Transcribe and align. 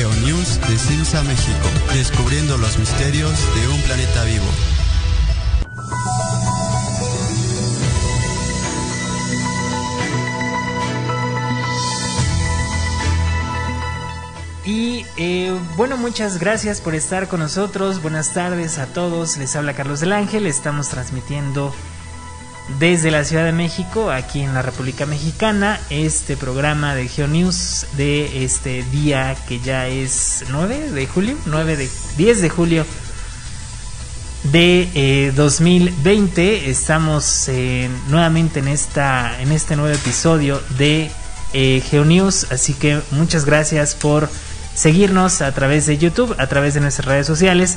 GeoNews 0.00 0.58
de 0.66 0.78
Simsa 0.78 1.22
México, 1.24 1.68
descubriendo 1.92 2.56
los 2.56 2.78
misterios 2.78 3.32
de 3.54 3.68
un 3.68 3.78
planeta 3.82 4.24
vivo. 4.24 4.46
Y 14.64 15.04
eh, 15.18 15.54
bueno, 15.76 15.98
muchas 15.98 16.38
gracias 16.38 16.80
por 16.80 16.94
estar 16.94 17.28
con 17.28 17.40
nosotros. 17.40 18.00
Buenas 18.00 18.32
tardes 18.32 18.78
a 18.78 18.86
todos. 18.86 19.36
Les 19.36 19.54
habla 19.54 19.74
Carlos 19.74 20.00
del 20.00 20.14
Ángel. 20.14 20.46
Estamos 20.46 20.88
transmitiendo 20.88 21.74
desde 22.78 23.10
la 23.10 23.24
Ciudad 23.24 23.44
de 23.44 23.52
México, 23.52 24.10
aquí 24.10 24.40
en 24.40 24.54
la 24.54 24.62
República 24.62 25.06
Mexicana, 25.06 25.80
este 25.90 26.36
programa 26.36 26.94
de 26.94 27.08
GeoNews 27.08 27.86
de 27.96 28.44
este 28.44 28.82
día 28.84 29.36
que 29.48 29.60
ya 29.60 29.88
es 29.88 30.44
9 30.50 30.90
de 30.92 31.06
julio, 31.06 31.36
9 31.46 31.76
de 31.76 31.88
10 32.16 32.42
de 32.42 32.48
julio 32.48 32.86
de 34.44 35.32
2020. 35.34 36.42
Eh, 36.42 36.70
Estamos 36.70 37.48
eh, 37.48 37.88
nuevamente 38.08 38.60
en 38.60 38.68
esta 38.68 39.40
en 39.40 39.52
este 39.52 39.76
nuevo 39.76 39.94
episodio 39.94 40.62
de 40.78 41.10
eh, 41.52 41.82
GeoNews, 41.90 42.52
así 42.52 42.74
que 42.74 43.00
muchas 43.10 43.44
gracias 43.44 43.94
por 43.94 44.28
seguirnos 44.74 45.42
a 45.42 45.52
través 45.52 45.86
de 45.86 45.98
YouTube, 45.98 46.34
a 46.38 46.46
través 46.46 46.74
de 46.74 46.80
nuestras 46.80 47.06
redes 47.06 47.26
sociales. 47.26 47.76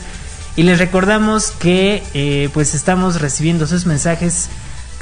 Y 0.55 0.63
les 0.63 0.77
recordamos 0.77 1.51
que 1.51 2.03
eh, 2.13 2.49
pues 2.53 2.75
estamos 2.75 3.19
recibiendo 3.21 3.65
sus 3.65 3.85
mensajes 3.85 4.49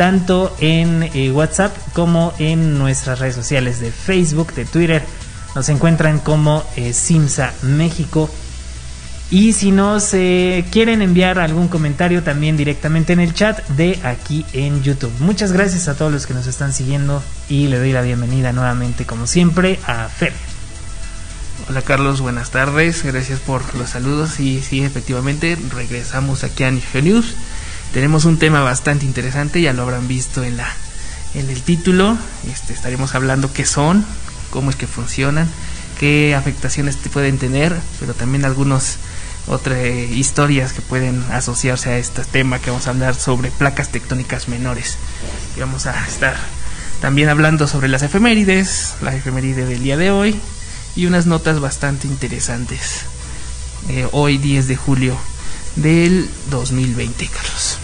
tanto 0.02 0.52
en 0.60 1.04
eh, 1.14 1.30
WhatsApp 1.32 1.78
como 1.94 2.34
en 2.40 2.80
nuestras 2.80 3.20
redes 3.20 3.36
sociales 3.36 3.80
de 3.80 3.92
Facebook, 3.92 4.52
de 4.56 4.66
Twitter. 4.66 5.04
Nos 5.54 5.70
encuentran 5.70 6.18
como 6.18 6.64
eh, 6.76 6.92
Simsa 6.94 7.54
México. 7.62 8.28
Y 9.30 9.54
si 9.54 9.72
nos 9.72 10.10
quieren 10.10 11.04
enviar 11.04 11.38
algún 11.38 11.68
comentario 11.68 12.24
también 12.24 12.58
directamente 12.58 13.14
en 13.14 13.20
el 13.20 13.36
chat 13.36 13.64
de 13.68 14.00
aquí 14.04 14.44
en 14.54 14.82
YouTube. 14.82 15.14
Muchas 15.20 15.52
gracias 15.52 15.88
a 15.88 15.96
todos 15.96 16.12
los 16.12 16.26
que 16.26 16.34
nos 16.34 16.48
están 16.48 16.74
siguiendo 16.74 17.22
y 17.48 17.68
le 17.68 17.78
doy 17.78 17.92
la 17.92 18.02
bienvenida 18.02 18.54
nuevamente 18.54 19.06
como 19.06 19.28
siempre 19.28 19.80
a 19.86 20.08
Fer. 20.08 20.34
Hola 21.70 21.84
Carlos, 21.84 22.22
buenas 22.22 22.50
tardes, 22.50 23.04
gracias 23.04 23.40
por 23.40 23.62
los 23.76 23.92
saludos 23.92 24.40
y 24.40 24.62
sí, 24.62 24.84
efectivamente 24.84 25.56
regresamos 25.76 26.44
aquí 26.44 26.64
a 26.64 26.72
News. 26.72 27.36
Tenemos 27.94 28.26
un 28.26 28.40
tema 28.40 28.62
bastante 28.62 29.06
interesante, 29.06 29.62
ya 29.62 29.74
lo 29.74 29.84
habrán 29.84 30.08
visto 30.08 30.44
en 30.44 30.58
la 30.58 30.74
en 31.34 31.50
el 31.50 31.62
título. 31.62 32.18
Este, 32.52 32.74
estaremos 32.74 33.16
hablando 33.16 33.52
qué 33.54 33.66
son, 33.66 34.06
cómo 34.50 34.70
es 34.70 34.76
que 34.76 34.88
funcionan, 34.88 35.48
qué 36.00 36.36
afectaciones 36.36 36.98
pueden 37.12 37.38
tener, 37.38 37.76
pero 38.00 38.14
también 38.14 38.46
algunas 38.46 38.98
otras 39.48 39.80
eh, 39.80 40.06
historias 40.14 40.74
que 40.74 40.82
pueden 40.82 41.24
asociarse 41.32 41.90
a 41.90 41.98
este 41.98 42.24
tema 42.24 42.60
que 42.60 42.70
vamos 42.70 42.88
a 42.88 42.92
hablar 42.92 43.16
sobre 43.16 43.52
placas 43.52 43.90
tectónicas 43.90 44.48
menores. 44.48 44.98
Y 45.58 45.60
vamos 45.60 45.86
a 45.86 46.08
estar 46.08 46.36
también 47.02 47.30
hablando 47.30 47.68
sobre 47.68 47.88
las 47.88 48.04
efemérides, 48.04 48.96
la 49.02 49.16
efeméride 49.16 49.66
del 49.66 49.84
día 49.84 49.98
de 49.98 50.12
hoy 50.12 50.40
y 50.96 51.08
unas 51.08 51.26
notas 51.26 51.60
bastante 51.60 52.08
interesantes. 52.08 53.02
Eh, 53.90 54.08
hoy 54.12 54.38
10 54.38 54.68
de 54.68 54.76
julio 54.76 55.18
del 55.76 56.30
2020, 56.52 57.28
Carlos. 57.28 57.81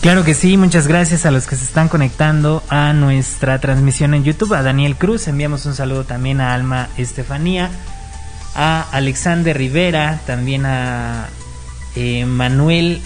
Claro 0.00 0.24
que 0.24 0.34
sí, 0.34 0.56
muchas 0.56 0.86
gracias 0.86 1.26
a 1.26 1.32
los 1.32 1.48
que 1.48 1.56
se 1.56 1.64
están 1.64 1.88
conectando 1.88 2.62
a 2.68 2.92
nuestra 2.92 3.58
transmisión 3.58 4.14
en 4.14 4.22
YouTube, 4.22 4.54
a 4.54 4.62
Daniel 4.62 4.94
Cruz, 4.94 5.26
enviamos 5.26 5.66
un 5.66 5.74
saludo 5.74 6.04
también 6.04 6.40
a 6.40 6.54
Alma 6.54 6.88
Estefanía, 6.96 7.68
a 8.54 8.86
Alexander 8.92 9.58
Rivera, 9.58 10.20
también 10.24 10.66
a 10.66 11.28
eh, 11.96 12.24
Manuel, 12.26 13.02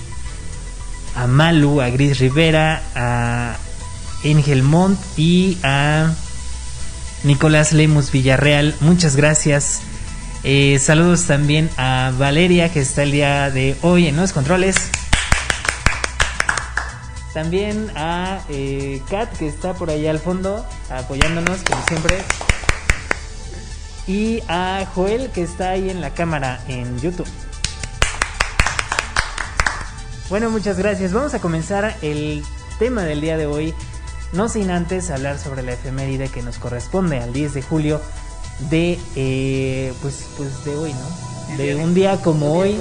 a 1.17 1.27
Malu, 1.27 1.81
a 1.81 1.89
Gris 1.89 2.19
Rivera, 2.19 2.83
a 2.95 3.57
Ángel 4.23 4.63
Montt 4.63 5.01
y 5.17 5.57
a 5.63 6.13
Nicolás 7.25 7.73
Lemus 7.73 8.13
Villarreal, 8.13 8.75
muchas 8.81 9.17
gracias. 9.17 9.81
Eh, 10.45 10.79
saludos 10.79 11.25
también 11.25 11.71
a 11.79 12.13
Valeria 12.19 12.71
que 12.71 12.81
está 12.81 13.03
el 13.05 13.13
día 13.13 13.51
de 13.51 13.77
hoy 13.81 14.09
en 14.09 14.17
los 14.17 14.35
controles. 14.35 14.91
También 17.33 17.91
a 17.97 18.43
eh, 18.49 19.03
Kat 19.09 19.33
que 19.37 19.49
está 19.49 19.75
por 19.75 19.91
allá 19.91 20.11
al 20.11 20.19
fondo 20.19 20.67
apoyándonos 20.91 21.63
como 21.63 21.83
siempre. 21.87 22.19
Y 24.07 24.43
a 24.49 24.87
Joel 24.95 25.31
que 25.31 25.43
está 25.43 25.71
ahí 25.71 25.89
en 25.89 26.01
la 26.01 26.11
cámara 26.11 26.63
en 26.69 26.99
YouTube. 27.01 27.29
Bueno, 30.29 30.51
muchas 30.51 30.79
gracias. 30.79 31.13
Vamos 31.13 31.35
a 31.35 31.41
comenzar 31.41 31.97
el 32.03 32.45
tema 32.79 33.03
del 33.03 33.21
día 33.21 33.37
de 33.37 33.47
hoy 33.47 33.75
no 34.33 34.49
sin 34.49 34.71
antes 34.71 35.11
hablar 35.11 35.39
sobre 35.39 35.63
la 35.63 35.73
efeméride 35.73 36.29
que 36.29 36.43
nos 36.43 36.59
corresponde 36.59 37.21
al 37.21 37.33
10 37.33 37.55
de 37.55 37.63
julio 37.63 38.01
de, 38.71 38.99
eh, 39.15 39.93
pues, 40.01 40.27
pues 40.37 40.65
de 40.65 40.77
hoy, 40.77 40.95
¿no? 40.95 41.57
De 41.57 41.75
un 41.77 41.93
día 41.93 42.17
como 42.23 42.55
hoy, 42.55 42.79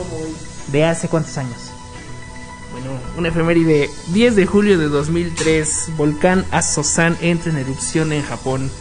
de 0.72 0.86
hace 0.86 1.10
cuántos 1.10 1.38
años. 1.38 1.71
Bueno, 2.72 2.92
una 3.18 3.28
efeméride 3.28 3.90
10 4.14 4.36
de 4.36 4.46
julio 4.46 4.78
de 4.78 4.88
2003, 4.88 5.92
volcán 5.98 6.46
Asosan 6.52 7.18
entra 7.22 7.52
en 7.52 7.58
erupción 7.58 8.14
en 8.14 8.24
Japón. 8.24 8.72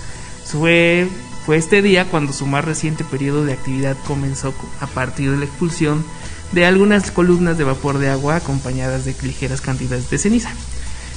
Fue, 0.45 1.09
fue 1.45 1.57
este 1.57 1.83
día 1.83 2.05
cuando 2.05 2.33
su 2.33 2.47
más 2.47 2.65
reciente 2.65 3.03
periodo 3.03 3.45
de 3.45 3.53
actividad 3.53 3.97
comenzó 4.07 4.55
a 4.81 4.87
partir 4.87 5.33
de 5.33 5.39
la 5.39 5.45
expulsión 5.45 6.05
de 6.53 6.67
algunas 6.67 7.11
columnas 7.11 7.59
de 7.59 7.65
vapor 7.65 7.99
de 7.99 8.11
agua 8.11 8.37
acompañadas 8.37 9.05
de 9.05 9.15
ligeras 9.23 9.61
cantidades 9.61 10.09
de 10.09 10.19
ceniza. 10.19 10.51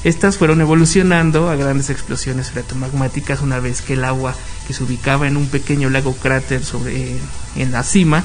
Estas 0.03 0.37
fueron 0.37 0.59
evolucionando 0.59 1.49
a 1.49 1.55
grandes 1.55 1.89
explosiones 1.89 2.51
freatomagmáticas 2.51 3.41
una 3.41 3.59
vez 3.59 3.81
que 3.81 3.93
el 3.93 4.03
agua 4.03 4.35
que 4.67 4.73
se 4.73 4.83
ubicaba 4.83 5.27
en 5.27 5.37
un 5.37 5.47
pequeño 5.47 5.89
lago 5.89 6.13
cráter 6.13 6.63
sobre, 6.63 7.17
en 7.55 7.71
la 7.71 7.83
cima 7.83 8.23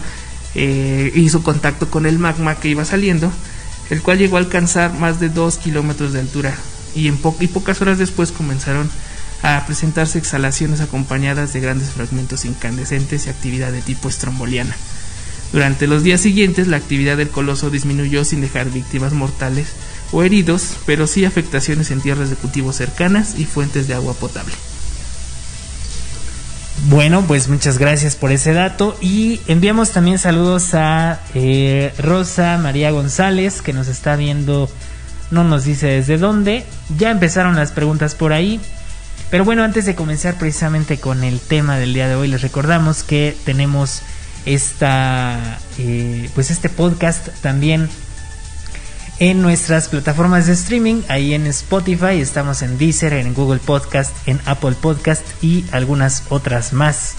eh, 0.54 1.12
hizo 1.14 1.42
contacto 1.42 1.88
con 1.88 2.06
el 2.06 2.18
magma 2.18 2.56
que 2.56 2.68
iba 2.68 2.84
saliendo, 2.84 3.30
el 3.90 4.02
cual 4.02 4.18
llegó 4.18 4.36
a 4.36 4.40
alcanzar 4.40 4.92
más 4.94 5.20
de 5.20 5.28
2 5.28 5.58
kilómetros 5.58 6.12
de 6.12 6.20
altura 6.20 6.54
y, 6.94 7.08
en 7.08 7.18
pocas 7.18 7.80
horas 7.80 7.98
después 7.98 8.32
comenzaron 8.32 8.90
a 9.42 9.64
presentarse 9.66 10.18
exhalaciones 10.18 10.80
acompañadas 10.80 11.52
de 11.52 11.60
grandes 11.60 11.90
fragmentos 11.90 12.44
incandescentes 12.44 13.26
y 13.26 13.30
actividad 13.30 13.72
de 13.72 13.82
tipo 13.82 14.08
estromboliana. 14.08 14.76
Durante 15.52 15.86
los 15.86 16.02
días 16.02 16.20
siguientes 16.20 16.66
la 16.66 16.76
actividad 16.76 17.16
del 17.16 17.30
coloso 17.30 17.70
disminuyó 17.70 18.24
sin 18.24 18.40
dejar 18.40 18.70
víctimas 18.70 19.12
mortales 19.12 19.68
o 20.12 20.22
heridos, 20.22 20.76
pero 20.86 21.06
sí 21.06 21.24
afectaciones 21.24 21.90
en 21.90 22.00
tierras 22.00 22.30
de 22.30 22.36
cultivo 22.36 22.72
cercanas 22.72 23.38
y 23.38 23.44
fuentes 23.44 23.88
de 23.88 23.94
agua 23.94 24.14
potable. 24.14 24.52
Bueno, 26.86 27.24
pues 27.26 27.48
muchas 27.48 27.76
gracias 27.76 28.14
por 28.16 28.30
ese 28.30 28.52
dato. 28.52 28.96
Y 29.00 29.40
enviamos 29.46 29.90
también 29.90 30.18
saludos 30.18 30.74
a 30.74 31.20
eh, 31.34 31.92
Rosa 31.98 32.56
María 32.58 32.90
González 32.92 33.60
que 33.60 33.72
nos 33.72 33.88
está 33.88 34.16
viendo, 34.16 34.70
no 35.30 35.44
nos 35.44 35.64
dice 35.64 35.88
desde 35.88 36.18
dónde, 36.18 36.64
ya 36.96 37.10
empezaron 37.10 37.56
las 37.56 37.72
preguntas 37.72 38.14
por 38.14 38.32
ahí, 38.32 38.60
pero 39.30 39.44
bueno, 39.44 39.62
antes 39.62 39.84
de 39.84 39.94
comenzar 39.94 40.36
precisamente 40.36 40.98
con 40.98 41.24
el 41.24 41.40
tema 41.40 41.76
del 41.76 41.92
día 41.92 42.08
de 42.08 42.14
hoy, 42.14 42.28
les 42.28 42.40
recordamos 42.40 43.02
que 43.02 43.36
tenemos 43.44 44.02
esta, 44.46 45.58
eh, 45.78 46.30
pues 46.34 46.50
este 46.50 46.70
podcast 46.70 47.28
también 47.42 47.90
en 49.20 49.42
nuestras 49.42 49.88
plataformas 49.88 50.46
de 50.46 50.52
streaming, 50.52 51.02
ahí 51.08 51.34
en 51.34 51.46
Spotify, 51.48 52.20
estamos 52.20 52.62
en 52.62 52.78
Deezer, 52.78 53.12
en 53.14 53.34
Google 53.34 53.58
Podcast, 53.58 54.14
en 54.26 54.40
Apple 54.44 54.76
Podcast 54.80 55.24
y 55.42 55.64
algunas 55.72 56.24
otras 56.28 56.72
más. 56.72 57.14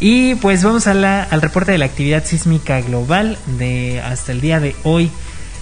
Y 0.00 0.36
pues 0.36 0.62
vamos 0.62 0.86
al 0.86 1.42
reporte 1.42 1.72
de 1.72 1.78
la 1.78 1.84
actividad 1.84 2.24
sísmica 2.24 2.80
global 2.80 3.36
de 3.58 4.00
hasta 4.00 4.32
el 4.32 4.40
día 4.40 4.60
de 4.60 4.74
hoy. 4.84 5.10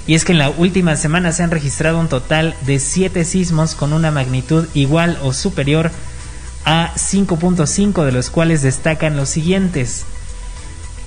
Y 0.07 0.15
es 0.15 0.25
que 0.25 0.33
en 0.33 0.39
la 0.39 0.51
última 0.51 0.95
semana 0.95 1.33
se 1.33 1.43
han 1.43 1.51
registrado 1.51 1.99
un 1.99 2.09
total 2.09 2.55
de 2.65 2.79
7 2.79 3.25
sismos 3.25 3.75
con 3.75 3.93
una 3.93 4.13
magnitud 4.13 4.69
igual 4.75 5.19
o 5.23 5.33
superior 5.33 5.91
a 6.65 6.93
5.5 6.95 8.05
de 8.05 8.13
los 8.13 8.31
cuales 8.31 8.63
destacan 8.63 9.17
los 9.17 9.31
siguientes. 9.31 10.05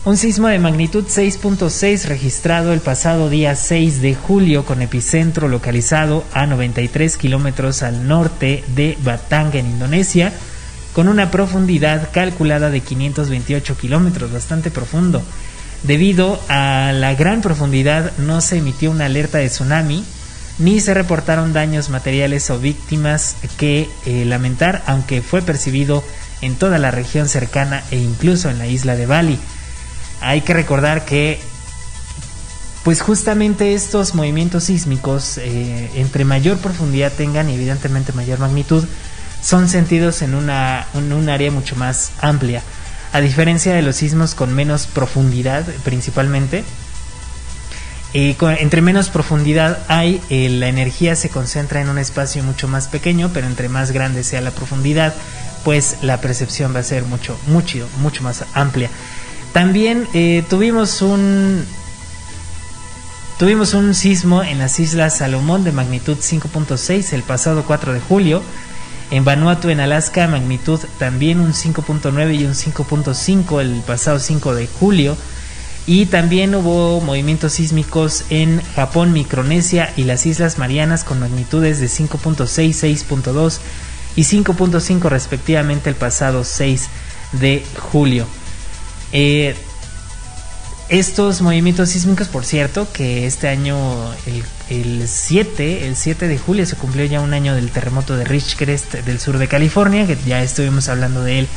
Un 0.05 0.15
sismo 0.15 0.47
de 0.47 0.59
magnitud 0.59 1.03
6.6 1.03 2.05
registrado 2.05 2.71
el 2.71 2.79
pasado 2.79 3.29
día 3.29 3.53
6 3.53 4.01
de 4.01 4.15
julio 4.15 4.63
con 4.63 4.81
epicentro 4.81 5.49
localizado 5.49 6.23
a 6.33 6.45
93 6.45 7.17
kilómetros 7.17 7.83
al 7.83 8.07
norte 8.07 8.63
de 8.75 8.97
Batang 9.03 9.53
en 9.55 9.65
Indonesia 9.65 10.31
con 10.93 11.09
una 11.09 11.31
profundidad 11.31 12.11
calculada 12.13 12.69
de 12.69 12.79
528 12.79 13.77
kilómetros, 13.77 14.31
bastante 14.31 14.71
profundo. 14.71 15.21
Debido 15.83 16.39
a 16.47 16.93
la 16.93 17.13
gran 17.15 17.41
profundidad 17.41 18.17
no 18.19 18.39
se 18.39 18.59
emitió 18.59 18.91
una 18.91 19.05
alerta 19.05 19.39
de 19.39 19.49
tsunami 19.49 20.05
ni 20.59 20.79
se 20.79 20.93
reportaron 20.93 21.51
daños 21.51 21.89
materiales 21.89 22.49
o 22.49 22.57
víctimas 22.57 23.35
que 23.57 23.89
eh, 24.05 24.23
lamentar, 24.23 24.81
aunque 24.87 25.21
fue 25.21 25.41
percibido 25.41 26.05
en 26.41 26.55
toda 26.55 26.77
la 26.79 26.89
región 26.89 27.27
cercana 27.27 27.83
e 27.91 27.97
incluso 27.97 28.49
en 28.49 28.59
la 28.59 28.67
isla 28.67 28.95
de 28.95 29.05
Bali. 29.05 29.39
Hay 30.21 30.41
que 30.41 30.53
recordar 30.53 31.05
que 31.05 31.39
pues 32.83 33.01
justamente 33.01 33.73
estos 33.73 34.15
movimientos 34.15 34.65
sísmicos, 34.65 35.37
eh, 35.37 35.91
entre 35.95 36.25
mayor 36.25 36.57
profundidad 36.57 37.11
tengan 37.11 37.49
y 37.49 37.55
evidentemente 37.55 38.13
mayor 38.13 38.39
magnitud, 38.39 38.85
son 39.41 39.69
sentidos 39.69 40.21
en, 40.21 40.33
una, 40.33 40.87
un 40.93 41.29
área 41.29 41.51
mucho 41.51 41.75
más 41.75 42.11
amplia. 42.19 42.61
A 43.11 43.21
diferencia 43.21 43.73
de 43.73 43.81
los 43.81 43.97
sismos 43.97 44.35
con 44.35 44.53
menos 44.53 44.85
profundidad 44.87 45.65
principalmente, 45.83 46.63
eh, 48.13 48.35
entre 48.59 48.81
menos 48.81 49.09
profundidad 49.09 49.79
hay, 49.87 50.21
eh, 50.29 50.49
la 50.49 50.67
energía 50.67 51.15
se 51.15 51.29
concentra 51.29 51.81
en 51.81 51.89
un 51.89 51.99
espacio 51.99 52.43
mucho 52.43 52.67
más 52.67 52.87
pequeño, 52.87 53.29
pero 53.33 53.45
entre 53.45 53.69
más 53.69 53.91
grande 53.91 54.23
sea 54.23 54.41
la 54.41 54.51
profundidad, 54.51 55.13
pues 55.63 55.97
la 56.01 56.19
percepción 56.19 56.73
va 56.73 56.79
a 56.79 56.83
ser 56.83 57.03
mucho, 57.03 57.39
mucho, 57.47 57.87
mucho 57.99 58.23
más 58.23 58.45
amplia. 58.53 58.89
También 59.53 60.07
tuvimos 60.49 61.01
un, 61.01 61.65
Tuvimos 63.39 63.73
un 63.73 63.95
sismo 63.95 64.43
en 64.43 64.57
las 64.57 64.81
Islas 64.81 65.19
Salomón 65.19 65.63
de 65.63 65.71
magnitud 65.71 66.17
5.6 66.17 67.13
el 67.13 67.23
pasado 67.23 67.63
4 67.65 67.93
de 67.93 68.01
julio. 68.01 68.41
En 69.11 69.23
Vanuatu, 69.23 69.69
en 69.69 69.79
Alaska, 69.79 70.27
magnitud 70.27 70.77
también 70.97 71.39
un 71.39 71.53
5.9 71.53 72.37
y 72.37 72.43
un 72.43 72.53
5.5 72.53 73.61
el 73.61 73.81
pasado 73.87 74.19
5 74.19 74.55
de 74.55 74.67
julio. 74.67 75.15
Y 75.87 76.07
también 76.07 76.53
hubo 76.53 76.99
movimientos 76.99 77.53
sísmicos 77.53 78.25
en 78.29 78.61
Japón, 78.75 79.13
Micronesia 79.13 79.93
y 79.95 80.03
las 80.03 80.25
Islas 80.25 80.57
Marianas 80.57 81.05
con 81.05 81.21
magnitudes 81.21 81.79
de 81.79 81.87
5.6, 81.87 83.05
6.2 83.07 83.59
y 84.17 84.23
5.5 84.23 85.07
respectivamente 85.07 85.89
el 85.89 85.95
pasado 85.95 86.43
6 86.43 86.89
de 87.39 87.63
julio. 87.79 88.27
Eh, 89.11 89.55
estos 90.89 91.41
movimientos 91.41 91.89
sísmicos, 91.89 92.27
por 92.29 92.45
cierto, 92.45 92.91
que 92.91 93.27
este 93.27 93.47
año, 93.47 93.77
el, 94.69 95.07
7, 95.07 95.85
el 95.85 95.95
7 95.95 96.27
de 96.27 96.37
julio 96.39 96.65
se 96.65 96.75
cumplió 96.75 97.05
ya 97.05 97.21
un 97.21 97.33
año 97.33 97.53
del 97.53 97.69
terremoto 97.69 98.17
de 98.17 98.25
Ridgecrest 98.25 98.95
del 98.95 99.19
sur 99.19 99.37
de 99.37 99.47
California, 99.47 100.07
que 100.07 100.17
ya 100.25 100.41
estuvimos 100.41 100.89
hablando 100.89 101.23
de 101.23 101.39
él 101.39 101.47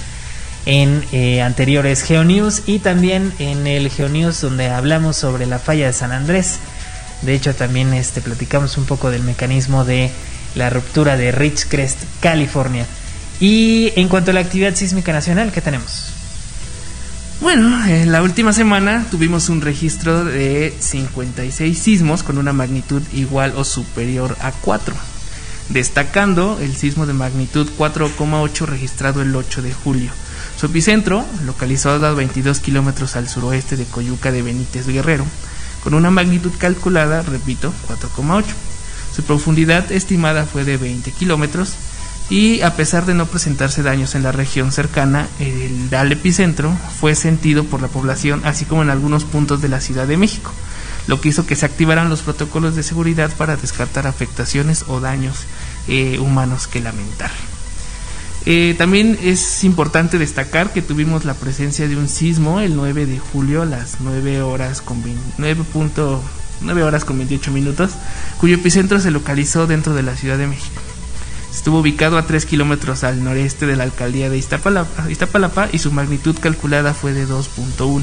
en 0.67 1.03
eh, 1.13 1.41
anteriores 1.41 2.03
GeoNews 2.03 2.65
y 2.67 2.79
también 2.79 3.33
en 3.39 3.67
el 3.67 3.91
GeoNews 3.91 4.41
donde 4.43 4.69
hablamos 4.69 5.17
sobre 5.17 5.47
la 5.47 5.59
falla 5.59 5.87
de 5.87 5.93
San 5.95 6.13
Andrés. 6.13 6.59
De 7.23 7.35
hecho, 7.35 7.55
también 7.55 7.95
este, 7.95 8.21
platicamos 8.21 8.77
un 8.77 8.85
poco 8.85 9.11
del 9.11 9.23
mecanismo 9.23 9.85
de 9.87 10.11
la 10.55 10.69
ruptura 10.69 11.17
de 11.17 11.33
Ridgecrest, 11.33 11.99
California. 12.21 12.85
Y 13.41 13.93
en 13.97 14.09
cuanto 14.09 14.31
a 14.31 14.35
la 14.35 14.41
actividad 14.41 14.75
sísmica 14.75 15.13
nacional, 15.13 15.53
¿qué 15.53 15.63
tenemos? 15.63 16.22
Bueno, 17.43 17.85
en 17.87 18.13
la 18.13 18.23
última 18.23 18.53
semana 18.53 19.05
tuvimos 19.11 19.49
un 19.49 19.63
registro 19.63 20.25
de 20.25 20.73
56 20.79 21.77
sismos 21.77 22.23
con 22.23 22.39
una 22.39 22.53
magnitud 22.53 23.03
igual 23.13 23.55
o 23.57 23.65
superior 23.65 24.37
a 24.41 24.53
4, 24.53 24.95
destacando 25.71 26.61
el 26.61 26.77
sismo 26.77 27.05
de 27.05 27.15
magnitud 27.15 27.69
4,8 27.77 28.67
registrado 28.67 29.23
el 29.23 29.35
8 29.35 29.61
de 29.61 29.75
julio. 29.75 30.13
Su 30.57 30.67
epicentro, 30.67 31.25
localizado 31.45 32.07
a 32.07 32.13
22 32.13 32.61
kilómetros 32.61 33.17
al 33.17 33.29
suroeste 33.29 33.77
de 33.77 33.87
Coyuca 33.87 34.31
de 34.31 34.43
Benítez 34.43 34.87
Guerrero, 34.87 35.25
con 35.83 35.95
una 35.95 36.13
magnitud 36.13 36.53
calculada, 36.57 37.23
repito, 37.23 37.75
4,8. 37.89 38.45
Su 39.17 39.25
profundidad 39.25 39.91
estimada 39.91 40.47
fue 40.47 40.63
de 40.63 40.77
20 40.77 41.11
kilómetros 41.11 41.75
y 42.31 42.63
a 42.63 42.77
pesar 42.77 43.05
de 43.07 43.15
no 43.15 43.27
presentarse 43.27 43.83
daños 43.83 44.15
en 44.15 44.23
la 44.23 44.33
región 44.33 44.73
cercana, 44.73 45.29
el 45.39 45.93
al 45.95 46.13
epicentro 46.13 46.77
fue 46.99 47.15
sentido 47.15 47.65
por 47.65 47.83
la 47.83 47.89
población, 47.89 48.43
así 48.45 48.65
como 48.65 48.83
en 48.83 48.91
algunos 48.91 49.25
puntos 49.25 49.61
de 49.61 49.69
la 49.69 49.81
Ciudad 49.81 50.07
de 50.07 50.17
México, 50.17 50.53
lo 51.07 51.21
que 51.21 51.29
hizo 51.29 51.47
que 51.47 51.57
se 51.57 51.67
activaran 51.67 52.09
los 52.09 52.23
protocolos 52.23 52.75
de 52.77 52.83
seguridad 52.83 53.31
para 53.37 53.57
descartar 53.57 54.07
afectaciones 54.07 54.85
o 54.89 55.01
daños 55.01 55.37
eh, 55.89 56.19
humanos 56.19 56.67
que 56.67 56.81
lamentar. 56.81 57.31
Eh, 58.45 58.75
también 58.77 59.17
es 59.23 59.63
importante 59.63 60.19
destacar 60.19 60.73
que 60.73 60.83
tuvimos 60.83 61.25
la 61.25 61.35
presencia 61.35 61.87
de 61.87 61.97
un 61.97 62.09
sismo 62.09 62.61
el 62.61 62.75
9 62.75 63.07
de 63.07 63.21
julio 63.21 63.63
a 63.63 63.67
las 63.67 64.01
9 64.01 64.43
horas 64.43 64.81
con 64.81 65.01
9 65.39 66.83
horas 66.83 67.05
con 67.05 67.19
28 67.19 67.53
minutos, 67.53 67.93
cuyo 68.39 68.57
epicentro 68.57 68.99
se 69.01 69.13
localizó 69.13 69.69
dentro 69.69 69.95
de 69.95 70.03
la 70.03 70.17
Ciudad 70.17 70.39
de 70.39 70.49
México. 70.49 70.82
Estuvo 71.53 71.81
ubicado 71.81 72.19
a 72.19 72.27
3 72.27 72.47
kilómetros 72.47 73.05
al 73.05 73.23
noreste 73.23 73.67
de 73.67 73.77
la 73.77 73.85
alcaldía 73.85 74.31
de 74.31 74.39
Iztapalapa, 74.39 75.69
y 75.73 75.79
su 75.79 75.93
magnitud 75.93 76.37
calculada 76.39 76.95
fue 76.95 77.13
de 77.13 77.27
2.1, 77.27 78.03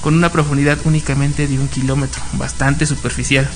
con 0.00 0.14
una 0.14 0.32
profundidad 0.32 0.78
únicamente 0.84 1.46
de 1.46 1.58
un 1.58 1.68
kilómetro, 1.68 2.22
bastante 2.32 2.86
superficial. 2.86 3.48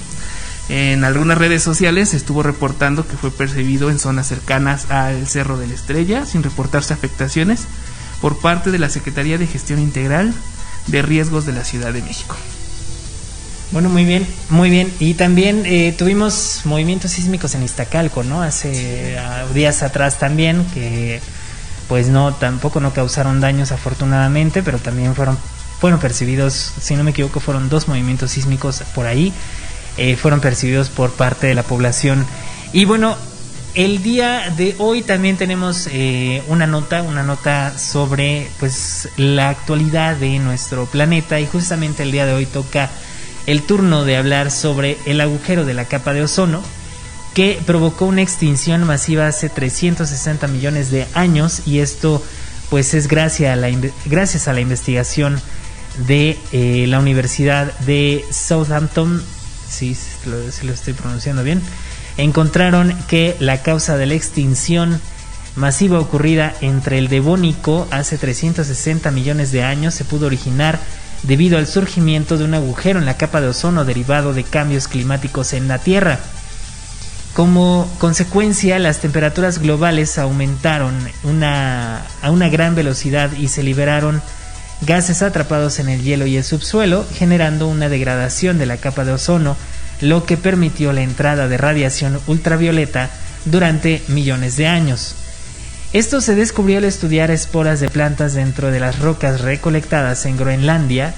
En 0.69 1.03
algunas 1.03 1.39
redes 1.39 1.63
sociales 1.63 2.11
se 2.11 2.17
estuvo 2.17 2.45
reportando 2.45 3.09
que 3.09 3.17
fue 3.17 3.33
percibido 3.33 3.91
en 3.91 3.99
zonas 3.99 4.29
cercanas 4.29 4.91
al 4.91 5.27
Cerro 5.27 5.59
de 5.59 5.67
la 5.67 5.75
Estrella, 5.75 6.27
sin 6.27 6.45
reportarse 6.45 6.95
afectaciones, 6.95 7.67
por 8.21 8.39
parte 8.39 8.71
de 8.71 8.79
la 8.79 8.91
Secretaría 8.91 9.39
de 9.39 9.47
Gestión 9.47 9.81
Integral 9.81 10.33
de 10.87 11.03
Riesgos 11.03 11.47
de 11.47 11.55
la 11.55 11.65
Ciudad 11.65 11.93
de 11.93 12.03
México. 12.03 12.37
Bueno, 13.73 13.89
muy 13.89 14.05
bien, 14.05 14.27
muy 14.49 14.69
bien. 14.69 14.93
Y 14.99 15.15
también 15.15 15.65
eh, 15.65 15.95
tuvimos 15.97 16.63
movimientos 16.65 17.13
sísmicos 17.13 17.55
en 17.55 17.63
Iztacalco, 17.63 18.25
¿no? 18.25 18.43
Hace 18.43 19.17
ah, 19.17 19.45
días 19.55 19.85
atrás 19.85 20.19
también, 20.19 20.65
que 20.75 21.21
pues 21.89 22.09
no, 22.09 22.35
tampoco 22.35 22.81
no 22.81 22.93
causaron 22.93 23.41
daños 23.41 23.71
afortunadamente, 23.71 24.65
pero 24.65 24.79
también 24.79 25.15
fueron, 25.15 25.39
fueron 25.79 26.01
percibidos, 26.01 26.73
si 26.81 26.97
no 26.97 27.05
me 27.05 27.13
equivoco, 27.13 27.39
fueron 27.39 27.69
dos 27.69 27.87
movimientos 27.87 28.33
sísmicos 28.33 28.83
por 28.93 29.07
ahí, 29.07 29.33
eh, 29.97 30.17
fueron 30.17 30.41
percibidos 30.41 30.89
por 30.89 31.13
parte 31.13 31.47
de 31.47 31.55
la 31.55 31.63
población. 31.63 32.27
Y 32.73 32.87
bueno, 32.87 33.17
el 33.75 34.03
día 34.03 34.53
de 34.57 34.75
hoy 34.79 35.03
también 35.03 35.37
tenemos 35.37 35.89
eh, 35.93 36.43
una 36.49 36.67
nota, 36.67 37.03
una 37.03 37.23
nota 37.23 37.79
sobre 37.79 38.51
pues 38.59 39.09
la 39.17 39.49
actualidad 39.49 40.17
de 40.17 40.41
nuestro 40.41 40.87
planeta 40.87 41.39
y 41.39 41.47
justamente 41.47 42.03
el 42.03 42.11
día 42.11 42.27
de 42.27 42.33
hoy 42.33 42.47
toca 42.47 42.91
el 43.47 43.63
turno 43.63 44.05
de 44.05 44.17
hablar 44.17 44.51
sobre 44.51 44.99
el 45.07 45.21
agujero 45.21 45.65
de 45.65 45.75
la 45.75 45.87
capa 45.87 46.13
de 46.13 46.23
ozono 46.23 46.63
que 47.35 47.61
provocó 47.65 48.07
una 48.07 48.23
extinción 48.23 48.85
masiva 48.85 49.27
hace 49.27 49.49
360 49.49 50.49
millones 50.49 50.91
de 50.91 51.07
años 51.15 51.63
y 51.67 51.79
esto 51.79 52.23
pues 52.71 52.95
es 52.95 53.09
gracias 53.09 53.53
a 53.53 53.57
la, 53.57 53.71
gracias 54.07 54.49
a 54.49 54.53
la 54.53 54.61
investigación 54.61 55.41
de 56.07 56.39
eh, 56.53 56.87
la 56.89 57.01
Universidad 57.01 57.77
de 57.81 58.25
Southampton, 58.31 59.23
si 59.69 59.97
lo, 60.27 60.39
lo 60.39 60.73
estoy 60.73 60.93
pronunciando 60.93 61.43
bien, 61.43 61.61
encontraron 62.17 62.97
que 63.09 63.37
la 63.41 63.63
causa 63.63 63.97
de 63.97 64.07
la 64.07 64.15
extinción 64.15 65.01
masiva 65.57 65.99
ocurrida 65.99 66.55
entre 66.61 66.99
el 66.99 67.09
Devónico 67.09 67.89
hace 67.91 68.19
360 68.19 69.11
millones 69.11 69.51
de 69.51 69.65
años 69.65 69.95
se 69.95 70.05
pudo 70.05 70.27
originar 70.27 70.79
debido 71.23 71.59
al 71.59 71.67
surgimiento 71.67 72.39
de 72.39 72.45
un 72.45 72.55
agujero 72.55 72.99
en 72.99 73.07
la 73.07 73.17
capa 73.17 73.41
de 73.41 73.49
ozono 73.49 73.85
derivado 73.85 74.33
de 74.33 74.45
cambios 74.45 74.89
climáticos 74.89 75.53
en 75.53 75.69
la 75.69 75.79
Tierra. 75.79 76.19
Como 77.35 77.89
consecuencia, 77.99 78.79
las 78.79 78.99
temperaturas 78.99 79.59
globales 79.59 80.19
aumentaron 80.19 80.95
a 81.43 82.31
una 82.31 82.49
gran 82.49 82.75
velocidad 82.75 83.33
y 83.33 83.49
se 83.49 83.63
liberaron 83.63 84.21
gases 84.83 85.23
atrapados 85.23 85.79
en 85.79 85.89
el 85.89 86.03
hielo 86.03 86.27
y 86.27 86.37
el 86.37 86.45
subsuelo, 86.45 87.07
generando 87.15 87.69
una 87.69 87.89
degradación 87.89 88.59
de 88.59 88.67
la 88.67 88.79
capa 88.79 89.05
de 89.05 89.13
ozono, 89.13 89.57
lo 90.01 90.25
que 90.25 90.37
permitió 90.37 90.93
la 90.93 91.03
entrada 91.03 91.47
de 91.49 91.59
radiación 91.59 92.19
ultravioleta 92.27 93.11
durante 93.45 94.03
millones 94.09 94.57
de 94.57 94.67
años. 94.67 95.15
Esto 95.93 96.21
se 96.21 96.37
descubrió 96.37 96.79
al 96.79 96.85
estudiar 96.85 97.33
esporas 97.33 97.81
de 97.81 97.89
plantas 97.89 98.35
dentro 98.35 98.71
de 98.71 98.79
las 98.79 99.01
rocas 99.01 99.41
recolectadas 99.41 100.25
en 100.25 100.37
Groenlandia 100.37 101.15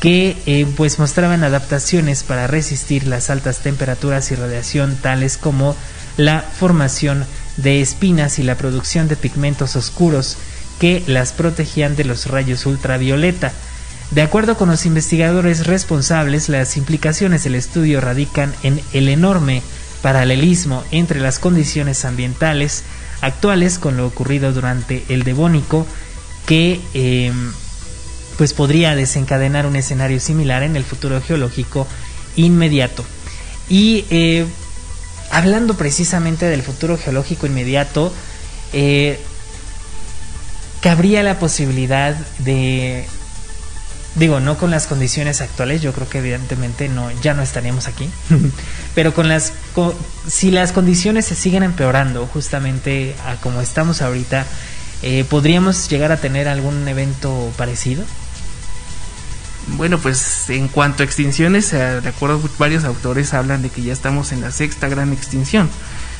que 0.00 0.38
eh, 0.46 0.66
pues 0.74 0.98
mostraban 0.98 1.44
adaptaciones 1.44 2.22
para 2.22 2.46
resistir 2.46 3.06
las 3.06 3.28
altas 3.28 3.58
temperaturas 3.58 4.30
y 4.30 4.34
radiación 4.34 4.96
tales 4.96 5.36
como 5.36 5.76
la 6.16 6.40
formación 6.40 7.26
de 7.58 7.82
espinas 7.82 8.38
y 8.38 8.42
la 8.42 8.54
producción 8.54 9.06
de 9.06 9.16
pigmentos 9.16 9.76
oscuros 9.76 10.38
que 10.80 11.02
las 11.06 11.32
protegían 11.32 11.94
de 11.94 12.04
los 12.04 12.26
rayos 12.26 12.64
ultravioleta. 12.64 13.52
De 14.12 14.22
acuerdo 14.22 14.56
con 14.56 14.70
los 14.70 14.86
investigadores 14.86 15.66
responsables, 15.66 16.48
las 16.48 16.78
implicaciones 16.78 17.44
del 17.44 17.54
estudio 17.54 18.00
radican 18.00 18.54
en 18.62 18.80
el 18.94 19.08
enorme 19.08 19.62
paralelismo 20.00 20.84
entre 20.90 21.20
las 21.20 21.38
condiciones 21.38 22.04
ambientales 22.06 22.84
actuales 23.20 23.78
con 23.78 23.96
lo 23.96 24.06
ocurrido 24.06 24.52
durante 24.52 25.04
el 25.08 25.22
Devónico 25.22 25.86
que 26.46 26.80
eh, 26.94 27.32
pues 28.38 28.52
podría 28.52 28.94
desencadenar 28.94 29.66
un 29.66 29.76
escenario 29.76 30.20
similar 30.20 30.62
en 30.62 30.76
el 30.76 30.84
futuro 30.84 31.20
geológico 31.20 31.86
inmediato. 32.36 33.04
Y 33.68 34.04
eh, 34.10 34.46
hablando 35.30 35.74
precisamente 35.74 36.46
del 36.46 36.62
futuro 36.62 36.98
geológico 36.98 37.46
inmediato, 37.46 38.12
eh, 38.72 39.18
cabría 40.80 41.22
la 41.22 41.38
posibilidad 41.38 42.14
de 42.38 43.06
digo, 44.16 44.40
no 44.40 44.58
con 44.58 44.70
las 44.70 44.86
condiciones 44.86 45.40
actuales, 45.40 45.82
yo 45.82 45.92
creo 45.92 46.08
que 46.08 46.18
evidentemente 46.18 46.88
no, 46.88 47.10
ya 47.20 47.34
no 47.34 47.42
estaríamos 47.42 47.86
aquí, 47.86 48.10
pero 48.94 49.14
con 49.14 49.28
las, 49.28 49.52
si 50.26 50.50
las 50.50 50.72
condiciones 50.72 51.26
se 51.26 51.34
siguen 51.34 51.62
empeorando 51.62 52.26
justamente 52.26 53.14
a 53.26 53.36
como 53.36 53.60
estamos 53.60 54.02
ahorita, 54.02 54.46
eh, 55.02 55.24
¿podríamos 55.28 55.88
llegar 55.88 56.12
a 56.12 56.16
tener 56.16 56.48
algún 56.48 56.88
evento 56.88 57.52
parecido? 57.56 58.04
Bueno, 59.76 59.98
pues 59.98 60.48
en 60.48 60.68
cuanto 60.68 61.02
a 61.02 61.06
extinciones, 61.06 61.72
eh, 61.72 62.00
de 62.00 62.08
acuerdo 62.08 62.40
varios 62.58 62.84
autores 62.84 63.34
hablan 63.34 63.62
de 63.62 63.68
que 63.68 63.82
ya 63.82 63.92
estamos 63.92 64.32
en 64.32 64.40
la 64.40 64.52
sexta 64.52 64.88
gran 64.88 65.12
extinción 65.12 65.68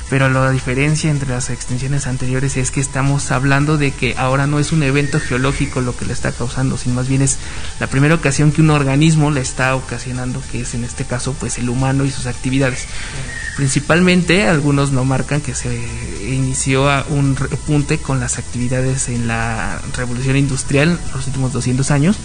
pero 0.08 0.28
la 0.28 0.50
diferencia 0.50 1.10
entre 1.10 1.30
las 1.30 1.50
extinciones 1.50 2.06
anteriores 2.06 2.56
es 2.56 2.70
que 2.70 2.80
estamos 2.80 3.32
hablando 3.32 3.76
de 3.76 3.90
que 3.90 4.14
ahora 4.16 4.46
no 4.46 4.60
es 4.60 4.70
un 4.70 4.82
evento 4.84 5.18
geológico 5.18 5.80
lo 5.80 5.96
que 5.96 6.04
le 6.04 6.12
está 6.12 6.30
causando, 6.30 6.78
sino 6.78 6.94
más 6.94 7.08
bien 7.08 7.22
es 7.22 7.38
la 7.80 7.88
primera 7.88 8.14
ocasión 8.14 8.52
que 8.52 8.60
un 8.60 8.70
organismo 8.70 9.32
le 9.32 9.40
está 9.40 9.75
ocasionando, 9.75 10.40
que 10.52 10.60
es 10.60 10.75
en 10.75 10.84
este 10.84 11.04
caso 11.04 11.34
pues 11.34 11.58
el 11.58 11.68
humano 11.68 12.04
y 12.04 12.10
sus 12.10 12.26
actividades. 12.26 12.86
Principalmente 13.56 14.46
algunos 14.46 14.92
no 14.92 15.04
marcan 15.04 15.40
que 15.40 15.54
se 15.54 15.75
inició 16.28 16.86
un 17.08 17.34
repunte 17.34 17.98
con 17.98 18.20
las 18.20 18.38
actividades 18.38 19.08
en 19.08 19.26
la 19.26 19.80
revolución 19.96 20.36
industrial 20.36 21.00
los 21.14 21.26
últimos 21.26 21.52
200 21.52 21.90
años, 21.90 22.16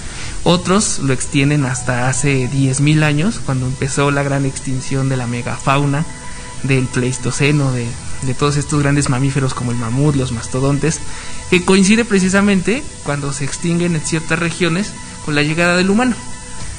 otros 0.43 0.99
lo 0.99 1.13
extienden 1.13 1.65
hasta 1.65 2.09
hace 2.09 2.49
10.000 2.49 3.03
años 3.03 3.39
cuando 3.45 3.65
empezó 3.65 4.11
la 4.11 4.23
gran 4.23 4.45
extinción 4.45 5.09
de 5.09 5.17
la 5.17 5.25
megafauna 5.25 6.05
del 6.63 6.85
Pleistoceno, 6.85 7.71
de, 7.71 7.87
todos 8.37 8.57
estos 8.57 8.81
grandes 8.81 9.09
mamíferos 9.09 9.53
como 9.53 9.71
el 9.71 9.77
mamut, 9.77 10.15
los 10.15 10.31
mastodontes, 10.31 10.99
que 11.49 11.65
coincide 11.65 12.05
precisamente 12.05 12.83
cuando 13.03 13.33
se 13.33 13.43
extinguen 13.43 13.95
en 13.95 14.01
ciertas 14.01 14.39
regiones 14.39 14.91
con 15.25 15.35
la 15.35 15.43
llegada 15.43 15.75
del 15.75 15.89
humano. 15.89 16.15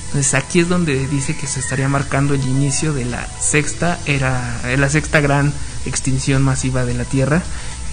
Entonces 0.06 0.34
aquí 0.34 0.60
es 0.60 0.68
donde 0.68 1.06
dice 1.08 1.34
que 1.36 1.46
se 1.46 1.60
estaría 1.60 1.88
marcando 1.88 2.34
el 2.34 2.42
inicio 2.42 2.92
de 2.92 3.06
la 3.06 3.26
sexta 3.40 3.98
era 4.04 4.60
la 4.76 4.90
sexta 4.90 5.20
gran 5.20 5.54
extinción 5.86 6.42
masiva 6.42 6.84
de 6.84 6.92
la 6.92 7.04
Tierra 7.04 7.42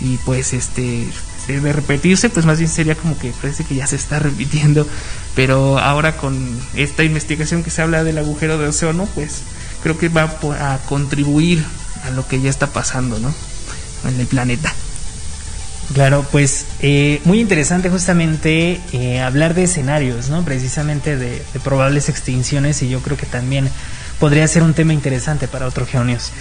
y 0.01 0.17
pues 0.17 0.53
este 0.53 1.07
de 1.47 1.73
repetirse 1.73 2.29
pues 2.29 2.45
más 2.45 2.59
bien 2.59 2.69
sería 2.69 2.93
como 2.93 3.17
que 3.17 3.31
parece 3.31 3.63
que 3.63 3.73
ya 3.73 3.87
se 3.87 3.95
está 3.95 4.19
repitiendo 4.19 4.87
pero 5.35 5.79
ahora 5.79 6.15
con 6.15 6.37
esta 6.75 7.03
investigación 7.03 7.63
que 7.63 7.71
se 7.71 7.81
habla 7.81 8.03
del 8.03 8.19
agujero 8.19 8.59
de 8.59 8.67
océano 8.67 9.07
pues 9.15 9.41
creo 9.81 9.97
que 9.97 10.09
va 10.09 10.29
a 10.59 10.77
contribuir 10.87 11.65
a 12.03 12.11
lo 12.11 12.27
que 12.27 12.41
ya 12.41 12.49
está 12.49 12.67
pasando, 12.67 13.19
¿no? 13.19 13.33
En 14.07 14.19
el 14.19 14.27
planeta. 14.27 14.73
Claro, 15.93 16.23
pues 16.31 16.65
eh, 16.81 17.19
muy 17.25 17.39
interesante 17.39 17.89
justamente 17.89 18.79
eh, 18.93 19.21
hablar 19.21 19.55
de 19.55 19.63
escenarios, 19.63 20.29
¿no? 20.29 20.45
Precisamente 20.45 21.17
de, 21.17 21.41
probables 21.63 22.09
extinciones 22.09 22.83
y 22.83 22.89
yo 22.89 23.01
creo 23.01 23.17
que 23.17 23.25
también 23.25 23.69
podría 24.19 24.47
ser 24.47 24.61
un 24.61 24.75
tema 24.75 24.93
interesante 24.93 25.47
para 25.47 25.65
otro 25.65 25.87
Geonios. 25.87 26.31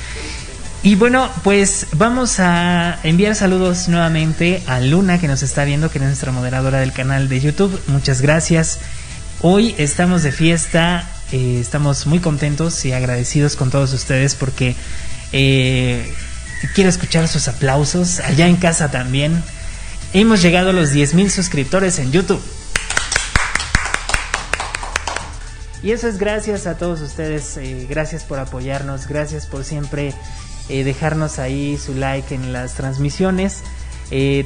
Y 0.83 0.95
bueno, 0.95 1.31
pues 1.43 1.87
vamos 1.93 2.39
a 2.41 3.01
enviar 3.03 3.35
saludos 3.35 3.89
nuevamente 3.89 4.63
a 4.67 4.81
Luna 4.81 5.19
que 5.19 5.29
nos 5.29 5.43
está 5.43 5.65
viendo, 5.65 5.91
que 5.91 5.99
es 5.99 6.05
nuestra 6.05 6.31
moderadora 6.31 6.81
del 6.81 6.93
canal 6.93 7.29
de 7.29 7.41
YouTube. 7.41 7.81
Muchas 7.89 8.21
gracias. 8.21 8.79
Hoy 9.41 9.75
estamos 9.79 10.23
de 10.23 10.31
fiesta, 10.31 11.09
eh, 11.33 11.59
estamos 11.61 12.07
muy 12.07 12.21
contentos 12.21 12.85
y 12.85 12.93
agradecidos 12.93 13.57
con 13.57 13.71
todos 13.71 13.93
ustedes 13.95 14.35
porque 14.35 14.77
eh, 15.33 16.13
quiero 16.75 16.91
escuchar 16.91 17.29
sus 17.29 17.49
aplausos 17.49 18.21
allá 18.21 18.47
en 18.47 18.57
casa 18.57 18.91
también. 18.91 19.43
Hemos 20.13 20.43
llegado 20.43 20.71
a 20.71 20.73
los 20.73 20.93
10.000 20.93 21.29
suscriptores 21.29 21.99
en 21.99 22.13
YouTube. 22.13 22.43
Y 25.83 25.93
eso 25.93 26.09
es 26.09 26.19
gracias 26.19 26.67
a 26.67 26.77
todos 26.77 27.01
ustedes, 27.01 27.57
eh, 27.57 27.87
gracias 27.89 28.25
por 28.25 28.39
apoyarnos, 28.39 29.07
gracias 29.07 29.47
por 29.47 29.65
siempre 29.65 30.13
eh, 30.69 30.83
dejarnos 30.83 31.39
ahí 31.39 31.79
su 31.79 31.95
like 31.95 32.35
en 32.35 32.53
las 32.53 32.75
transmisiones, 32.75 33.63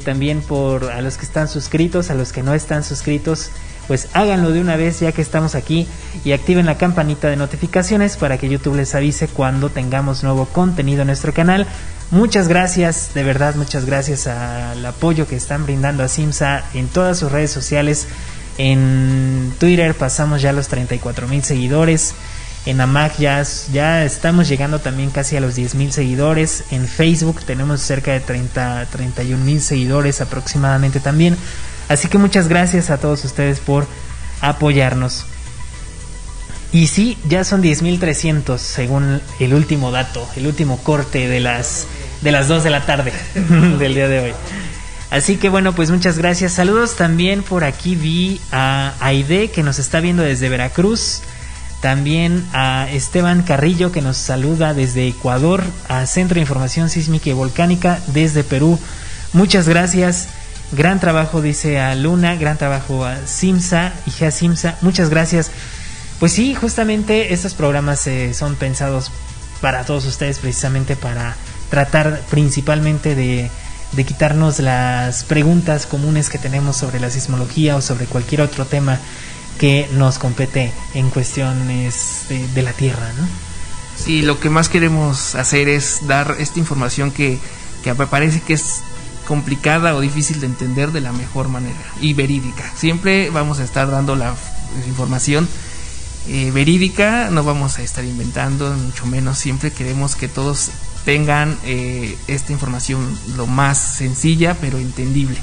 también 0.05 0.43
por 0.43 0.91
a 0.91 1.01
los 1.01 1.17
que 1.17 1.25
están 1.25 1.49
suscritos, 1.49 2.11
a 2.11 2.15
los 2.15 2.33
que 2.33 2.43
no 2.43 2.53
están 2.53 2.83
suscritos, 2.85 3.51
pues 3.89 4.09
háganlo 4.13 4.51
de 4.51 4.61
una 4.61 4.77
vez 4.77 5.01
ya 5.01 5.13
que 5.13 5.23
estamos 5.23 5.55
aquí 5.55 5.87
y 6.25 6.33
activen 6.33 6.67
la 6.67 6.79
campanita 6.79 7.29
de 7.29 7.37
notificaciones 7.37 8.17
para 8.17 8.39
que 8.39 8.49
YouTube 8.49 8.77
les 8.77 8.95
avise 8.95 9.29
cuando 9.29 9.71
tengamos 9.71 10.23
nuevo 10.23 10.47
contenido 10.47 11.03
en 11.03 11.09
nuestro 11.09 11.35
canal. 11.35 11.67
Muchas 12.11 12.49
gracias, 12.49 13.15
de 13.15 13.23
verdad 13.23 13.55
muchas 13.55 13.87
gracias 13.87 14.27
al 14.27 14.85
apoyo 14.85 15.27
que 15.27 15.37
están 15.37 15.65
brindando 15.65 16.03
a 16.03 16.09
Simsa 16.09 16.65
en 16.75 16.89
todas 16.89 17.19
sus 17.19 17.33
redes 17.33 17.51
sociales. 17.51 18.07
En 18.59 19.53
Twitter 19.59 19.95
pasamos 19.95 20.43
ya 20.43 20.53
los 20.53 20.69
34 20.69 21.27
mil 21.29 21.43
seguidores. 21.43 22.15
En 22.65 22.81
Amac 22.81 23.19
ya, 23.19 23.43
ya 23.73 24.05
estamos 24.05 24.49
llegando 24.49 24.79
también 24.79 25.11
casi 25.11 25.37
a 25.37 25.41
los 25.41 25.57
10 25.57 25.75
mil 25.75 25.93
seguidores. 25.93 26.65
En 26.71 26.87
Facebook 26.87 27.43
tenemos 27.45 27.81
cerca 27.81 28.13
de 28.13 28.21
30, 28.21 28.87
31 28.91 29.45
mil 29.45 29.61
seguidores 29.61 30.21
aproximadamente 30.21 31.01
también. 31.01 31.37
Así 31.93 32.09
que 32.09 32.17
muchas 32.17 32.49
gracias 32.49 32.89
a 32.89 32.97
todos 32.97 33.23
ustedes 33.25 33.61
por 33.61 33.87
apoyarnos. 34.41 35.27
Y 36.73 36.87
sí, 36.87 37.19
ya 37.29 37.45
son 37.45 37.63
10.300 37.63 38.57
según 38.57 39.21
el 39.39 39.53
último 39.53 39.91
dato, 39.91 40.27
el 40.37 40.47
último 40.47 40.79
corte 40.79 41.29
de 41.29 41.41
las, 41.41 41.87
de 42.23 42.33
las 42.33 42.49
2 42.49 42.65
de 42.65 42.71
la 42.71 42.87
tarde 42.87 43.13
del 43.79 43.95
día 43.95 44.09
de 44.09 44.21
hoy. 44.21 44.33
Así 45.11 45.37
que 45.37 45.51
bueno, 45.51 45.75
pues 45.75 45.91
muchas 45.91 46.17
gracias. 46.17 46.53
Saludos 46.53 46.97
también 46.97 47.43
por 47.43 47.63
aquí 47.63 47.95
vi 47.95 48.41
a 48.51 48.95
Aide 49.01 49.51
que 49.51 49.63
nos 49.63 49.79
está 49.79 50.01
viendo 50.01 50.23
desde 50.23 50.49
Veracruz. 50.49 51.21
También 51.83 52.47
a 52.55 52.89
Esteban 52.91 53.43
Carrillo 53.43 53.93
que 53.93 54.01
nos 54.01 54.17
saluda 54.17 54.73
desde 54.73 55.07
Ecuador. 55.09 55.63
A 55.89 56.07
Centro 56.07 56.37
de 56.37 56.41
Información 56.41 56.89
Sísmica 56.89 57.29
y 57.29 57.35
Volcánica 57.35 58.01
desde 58.07 58.45
Perú. 58.45 58.79
Muchas 59.35 59.69
gracias. 59.69 60.29
Gran 60.73 61.01
trabajo, 61.01 61.43
dice 61.43 61.79
a 61.79 61.95
Luna, 61.95 62.37
gran 62.37 62.57
trabajo 62.57 63.05
a 63.05 63.27
Simsa, 63.27 63.93
y 64.07 64.25
a 64.25 64.31
Simsa, 64.31 64.79
muchas 64.81 65.11
gracias. 65.11 65.51
Pues 66.19 66.33
sí, 66.33 66.55
justamente 66.55 67.35
estos 67.35 67.53
programas 67.53 68.07
eh, 68.07 68.33
son 68.33 68.55
pensados 68.57 69.11
para 69.61 69.85
todos 69.85 70.07
ustedes, 70.07 70.39
precisamente 70.39 70.97
para 70.97 71.37
tratar 71.69 72.23
principalmente 72.31 73.15
de, 73.15 73.51
de 73.93 74.05
quitarnos 74.05 74.61
las 74.61 75.25
preguntas 75.25 75.85
comunes 75.85 76.31
que 76.31 76.39
tenemos 76.39 76.77
sobre 76.79 77.01
la 77.01 77.11
sismología 77.11 77.77
o 77.77 77.83
sobre 77.83 78.07
cualquier 78.07 78.41
otro 78.41 78.65
tema 78.65 78.99
que 79.59 79.89
nos 79.93 80.19
compete 80.19 80.73
en 80.95 81.11
cuestiones 81.11 82.25
de, 82.31 82.49
de 82.49 82.63
la 82.63 82.73
Tierra, 82.73 83.13
¿no? 83.19 83.27
Sí, 83.97 84.23
lo 84.23 84.41
que 84.41 84.49
más 84.49 84.71
queremos 84.71 85.35
hacer 85.35 85.69
es 85.69 86.07
dar 86.07 86.37
esta 86.39 86.59
información 86.59 87.11
que, 87.11 87.39
que 87.85 87.95
parece 87.95 88.41
que 88.41 88.55
es 88.55 88.81
complicada 89.27 89.95
o 89.95 90.01
difícil 90.01 90.41
de 90.41 90.47
entender 90.47 90.93
de 90.93 91.01
la 91.01 91.13
mejor 91.13 91.49
manera 91.49 91.79
y 92.01 92.15
verídica. 92.15 92.65
Siempre 92.77 93.31
vamos 93.31 93.59
a 93.61 93.65
estar 93.65 93.91
dando 93.91 94.17
la 94.17 94.35
información 94.87 95.49
eh, 96.29 96.51
verídica, 96.53 97.31
no 97.31 97.43
vamos 97.43 97.79
a 97.79 97.83
estar 97.83 98.05
inventando, 98.05 98.71
mucho 98.73 99.07
menos. 99.07 99.39
Siempre 99.39 99.71
queremos 99.73 100.15
que 100.15 100.29
todos 100.29 100.71
tengan 101.05 101.59
eh, 101.65 102.17
esta 102.29 102.53
información 102.53 103.19
lo 103.37 103.47
más 103.47 103.79
sencilla 103.79 104.57
pero 104.61 104.79
entendible. 104.79 105.39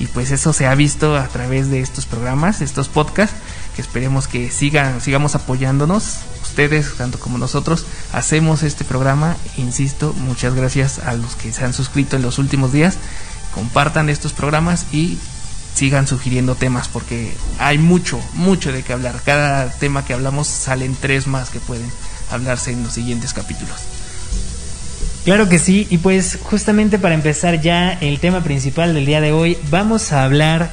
Y 0.00 0.06
pues 0.06 0.30
eso 0.30 0.52
se 0.52 0.66
ha 0.66 0.74
visto 0.74 1.16
a 1.16 1.26
través 1.28 1.70
de 1.70 1.80
estos 1.80 2.06
programas, 2.06 2.60
estos 2.60 2.88
podcasts, 2.88 3.36
esperemos 3.82 4.28
que 4.28 4.50
sigan, 4.50 5.00
sigamos 5.00 5.34
apoyándonos. 5.34 6.18
Ustedes, 6.42 6.94
tanto 6.96 7.18
como 7.18 7.38
nosotros, 7.38 7.86
hacemos 8.12 8.62
este 8.62 8.84
programa. 8.84 9.36
Insisto, 9.56 10.12
muchas 10.14 10.54
gracias 10.54 10.98
a 10.98 11.14
los 11.14 11.36
que 11.36 11.52
se 11.52 11.64
han 11.64 11.72
suscrito 11.72 12.16
en 12.16 12.22
los 12.22 12.38
últimos 12.38 12.72
días 12.72 12.98
compartan 13.58 14.08
estos 14.08 14.32
programas 14.32 14.86
y 14.92 15.18
sigan 15.74 16.06
sugiriendo 16.06 16.54
temas 16.54 16.88
porque 16.88 17.32
hay 17.58 17.78
mucho, 17.78 18.20
mucho 18.34 18.72
de 18.72 18.82
qué 18.82 18.92
hablar. 18.92 19.20
Cada 19.24 19.70
tema 19.70 20.04
que 20.04 20.14
hablamos 20.14 20.46
salen 20.46 20.96
tres 21.00 21.26
más 21.26 21.50
que 21.50 21.60
pueden 21.60 21.90
hablarse 22.30 22.72
en 22.72 22.82
los 22.82 22.92
siguientes 22.92 23.32
capítulos. 23.32 23.76
Claro 25.24 25.48
que 25.48 25.58
sí, 25.58 25.86
y 25.90 25.98
pues 25.98 26.38
justamente 26.42 26.98
para 26.98 27.14
empezar 27.14 27.60
ya 27.60 27.92
el 27.92 28.18
tema 28.18 28.42
principal 28.42 28.94
del 28.94 29.06
día 29.06 29.20
de 29.20 29.32
hoy, 29.32 29.58
vamos 29.70 30.12
a 30.12 30.24
hablar 30.24 30.72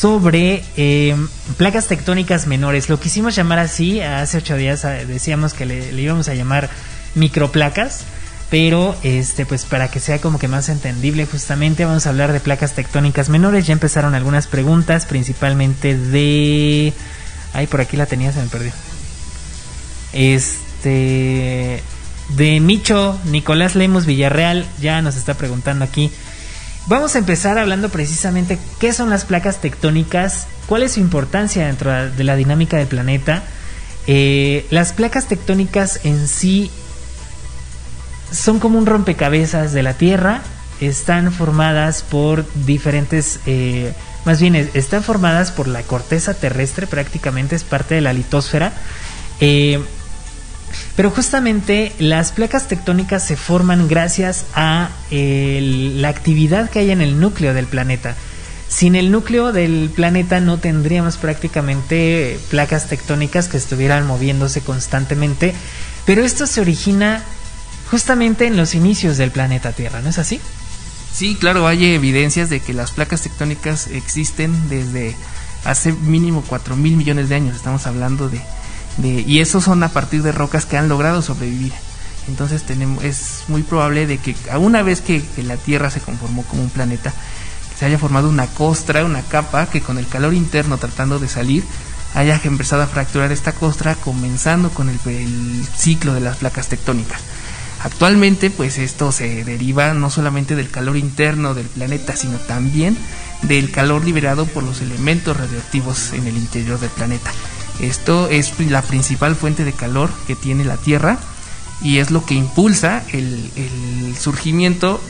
sobre 0.00 0.64
eh, 0.76 1.14
placas 1.56 1.86
tectónicas 1.86 2.46
menores. 2.46 2.88
Lo 2.88 2.98
quisimos 2.98 3.34
llamar 3.36 3.58
así, 3.58 4.00
hace 4.00 4.38
ocho 4.38 4.56
días 4.56 4.84
eh, 4.84 5.04
decíamos 5.06 5.54
que 5.54 5.66
le, 5.66 5.92
le 5.92 6.02
íbamos 6.02 6.28
a 6.28 6.34
llamar 6.34 6.70
microplacas 7.14 8.04
pero 8.52 8.94
este 9.02 9.46
pues 9.46 9.64
para 9.64 9.90
que 9.90 9.98
sea 9.98 10.20
como 10.20 10.38
que 10.38 10.46
más 10.46 10.68
entendible 10.68 11.24
justamente 11.24 11.86
vamos 11.86 12.06
a 12.06 12.10
hablar 12.10 12.34
de 12.34 12.40
placas 12.40 12.74
tectónicas 12.74 13.30
menores 13.30 13.66
ya 13.66 13.72
empezaron 13.72 14.14
algunas 14.14 14.46
preguntas 14.46 15.06
principalmente 15.06 15.96
de 15.96 16.92
ay 17.54 17.66
por 17.66 17.80
aquí 17.80 17.96
la 17.96 18.04
tenía 18.04 18.30
se 18.30 18.42
me 18.42 18.48
perdió 18.48 18.72
este 20.12 21.82
de 22.36 22.60
Micho 22.60 23.18
Nicolás 23.24 23.74
Lemos 23.74 24.04
Villarreal 24.04 24.66
ya 24.82 25.00
nos 25.00 25.16
está 25.16 25.32
preguntando 25.32 25.86
aquí 25.86 26.10
Vamos 26.86 27.14
a 27.14 27.18
empezar 27.18 27.58
hablando 27.58 27.90
precisamente 27.90 28.58
qué 28.80 28.92
son 28.92 29.08
las 29.08 29.24
placas 29.24 29.60
tectónicas, 29.60 30.48
cuál 30.66 30.82
es 30.82 30.92
su 30.92 31.00
importancia 31.00 31.66
dentro 31.66 32.10
de 32.10 32.24
la 32.24 32.34
dinámica 32.34 32.76
del 32.76 32.88
planeta. 32.88 33.44
Eh, 34.08 34.66
las 34.70 34.92
placas 34.92 35.26
tectónicas 35.26 36.00
en 36.04 36.26
sí 36.26 36.72
son 38.32 38.58
como 38.58 38.78
un 38.78 38.86
rompecabezas 38.86 39.72
de 39.72 39.84
la 39.84 39.94
Tierra, 39.94 40.42
están 40.80 41.32
formadas 41.32 42.02
por 42.02 42.44
diferentes, 42.66 43.38
eh, 43.46 43.92
más 44.24 44.40
bien 44.40 44.56
están 44.56 45.04
formadas 45.04 45.52
por 45.52 45.68
la 45.68 45.82
corteza 45.82 46.34
terrestre, 46.34 46.88
prácticamente 46.88 47.54
es 47.54 47.62
parte 47.62 47.94
de 47.94 48.00
la 48.00 48.12
litosfera. 48.12 48.72
Eh, 49.38 49.80
pero 50.96 51.10
justamente 51.10 51.92
las 51.98 52.32
placas 52.32 52.68
tectónicas 52.68 53.26
se 53.26 53.36
forman 53.36 53.88
gracias 53.88 54.44
a 54.54 54.90
la 55.10 56.08
actividad 56.08 56.70
que 56.70 56.80
hay 56.80 56.90
en 56.90 57.00
el 57.00 57.18
núcleo 57.18 57.54
del 57.54 57.66
planeta. 57.66 58.14
Sin 58.68 58.94
el 58.94 59.10
núcleo 59.10 59.52
del 59.52 59.90
planeta 59.94 60.40
no 60.40 60.58
tendríamos 60.58 61.18
prácticamente 61.18 62.38
placas 62.50 62.88
tectónicas 62.88 63.48
que 63.48 63.58
estuvieran 63.58 64.06
moviéndose 64.06 64.62
constantemente, 64.62 65.54
pero 66.06 66.24
esto 66.24 66.46
se 66.46 66.60
origina 66.60 67.22
justamente 67.90 68.46
en 68.46 68.56
los 68.56 68.74
inicios 68.74 69.18
del 69.18 69.30
planeta 69.30 69.72
Tierra, 69.72 70.00
¿no 70.00 70.08
es 70.08 70.18
así? 70.18 70.40
Sí, 71.12 71.36
claro, 71.38 71.66
hay 71.66 71.84
evidencias 71.94 72.48
de 72.48 72.60
que 72.60 72.72
las 72.72 72.92
placas 72.92 73.20
tectónicas 73.20 73.88
existen 73.88 74.70
desde 74.70 75.14
hace 75.64 75.92
mínimo 75.92 76.42
4 76.48 76.74
mil 76.74 76.96
millones 76.96 77.28
de 77.28 77.34
años, 77.34 77.56
estamos 77.56 77.86
hablando 77.86 78.30
de 78.30 78.40
y 79.00 79.40
esos 79.40 79.64
son 79.64 79.82
a 79.82 79.88
partir 79.88 80.22
de 80.22 80.32
rocas 80.32 80.66
que 80.66 80.76
han 80.76 80.88
logrado 80.88 81.22
sobrevivir. 81.22 81.72
Entonces 82.28 82.62
tenemos, 82.62 83.02
es 83.02 83.44
muy 83.48 83.62
probable 83.62 84.06
de 84.06 84.18
que 84.18 84.36
una 84.58 84.82
vez 84.82 85.00
que, 85.00 85.22
la 85.38 85.56
Tierra 85.56 85.90
se 85.90 86.00
conformó 86.00 86.42
como 86.44 86.62
un 86.62 86.70
planeta, 86.70 87.12
se 87.78 87.86
haya 87.86 87.98
formado 87.98 88.28
una 88.28 88.46
costra, 88.46 89.04
una 89.04 89.22
capa 89.22 89.66
que 89.66 89.80
con 89.80 89.98
el 89.98 90.06
calor 90.06 90.34
interno 90.34 90.78
tratando 90.78 91.18
de 91.18 91.28
salir 91.28 91.64
haya 92.14 92.40
empezado 92.44 92.82
a 92.82 92.86
fracturar 92.86 93.32
esta 93.32 93.52
costra 93.52 93.94
comenzando 93.94 94.70
con 94.70 94.88
el, 94.88 94.98
el 95.06 95.66
ciclo 95.76 96.14
de 96.14 96.20
las 96.20 96.36
placas 96.36 96.68
tectónicas. 96.68 97.20
Actualmente 97.82 98.50
pues 98.50 98.78
esto 98.78 99.10
se 99.10 99.42
deriva 99.42 99.92
no 99.94 100.10
solamente 100.10 100.54
del 100.54 100.70
calor 100.70 100.96
interno 100.96 101.54
del 101.54 101.66
planeta, 101.66 102.14
sino 102.14 102.38
también 102.38 102.96
del 103.42 103.72
calor 103.72 104.04
liberado 104.04 104.46
por 104.46 104.62
los 104.62 104.80
elementos 104.82 105.36
radioactivos 105.36 106.12
en 106.12 106.28
el 106.28 106.36
interior 106.36 106.78
del 106.78 106.90
planeta. 106.90 107.32
Esto 107.82 108.28
es 108.28 108.58
la 108.60 108.80
principal 108.80 109.34
fuente 109.34 109.64
de 109.64 109.72
calor 109.72 110.08
que 110.28 110.36
tiene 110.36 110.64
la 110.64 110.76
Tierra 110.76 111.18
y 111.82 111.98
es 111.98 112.12
lo 112.12 112.24
que 112.24 112.34
impulsa 112.34 113.02
el, 113.12 114.16
surgimiento, 114.18 115.00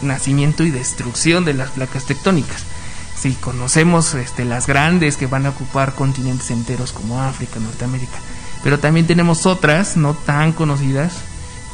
nacimiento 0.00 0.64
y 0.64 0.70
destrucción 0.70 1.44
de 1.44 1.52
las 1.52 1.70
placas 1.72 2.06
tectónicas. 2.06 2.64
Si 3.20 3.34
conocemos 3.34 4.14
este, 4.14 4.46
las 4.46 4.66
grandes 4.66 5.18
que 5.18 5.26
van 5.26 5.44
a 5.44 5.50
ocupar 5.50 5.94
continentes 5.94 6.50
enteros 6.50 6.92
como 6.92 7.20
África, 7.20 7.60
Norteamérica, 7.60 8.18
pero 8.64 8.78
también 8.78 9.06
tenemos 9.06 9.44
otras 9.44 9.98
no 9.98 10.14
tan 10.14 10.52
conocidas 10.52 11.12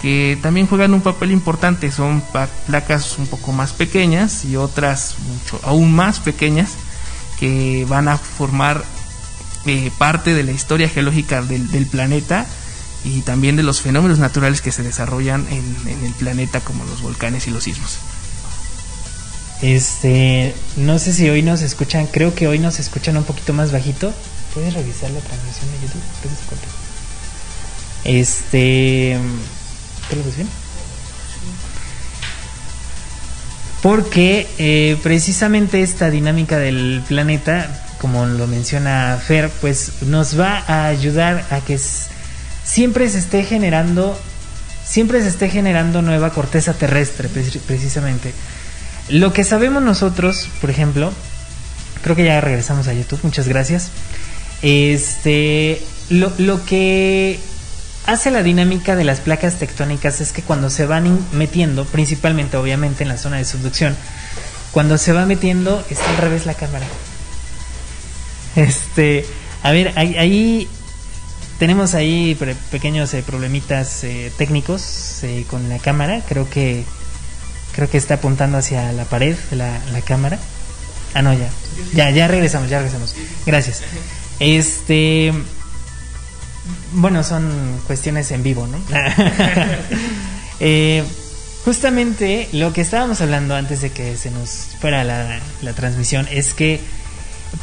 que 0.02 0.38
también 0.42 0.66
juegan 0.66 0.92
un 0.92 1.02
papel 1.02 1.30
importante. 1.30 1.92
Son 1.92 2.22
placas 2.66 3.16
un 3.18 3.28
poco 3.28 3.52
más 3.52 3.72
pequeñas 3.72 4.44
y 4.44 4.56
otras 4.56 5.14
mucho 5.20 5.60
aún 5.64 5.94
más 5.94 6.18
pequeñas 6.18 6.72
que 7.38 7.86
van 7.88 8.08
a 8.08 8.16
formar 8.16 8.84
eh, 9.68 9.92
parte 9.98 10.34
de 10.34 10.42
la 10.42 10.52
historia 10.52 10.88
geológica 10.88 11.42
del, 11.42 11.86
planeta 11.86 12.46
y 13.04 13.20
también 13.20 13.56
de 13.56 13.62
los 13.62 13.80
fenómenos 13.80 14.18
naturales 14.18 14.60
que 14.60 14.72
se 14.72 14.82
desarrollan 14.82 15.46
en, 15.50 16.04
el 16.04 16.12
planeta 16.14 16.60
como 16.60 16.84
los 16.84 17.02
volcanes 17.02 17.46
y 17.46 17.50
los 17.50 17.64
sismos. 17.64 17.98
Este, 19.60 20.54
no 20.76 20.98
sé 20.98 21.12
si 21.12 21.28
hoy 21.28 21.42
nos 21.42 21.62
escuchan, 21.62 22.06
creo 22.06 22.34
que 22.34 22.48
hoy 22.48 22.58
nos 22.58 22.78
escuchan 22.78 23.16
un 23.16 23.24
poquito 23.24 23.52
más 23.52 23.72
bajito. 23.72 24.12
¿Puedes 24.54 24.72
revisar 24.72 25.10
la 25.10 25.20
transmisión 25.20 25.70
de 25.70 25.86
YouTube? 25.86 26.02
Este, 28.04 29.18
¿te 30.08 30.16
lo 30.16 30.24
ves 30.24 30.36
bien? 30.36 30.48
Porque 33.82 34.48
eh, 34.58 34.96
precisamente 35.02 35.82
esta 35.82 36.10
dinámica 36.10 36.58
del 36.58 37.02
planeta 37.06 37.87
como 38.00 38.26
lo 38.26 38.46
menciona 38.46 39.18
Fer, 39.24 39.50
pues 39.60 40.02
nos 40.02 40.38
va 40.38 40.64
a 40.66 40.86
ayudar 40.86 41.44
a 41.50 41.60
que 41.60 41.78
siempre 42.64 43.08
se 43.08 43.18
esté 43.18 43.44
generando, 43.44 44.18
siempre 44.84 45.20
se 45.22 45.28
esté 45.28 45.48
generando 45.48 46.02
nueva 46.02 46.30
corteza 46.30 46.74
terrestre, 46.74 47.28
precisamente. 47.66 48.32
Lo 49.08 49.32
que 49.32 49.44
sabemos 49.44 49.82
nosotros, 49.82 50.48
por 50.60 50.70
ejemplo, 50.70 51.12
creo 52.02 52.14
que 52.14 52.24
ya 52.24 52.40
regresamos 52.40 52.88
a 52.88 52.92
YouTube, 52.92 53.20
muchas 53.22 53.48
gracias. 53.48 53.90
Este, 54.62 55.82
lo, 56.10 56.32
lo 56.38 56.64
que 56.64 57.38
hace 58.06 58.30
la 58.30 58.42
dinámica 58.42 58.96
de 58.96 59.04
las 59.04 59.20
placas 59.20 59.56
tectónicas 59.56 60.20
es 60.20 60.32
que 60.32 60.42
cuando 60.42 60.70
se 60.70 60.86
van 60.86 61.18
metiendo, 61.32 61.84
principalmente 61.84 62.56
obviamente 62.56 63.02
en 63.02 63.08
la 63.08 63.18
zona 63.18 63.38
de 63.38 63.44
subducción, 63.44 63.96
cuando 64.72 64.98
se 64.98 65.12
va 65.12 65.26
metiendo, 65.26 65.84
está 65.90 66.08
al 66.10 66.16
revés 66.18 66.46
la 66.46 66.54
cámara. 66.54 66.86
Este, 68.58 69.24
a 69.62 69.70
ver, 69.70 69.92
ahí, 69.96 70.68
tenemos 71.60 71.94
ahí 71.94 72.36
pequeños 72.70 73.14
eh, 73.14 73.22
problemitas 73.24 74.02
eh, 74.02 74.32
técnicos 74.36 75.22
eh, 75.22 75.44
con 75.48 75.68
la 75.68 75.78
cámara. 75.78 76.22
Creo 76.28 76.50
que 76.50 76.84
creo 77.72 77.88
que 77.88 77.98
está 77.98 78.14
apuntando 78.14 78.58
hacia 78.58 78.90
la 78.92 79.04
pared 79.04 79.36
la, 79.52 79.78
la 79.92 80.00
cámara. 80.00 80.40
Ah, 81.14 81.22
no, 81.22 81.32
ya. 81.32 81.48
Ya, 81.94 82.10
ya 82.10 82.26
regresamos, 82.26 82.68
ya 82.68 82.78
regresamos. 82.78 83.14
Gracias. 83.46 83.82
Este. 84.40 85.32
Bueno, 86.92 87.22
son 87.22 87.80
cuestiones 87.86 88.30
en 88.32 88.42
vivo, 88.42 88.66
¿no? 88.66 88.78
justamente 91.64 92.48
lo 92.52 92.72
que 92.72 92.80
estábamos 92.80 93.20
hablando 93.20 93.54
antes 93.54 93.80
de 93.80 93.90
que 93.90 94.16
se 94.16 94.30
nos 94.30 94.50
fuera 94.80 95.04
la, 95.04 95.40
la 95.62 95.72
transmisión 95.74 96.26
es 96.30 96.54
que 96.54 96.80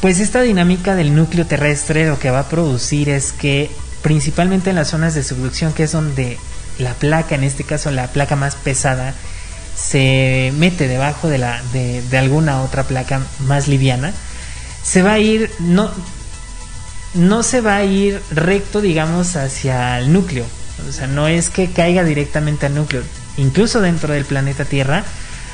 pues 0.01 0.19
esta 0.19 0.41
dinámica 0.41 0.95
del 0.95 1.15
núcleo 1.15 1.45
terrestre 1.45 2.07
lo 2.07 2.19
que 2.19 2.31
va 2.31 2.39
a 2.39 2.49
producir 2.49 3.09
es 3.09 3.31
que 3.31 3.69
principalmente 4.01 4.69
en 4.69 4.75
las 4.75 4.89
zonas 4.89 5.15
de 5.15 5.23
subducción, 5.23 5.73
que 5.73 5.83
es 5.83 5.91
donde 5.91 6.37
la 6.77 6.93
placa, 6.93 7.35
en 7.35 7.43
este 7.43 7.63
caso 7.63 7.91
la 7.91 8.07
placa 8.07 8.35
más 8.35 8.55
pesada, 8.55 9.13
se 9.75 10.53
mete 10.57 10.87
debajo 10.87 11.27
de, 11.27 11.37
la, 11.37 11.61
de, 11.73 12.17
alguna 12.17 12.61
otra 12.61 12.83
placa 12.83 13.21
más 13.39 13.67
liviana, 13.67 14.13
se 14.83 15.01
va 15.01 15.13
a 15.13 15.19
ir, 15.19 15.51
no, 15.59 15.89
no 17.13 17.43
se 17.43 17.61
va 17.61 17.77
a 17.77 17.83
ir 17.83 18.21
recto, 18.31 18.81
digamos, 18.81 19.35
hacia 19.35 19.99
el 19.99 20.13
núcleo. 20.13 20.45
O 20.87 20.91
sea, 20.91 21.07
no 21.07 21.27
es 21.27 21.49
que 21.49 21.71
caiga 21.71 22.03
directamente 22.03 22.65
al 22.65 22.75
núcleo. 22.75 23.01
Incluso 23.37 23.81
dentro 23.81 24.13
del 24.13 24.25
planeta 24.25 24.65
Tierra, 24.65 25.03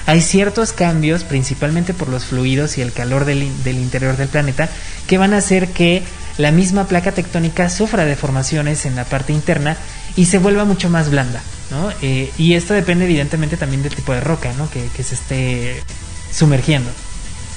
hay 0.06 0.22
ciertos 0.22 0.74
cambios, 0.74 1.24
principalmente 1.24 1.94
por 1.94 2.10
los 2.10 2.26
fluidos 2.26 2.78
y 2.78 2.82
el 2.82 2.92
calor 2.92 3.26
del, 3.26 3.44
interior 3.44 4.18
del 4.18 4.28
planeta, 4.28 4.70
que 5.08 5.18
van 5.18 5.34
a 5.34 5.38
hacer 5.38 5.70
que 5.70 6.04
la 6.38 6.52
misma 6.52 6.88
placa 6.88 7.12
tectónica 7.12 7.70
sufra 7.70 8.06
deformaciones 8.06 8.86
en 8.86 8.96
la 8.96 9.06
parte 9.06 9.34
interna 9.34 9.78
y 10.16 10.26
se 10.26 10.38
vuelva 10.38 10.66
mucho 10.66 10.90
más 10.90 11.10
blanda. 11.10 11.42
¿no? 11.70 11.92
Eh, 12.02 12.32
y 12.38 12.56
esto 12.56 12.74
depende 12.74 13.06
evidentemente 13.06 13.58
también 13.58 13.84
del 13.84 13.96
tipo 13.96 14.14
de 14.14 14.22
roca 14.22 14.52
¿no? 14.58 14.70
que, 14.70 14.88
que 14.96 15.04
se 15.04 15.16
esté 15.16 15.84
sumergiendo. 16.32 16.90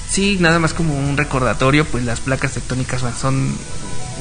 Sí, 0.09 0.37
nada 0.39 0.59
más 0.59 0.73
como 0.73 0.97
un 0.97 1.17
recordatorio, 1.17 1.85
pues 1.85 2.05
las 2.05 2.21
placas 2.21 2.53
tectónicas 2.53 3.01
son 3.19 3.57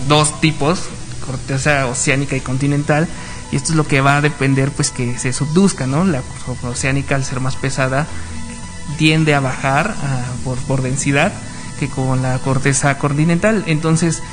dos 0.09 0.41
tipos, 0.41 0.85
corteza 1.25 1.87
oceánica 1.87 2.37
y 2.37 2.41
continental, 2.41 3.07
y 3.55 3.57
esto 3.57 3.71
es 3.71 3.77
lo 3.77 3.87
que 3.87 4.01
va 4.01 4.17
a 4.17 4.21
depender 4.21 4.73
pues 4.73 4.91
que 4.91 5.17
se 5.17 5.33
subduzca, 5.33 5.87
¿no? 5.87 6.05
La 6.05 6.23
oceánica 6.65 7.15
al 7.15 7.25
ser 7.25 7.39
más 7.39 7.55
pesada 7.55 8.05
tiende 8.99 9.33
a 9.33 9.39
bajar 9.39 9.95
por, 10.67 10.83
densidad 10.83 11.33
que 11.79 11.89
con 11.89 12.21
la 12.21 12.37
corteza 12.41 12.99
continental. 12.99 13.63
Entonces, 13.69 14.25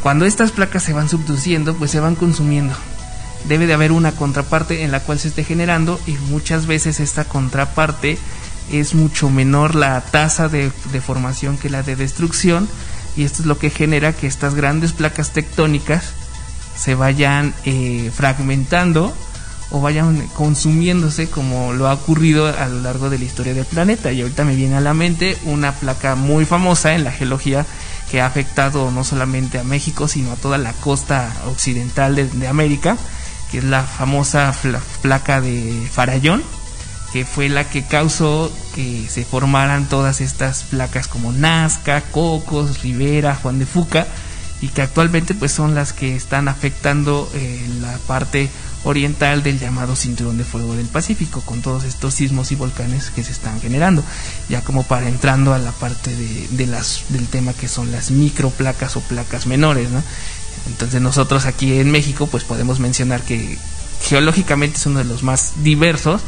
cuando 0.00 0.26
estas 0.26 0.52
placas 0.52 0.84
se 0.84 0.92
van 0.92 1.08
subduciendo, 1.08 1.74
pues 1.74 1.90
se 1.90 1.98
van 1.98 2.14
consumiendo. 2.14 2.72
Debe 3.48 3.66
de 3.66 3.74
haber 3.74 3.90
una 3.90 4.12
contraparte 4.12 4.84
en 4.84 4.92
la 4.92 5.00
cual 5.00 5.18
se 5.18 5.26
esté 5.26 5.42
generando 5.42 5.98
y 6.06 6.12
muchas 6.30 6.66
veces 6.66 7.00
esta 7.00 7.24
contraparte 7.24 8.16
es 8.70 8.94
mucho 8.94 9.28
menor 9.28 9.74
la 9.74 10.00
tasa 10.02 10.48
de, 10.48 10.70
de 10.92 11.00
formación 11.00 11.58
que 11.58 11.68
la 11.68 11.82
de 11.82 11.96
destrucción 11.96 12.68
y 13.16 13.24
esto 13.24 13.42
es 13.42 13.46
lo 13.46 13.58
que 13.58 13.70
genera 13.70 14.12
que 14.12 14.28
estas 14.28 14.54
grandes 14.54 14.92
placas 14.92 15.32
tectónicas 15.32 16.12
se 16.76 16.94
vayan 16.94 17.54
eh, 17.64 18.10
fragmentando 18.14 19.14
o 19.72 19.80
vayan 19.80 20.28
consumiéndose 20.34 21.30
como 21.30 21.72
lo 21.72 21.88
ha 21.88 21.94
ocurrido 21.94 22.46
a 22.46 22.66
lo 22.66 22.82
largo 22.82 23.08
de 23.08 23.18
la 23.18 23.24
historia 23.24 23.54
del 23.54 23.64
planeta. 23.64 24.12
Y 24.12 24.20
ahorita 24.20 24.44
me 24.44 24.54
viene 24.54 24.76
a 24.76 24.80
la 24.80 24.92
mente 24.92 25.36
una 25.44 25.72
placa 25.72 26.14
muy 26.14 26.44
famosa 26.44 26.94
en 26.94 27.04
la 27.04 27.10
geología 27.10 27.64
que 28.10 28.20
ha 28.20 28.26
afectado 28.26 28.90
no 28.90 29.02
solamente 29.02 29.58
a 29.58 29.64
México, 29.64 30.08
sino 30.08 30.32
a 30.32 30.36
toda 30.36 30.58
la 30.58 30.74
costa 30.74 31.32
occidental 31.46 32.14
de, 32.16 32.46
América, 32.46 32.98
que 33.50 33.58
es 33.58 33.64
la 33.64 33.82
famosa 33.82 34.54
placa 35.00 35.40
de 35.40 35.88
Farallón, 35.90 36.42
que 37.14 37.24
fue 37.24 37.48
la 37.48 37.64
que 37.64 37.86
causó 37.86 38.52
que 38.74 39.06
se 39.08 39.24
formaran 39.24 39.88
todas 39.88 40.20
estas 40.20 40.64
placas 40.64 41.08
como 41.08 41.32
Nazca, 41.32 42.02
Cocos, 42.02 42.82
Rivera, 42.82 43.34
Juan 43.36 43.58
de 43.58 43.64
Fuca 43.64 44.06
y 44.62 44.68
que 44.68 44.80
actualmente 44.80 45.34
pues 45.34 45.52
son 45.52 45.74
las 45.74 45.92
que 45.92 46.16
están 46.16 46.48
afectando 46.48 47.28
eh, 47.34 47.68
la 47.80 47.98
parte 48.06 48.48
oriental 48.84 49.42
del 49.42 49.58
llamado 49.58 49.94
cinturón 49.94 50.38
de 50.38 50.44
fuego 50.44 50.74
del 50.74 50.86
Pacífico 50.86 51.40
con 51.42 51.60
todos 51.62 51.84
estos 51.84 52.14
sismos 52.14 52.52
y 52.52 52.54
volcanes 52.54 53.10
que 53.10 53.22
se 53.22 53.32
están 53.32 53.60
generando 53.60 54.02
ya 54.48 54.62
como 54.62 54.84
para 54.84 55.08
entrando 55.08 55.52
a 55.52 55.58
la 55.58 55.72
parte 55.72 56.14
de, 56.14 56.48
de 56.50 56.66
las 56.66 57.04
del 57.10 57.26
tema 57.26 57.52
que 57.52 57.68
son 57.68 57.92
las 57.92 58.10
microplacas 58.10 58.96
o 58.96 59.00
placas 59.00 59.46
menores 59.46 59.90
¿no? 59.90 60.02
entonces 60.68 61.00
nosotros 61.00 61.44
aquí 61.44 61.78
en 61.78 61.90
México 61.90 62.28
pues 62.28 62.44
podemos 62.44 62.78
mencionar 62.78 63.22
que 63.22 63.58
geológicamente 64.02 64.78
es 64.78 64.86
uno 64.86 65.00
de 65.00 65.04
los 65.04 65.22
más 65.22 65.52
diversos 65.62 66.22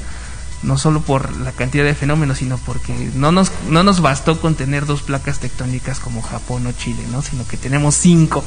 no 0.65 0.79
solo 0.79 1.01
por 1.01 1.37
la 1.37 1.53
cantidad 1.53 1.85
de 1.85 1.95
fenómenos, 1.95 2.39
sino 2.39 2.59
porque 2.59 2.93
no 3.15 3.33
nos, 3.33 3.53
no 3.69 3.83
nos 3.83 4.01
bastó 4.01 4.41
con 4.41 4.55
tener 4.55 4.87
dos 4.87 5.03
placas 5.03 5.39
tectónicas 5.39 6.01
como 6.01 6.23
Japón 6.23 6.67
o 6.67 6.73
Chile, 6.73 7.03
¿no? 7.13 7.23
sino 7.23 7.47
que 7.47 7.57
tenemos 7.57 7.95
cinco 7.95 8.45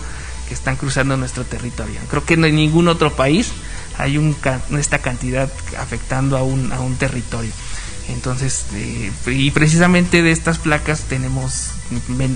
que 0.47 0.53
están 0.53 0.75
cruzando 0.75 1.17
nuestro 1.17 1.43
territorio. 1.45 1.99
Creo 2.10 2.25
que 2.25 2.36
en 2.36 2.41
ningún 2.41 2.88
otro 2.88 3.15
país 3.15 3.51
hay 3.97 4.17
un, 4.17 4.36
esta 4.77 4.99
cantidad 4.99 5.49
afectando 5.80 6.38
a 6.38 6.43
un, 6.43 6.71
a 6.71 6.80
un 6.80 6.95
territorio. 6.95 7.51
Entonces, 8.10 8.65
eh, 8.73 9.12
y 9.27 9.51
precisamente 9.51 10.21
de 10.21 10.32
estas 10.32 10.60
placas 10.60 11.01
tenemos, 11.01 11.71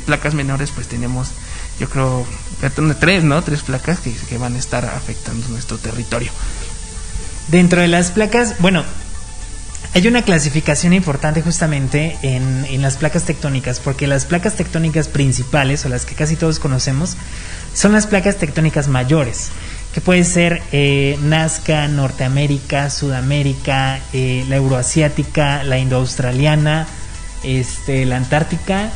placas 0.06 0.34
menores, 0.34 0.72
pues 0.72 0.88
tenemos, 0.88 1.30
yo 1.80 1.90
creo, 1.90 2.26
tres, 3.00 3.24
¿no? 3.24 3.42
Tres 3.42 3.62
placas 3.62 4.00
que, 4.00 4.12
que 4.12 4.38
van 4.38 4.56
a 4.56 4.60
estar 4.60 4.84
afectando 4.84 5.48
nuestro 5.48 5.78
territorio. 5.78 6.32
Dentro 7.48 7.82
de 7.82 7.88
las 7.88 8.12
placas, 8.12 8.56
bueno, 8.60 8.84
hay 9.94 10.08
una 10.08 10.22
clasificación 10.22 10.94
importante 10.94 11.42
justamente 11.42 12.18
en, 12.22 12.66
en, 12.70 12.82
las 12.82 12.96
placas 12.96 13.24
tectónicas, 13.24 13.80
porque 13.82 14.08
las 14.08 14.26
placas 14.26 14.56
tectónicas 14.56 15.10
principales, 15.10 15.86
o 15.86 15.90
las 15.90 16.06
que 16.06 16.16
casi 16.16 16.38
todos 16.38 16.60
conocemos, 16.60 17.18
son 17.74 17.92
las 17.92 18.08
placas 18.08 18.38
tectónicas 18.38 18.88
mayores, 18.88 19.50
que 19.94 20.00
puede 20.00 20.24
ser 20.24 20.62
eh, 20.72 21.20
Nazca, 21.24 21.90
Norteamérica, 21.90 22.90
Sudamérica, 22.90 24.00
eh, 24.14 24.46
la 24.48 24.56
euroasiática, 24.56 25.64
la 25.64 25.78
indoaustraliana, 25.78 26.88
este, 27.44 28.06
la 28.06 28.16
antártica, 28.16 28.92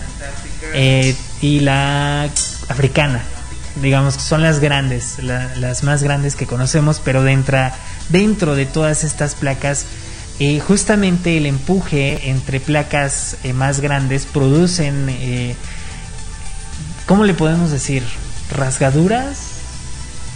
eh, 0.74 1.16
y 1.42 1.60
la 1.60 2.30
africana. 2.70 3.22
Digamos 3.82 4.16
que 4.16 4.22
son 4.22 4.42
las 4.42 4.62
grandes, 4.62 5.20
la, 5.22 5.54
las 5.58 5.84
más 5.84 6.02
grandes 6.02 6.38
que 6.38 6.48
conocemos, 6.48 7.02
pero 7.04 7.24
dentro, 7.24 7.60
dentro 8.08 8.56
de 8.56 8.66
todas 8.66 9.04
estas 9.04 9.36
placas 9.36 9.86
eh, 10.40 10.60
justamente 10.60 11.38
el 11.38 11.46
empuje 11.46 12.30
entre 12.30 12.60
placas 12.60 13.38
eh, 13.44 13.54
más 13.54 13.80
grandes 13.80 14.26
producen, 14.26 15.08
eh, 15.10 15.56
¿cómo 17.06 17.24
le 17.24 17.34
podemos 17.34 17.72
decir? 17.72 18.04
Rasgaduras, 18.52 19.38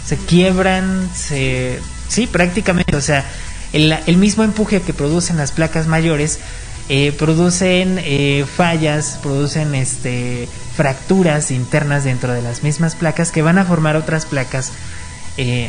se 0.06 0.16
quiebran, 0.16 1.10
se... 1.14 1.80
Sí, 2.08 2.26
prácticamente, 2.26 2.96
o 2.96 3.00
sea, 3.00 3.24
el, 3.72 3.92
el 4.06 4.16
mismo 4.16 4.42
empuje 4.42 4.82
que 4.82 4.92
producen 4.92 5.36
las 5.36 5.52
placas 5.52 5.86
mayores 5.86 6.40
eh, 6.88 7.12
producen 7.12 8.00
eh, 8.02 8.44
fallas, 8.56 9.20
producen 9.22 9.76
este, 9.76 10.48
fracturas 10.74 11.52
internas 11.52 12.02
dentro 12.02 12.32
de 12.32 12.42
las 12.42 12.64
mismas 12.64 12.96
placas 12.96 13.30
que 13.30 13.42
van 13.42 13.58
a 13.58 13.64
formar 13.64 13.96
otras 13.96 14.26
placas 14.26 14.72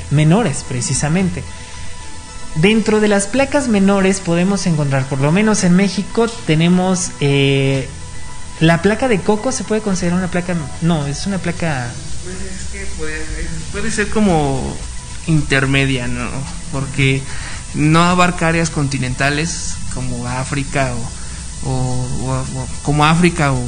menores 0.09 0.65
precisamente. 0.67 1.43
Dentro 2.55 2.99
de 2.99 3.07
las 3.07 3.27
placas 3.27 3.69
menores 3.69 4.19
podemos 4.19 4.65
encontrar, 4.67 5.05
por 5.07 5.19
lo 5.19 5.31
menos 5.31 5.63
en 5.63 5.75
México, 5.75 6.27
tenemos 6.45 7.11
eh, 7.21 7.87
la 8.59 8.81
placa 8.81 9.07
de 9.07 9.21
coco, 9.21 9.51
se 9.51 9.63
puede 9.63 9.81
considerar 9.81 10.19
una 10.19 10.27
placa, 10.29 10.55
no, 10.81 11.07
es 11.07 11.25
una 11.27 11.37
placa... 11.37 11.89
Pues 12.23 12.35
es 12.35 12.67
que 12.71 12.85
puede, 12.97 13.23
puede 13.71 13.89
ser 13.89 14.09
como 14.09 14.75
intermedia, 15.27 16.07
¿no? 16.07 16.29
Porque 16.71 17.21
no 17.73 18.03
abarca 18.03 18.49
áreas 18.49 18.69
continentales 18.69 19.75
como 19.93 20.27
África 20.27 20.93
o, 21.63 21.69
o, 21.69 22.67
como 22.83 23.05
África 23.05 23.53
o 23.53 23.63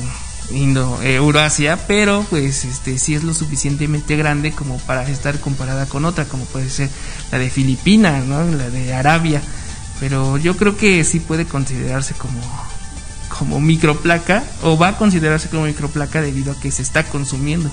Indo, 0.51 1.01
eh, 1.01 1.15
Eurasia, 1.15 1.77
pero 1.87 2.25
pues 2.29 2.65
este 2.65 2.97
sí 2.97 3.15
es 3.15 3.23
lo 3.23 3.33
suficientemente 3.33 4.15
grande 4.17 4.51
como 4.51 4.77
para 4.79 5.07
estar 5.09 5.39
comparada 5.39 5.85
con 5.85 6.05
otra, 6.05 6.25
como 6.25 6.45
puede 6.45 6.69
ser 6.69 6.89
la 7.31 7.39
de 7.39 7.49
Filipinas, 7.49 8.25
¿no? 8.25 8.43
la 8.43 8.69
de 8.69 8.93
Arabia, 8.93 9.41
pero 9.99 10.37
yo 10.37 10.57
creo 10.57 10.77
que 10.77 11.03
sí 11.03 11.19
puede 11.19 11.45
considerarse 11.45 12.13
como 12.13 12.39
como 13.39 13.59
microplaca 13.59 14.43
o 14.61 14.77
va 14.77 14.89
a 14.89 14.97
considerarse 14.97 15.49
como 15.49 15.63
microplaca 15.63 16.21
debido 16.21 16.51
a 16.51 16.59
que 16.59 16.71
se 16.71 16.83
está 16.83 17.03
consumiendo. 17.03 17.69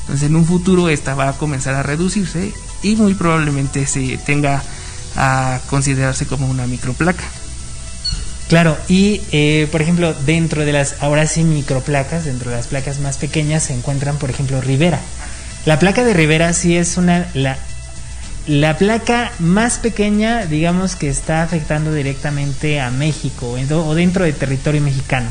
Entonces 0.00 0.28
en 0.28 0.36
un 0.36 0.44
futuro 0.44 0.88
esta 0.88 1.14
va 1.14 1.28
a 1.28 1.38
comenzar 1.38 1.74
a 1.74 1.82
reducirse 1.82 2.52
y 2.82 2.96
muy 2.96 3.14
probablemente 3.14 3.86
se 3.86 4.18
tenga 4.18 4.62
a 5.16 5.60
considerarse 5.70 6.26
como 6.26 6.48
una 6.48 6.66
microplaca. 6.66 7.24
Claro, 8.54 8.78
y 8.86 9.20
eh, 9.32 9.66
por 9.72 9.82
ejemplo, 9.82 10.14
dentro 10.26 10.64
de 10.64 10.72
las, 10.72 11.02
ahora 11.02 11.26
sí, 11.26 11.42
microplacas, 11.42 12.24
dentro 12.24 12.52
de 12.52 12.56
las 12.56 12.68
placas 12.68 13.00
más 13.00 13.16
pequeñas 13.16 13.64
se 13.64 13.74
encuentran, 13.74 14.16
por 14.16 14.30
ejemplo, 14.30 14.60
Rivera. 14.60 15.00
La 15.66 15.80
placa 15.80 16.04
de 16.04 16.14
Rivera 16.14 16.52
sí 16.52 16.76
es 16.76 16.96
una, 16.96 17.26
la, 17.34 17.56
la 18.46 18.78
placa 18.78 19.32
más 19.40 19.78
pequeña, 19.78 20.46
digamos, 20.46 20.94
que 20.94 21.08
está 21.08 21.42
afectando 21.42 21.92
directamente 21.92 22.80
a 22.80 22.92
México 22.92 23.50
o 23.50 23.94
dentro 23.96 24.22
del 24.22 24.34
territorio 24.34 24.80
mexicano. 24.80 25.26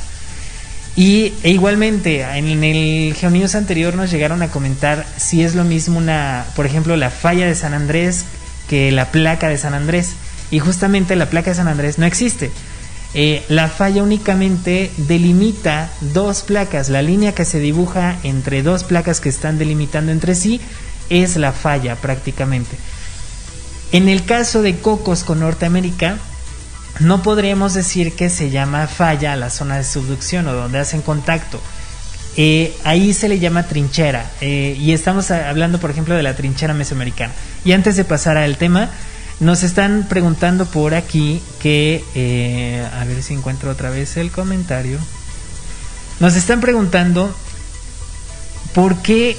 Y 0.98 1.32
e 1.44 1.52
igualmente, 1.52 2.24
en 2.24 2.62
el 2.62 3.14
Geonews 3.14 3.56
anterior 3.56 3.96
nos 3.96 4.12
llegaron 4.12 4.42
a 4.42 4.50
comentar 4.50 5.06
si 5.16 5.46
es 5.46 5.56
lo 5.56 5.64
mismo 5.64 5.98
una, 5.98 6.44
por 6.58 6.66
ejemplo, 6.66 6.98
la 6.98 7.10
falla 7.10 7.46
de 7.46 7.56
San 7.56 7.74
Andrés 7.74 8.26
que 8.68 8.92
la 8.92 9.12
placa 9.12 9.48
de 9.48 9.58
San 9.58 9.74
Andrés. 9.74 10.10
Y 10.52 10.60
justamente 10.60 11.16
la 11.16 11.30
placa 11.30 11.52
de 11.52 11.56
San 11.56 11.70
Andrés 11.70 11.98
no 11.98 12.06
existe. 12.06 12.52
Eh, 13.16 13.44
la 13.48 13.68
falla 13.68 14.02
únicamente 14.02 14.92
delimita 14.98 15.92
dos 16.02 16.42
placas. 16.42 16.90
La 16.90 17.02
línea 17.02 17.36
que 17.36 17.46
se 17.46 17.60
dibuja 17.60 18.18
entre 18.24 18.64
dos 18.64 18.84
placas 18.84 19.20
que 19.20 19.30
están 19.30 19.58
delimitando 19.58 20.12
entre 20.12 20.36
sí 20.36 20.60
es 21.10 21.36
la 21.36 21.52
falla 21.52 21.96
prácticamente. 21.96 22.76
En 23.92 24.10
el 24.10 24.26
caso 24.26 24.64
de 24.64 24.78
Cocos 24.80 25.24
con 25.24 25.42
Norteamérica, 25.42 26.18
no 27.00 27.22
podríamos 27.22 27.74
decir 27.74 28.14
que 28.14 28.30
se 28.30 28.50
llama 28.50 28.88
falla 28.88 29.34
a 29.34 29.36
la 29.36 29.52
zona 29.52 29.78
de 29.78 29.84
subducción 29.84 30.48
o 30.48 30.54
donde 30.54 30.80
hacen 30.80 31.02
contacto. 31.02 31.60
Eh, 32.36 32.76
ahí 32.84 33.14
se 33.14 33.30
le 33.30 33.38
llama 33.38 33.68
trinchera 33.68 34.32
eh, 34.42 34.76
y 34.80 34.94
estamos 34.94 35.30
hablando 35.30 35.80
por 35.80 35.92
ejemplo 35.92 36.16
de 36.16 36.24
la 36.24 36.36
trinchera 36.36 36.74
mesoamericana. 36.74 37.34
Y 37.64 37.74
antes 37.74 37.96
de 37.96 38.06
pasar 38.06 38.38
al 38.38 38.58
tema, 38.58 38.90
nos 39.40 39.64
están 39.64 40.08
preguntando 40.10 40.66
por 40.66 40.94
aquí 40.94 41.42
que, 41.60 42.04
eh, 42.16 42.88
a 42.94 43.04
ver 43.06 43.22
si 43.24 43.34
encuentro 43.34 43.72
otra 43.72 43.90
vez 43.90 44.18
el 44.18 44.32
comentario. 44.32 45.00
Nos 46.20 46.36
están 46.36 46.62
preguntando 46.62 47.36
por 48.74 49.02
qué, 49.02 49.38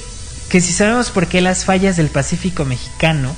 que 0.49 0.61
si 0.61 0.73
sabemos 0.73 1.09
por 1.09 1.27
qué 1.27 1.41
las 1.41 1.65
fallas 1.65 1.97
del 1.97 2.09
Pacífico 2.09 2.65
mexicano 2.65 3.35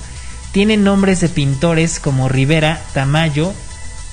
tienen 0.52 0.84
nombres 0.84 1.22
de 1.22 1.30
pintores 1.30 2.00
como 2.00 2.30
Rivera, 2.30 2.82
Tamayo 2.94 3.54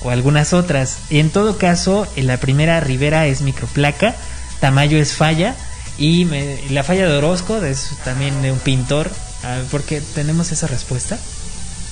o 0.01 0.11
algunas 0.11 0.53
otras. 0.53 0.99
En 1.09 1.31
todo 1.31 1.57
caso, 1.57 2.07
en 2.15 2.27
la 2.27 2.37
primera 2.37 2.79
Rivera 2.79 3.25
es 3.27 3.41
microplaca, 3.41 4.15
Tamayo 4.59 4.97
es 4.97 5.13
falla 5.13 5.55
y 5.97 6.25
me, 6.25 6.59
la 6.69 6.83
falla 6.83 7.07
de 7.07 7.17
Orozco 7.17 7.63
es 7.63 7.91
también 8.03 8.41
de 8.41 8.51
un 8.51 8.59
pintor. 8.59 9.09
¿Por 9.69 9.83
qué 9.83 10.01
tenemos 10.01 10.51
esa 10.51 10.67
respuesta? 10.67 11.19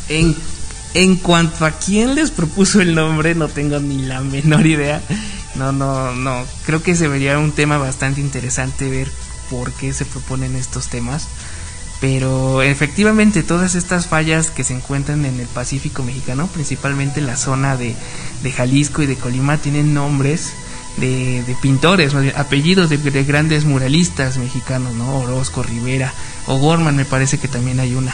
En, 0.10 1.16
cuanto 1.18 1.66
a 1.66 1.72
quién 1.72 2.16
les 2.16 2.32
propuso 2.32 2.82
el 2.82 2.96
nombre, 2.96 3.36
no 3.36 3.48
tengo 3.48 3.80
ni 3.80 4.04
la 4.04 4.22
menor 4.22 4.66
idea. 4.66 5.02
No, 5.56 5.72
no, 5.72 6.13
no. 6.16 6.46
Creo 6.66 6.82
que 6.82 6.96
se 6.96 7.08
vería 7.08 7.39
un 7.39 7.52
tema 7.52 7.78
bastante 7.78 8.22
interesante 8.22 8.89
ver 8.89 9.10
por 9.50 9.72
qué 9.74 9.94
se 9.94 10.06
proponen 10.06 10.56
estos 10.56 10.88
temas. 10.88 11.28
Pero 12.04 12.62
efectivamente 12.62 13.44
todas 13.44 13.76
estas 13.76 14.08
fallas 14.08 14.50
que 14.50 14.66
se 14.66 14.74
encuentran 14.74 15.24
en 15.26 15.39
el 15.39 15.48
Pacífico 15.48 16.04
mexicano, 16.04 16.48
principalmente 16.48 17.22
en 17.22 17.28
la 17.28 17.38
zona 17.38 17.78
de, 17.78 17.96
Jalisco 18.56 19.02
y 19.04 19.06
de 19.06 19.16
Colima, 19.16 19.58
tienen 19.58 19.94
nombres 19.94 20.52
de, 20.98 21.44
de 21.44 21.56
pintores, 21.62 22.13
apellidos 22.36 22.89
de, 22.89 22.98
de, 22.98 23.24
grandes 23.24 23.63
muralistas 23.63 24.38
mexicanos, 24.38 24.94
¿no? 24.96 25.20
Orozco, 25.20 25.63
Rivera, 25.63 26.13
o 26.46 26.58
Gorman 26.58 26.98
me 26.98 27.06
parece 27.06 27.38
que 27.38 27.48
también 27.48 27.80
hay 27.80 27.96
una. 27.96 28.13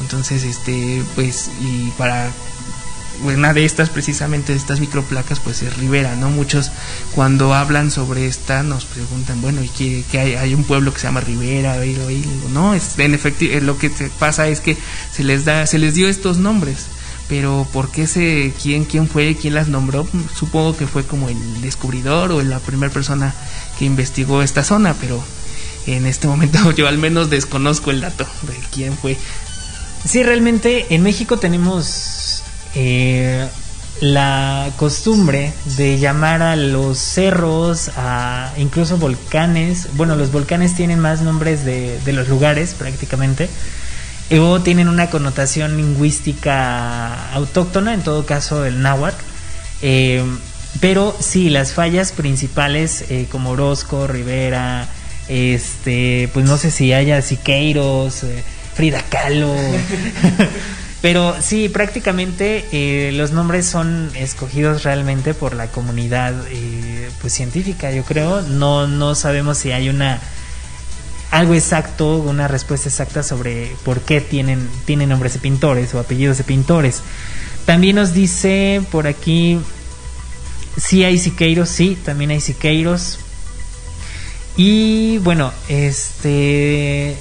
Entonces, 0.00 0.44
este, 0.44 1.02
pues, 1.14 1.50
y 1.60 1.90
para 1.98 2.30
una 3.22 3.52
de 3.52 3.64
estas, 3.64 3.90
precisamente 3.90 4.52
de 4.52 4.58
estas 4.58 4.80
microplacas, 4.80 5.40
pues 5.40 5.62
es 5.62 5.76
Rivera, 5.76 6.16
¿no? 6.16 6.30
Muchos 6.30 6.70
cuando 7.14 7.54
hablan 7.54 7.90
sobre 7.90 8.26
esta 8.26 8.62
nos 8.62 8.86
preguntan, 8.86 9.42
bueno, 9.42 9.62
¿y 9.62 9.68
qué, 9.68 10.04
qué 10.10 10.20
hay? 10.20 10.34
Hay 10.34 10.54
un 10.54 10.64
pueblo 10.64 10.92
que 10.92 11.00
se 11.00 11.06
llama 11.06 11.20
Rivera, 11.20 11.84
y 11.84 11.94
digo, 11.94 12.08
no, 12.52 12.74
es, 12.74 12.98
en 12.98 13.14
efecto, 13.14 13.44
lo 13.60 13.76
que 13.78 13.90
pasa 14.18 14.48
es 14.48 14.60
que 14.60 14.76
se 15.12 15.22
les 15.22 15.44
da, 15.44 15.66
se 15.66 15.78
les 15.78 15.94
dio 15.94 16.08
estos 16.08 16.38
nombres 16.38 16.86
pero 17.30 17.64
¿por 17.72 17.92
qué 17.92 18.08
se, 18.08 18.52
quién, 18.60 18.84
quién 18.84 19.06
fue, 19.06 19.36
quién 19.40 19.54
las 19.54 19.68
nombró? 19.68 20.04
Supongo 20.34 20.76
que 20.76 20.88
fue 20.88 21.04
como 21.04 21.28
el 21.28 21.60
descubridor 21.62 22.32
o 22.32 22.42
la 22.42 22.58
primera 22.58 22.92
persona 22.92 23.32
que 23.78 23.84
investigó 23.84 24.42
esta 24.42 24.64
zona, 24.64 24.94
pero 24.94 25.22
en 25.86 26.06
este 26.06 26.26
momento 26.26 26.70
yo 26.76 26.88
al 26.88 26.98
menos 26.98 27.30
desconozco 27.30 27.92
el 27.92 28.00
dato 28.00 28.26
de 28.42 28.54
quién 28.72 28.98
fue. 28.98 29.16
Sí, 30.04 30.22
realmente 30.22 30.86
en 30.94 31.02
México 31.02 31.38
tenemos 31.38 32.42
eh, 32.74 33.46
la 34.00 34.70
costumbre 34.76 35.52
de 35.76 35.98
llamar 35.98 36.42
a 36.42 36.56
los 36.56 36.98
cerros, 36.98 37.90
a 37.96 38.52
incluso 38.56 38.96
volcanes. 38.96 39.88
Bueno, 39.94 40.16
los 40.16 40.32
volcanes 40.32 40.74
tienen 40.74 41.00
más 41.00 41.20
nombres 41.20 41.64
de, 41.64 42.00
los 42.12 42.28
lugares 42.28 42.74
prácticamente. 42.74 43.48
O 44.38 44.60
tienen 44.60 44.88
una 44.88 45.10
connotación 45.10 45.76
lingüística 45.76 47.32
autóctona, 47.32 47.94
en 47.94 48.02
todo 48.02 48.24
caso 48.24 48.64
el 48.64 48.80
náhuatl. 48.80 49.22
Eh, 49.82 50.24
pero 50.80 51.14
sí, 51.18 51.50
las 51.50 51.72
fallas 51.72 52.12
principales 52.12 53.04
eh, 53.10 53.26
como 53.30 53.50
Orozco, 53.50 54.06
Rivera, 54.06 54.88
este, 55.28 56.30
pues 56.32 56.46
no 56.46 56.56
sé 56.56 56.70
si 56.70 56.92
haya 56.92 57.20
Siqueiros, 57.22 58.24
Frida 58.74 59.02
Kahlo. 59.08 59.54
Pero 61.02 61.34
sí, 61.40 61.70
prácticamente 61.70 62.66
eh, 62.72 63.10
los 63.12 63.32
nombres 63.32 63.64
son 63.66 64.10
escogidos 64.14 64.82
realmente 64.82 65.32
por 65.32 65.54
la 65.54 65.68
comunidad 65.68 66.34
eh, 66.50 67.10
pues 67.22 67.32
científica, 67.32 67.90
yo 67.90 68.04
creo. 68.04 68.42
No, 68.42 68.86
no 68.86 69.14
sabemos 69.14 69.56
si 69.56 69.72
hay 69.72 69.88
una 69.88 70.20
algo 71.30 71.54
exacto, 71.54 72.16
una 72.16 72.48
respuesta 72.48 72.88
exacta 72.88 73.22
sobre 73.22 73.72
por 73.84 74.00
qué 74.00 74.20
tienen, 74.20 74.68
tienen 74.84 75.08
nombres 75.08 75.34
de 75.34 75.38
pintores 75.38 75.94
o 75.94 76.00
apellidos 76.00 76.38
de 76.38 76.44
pintores. 76.44 77.02
También 77.64 77.96
nos 77.96 78.12
dice 78.12 78.82
por 78.90 79.06
aquí 79.06 79.58
si 80.76 81.04
hay 81.04 81.18
Siqueiros, 81.18 81.68
sí, 81.68 81.96
también 82.04 82.30
hay 82.30 82.40
Siqueiros. 82.40 83.20
Y 84.56 85.18
bueno, 85.18 85.52
este 85.68 87.16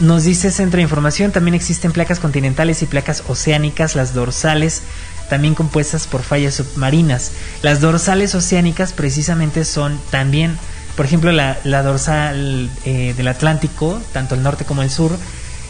nos 0.00 0.24
dice 0.24 0.50
Centro 0.50 0.78
de 0.78 0.82
Información, 0.82 1.32
también 1.32 1.54
existen 1.54 1.92
placas 1.92 2.18
continentales 2.18 2.82
y 2.82 2.86
placas 2.86 3.24
oceánicas, 3.28 3.94
las 3.94 4.14
dorsales, 4.14 4.82
también 5.28 5.54
compuestas 5.54 6.06
por 6.06 6.22
fallas 6.22 6.54
submarinas. 6.54 7.32
Las 7.62 7.80
dorsales 7.80 8.34
oceánicas 8.34 8.92
precisamente 8.92 9.64
son 9.64 9.98
también, 10.10 10.58
por 10.96 11.06
ejemplo, 11.06 11.32
la, 11.32 11.58
la 11.64 11.82
dorsal 11.82 12.70
eh, 12.84 13.14
del 13.16 13.28
Atlántico, 13.28 14.00
tanto 14.12 14.34
el 14.34 14.42
norte 14.42 14.64
como 14.64 14.82
el 14.82 14.90
sur, 14.90 15.16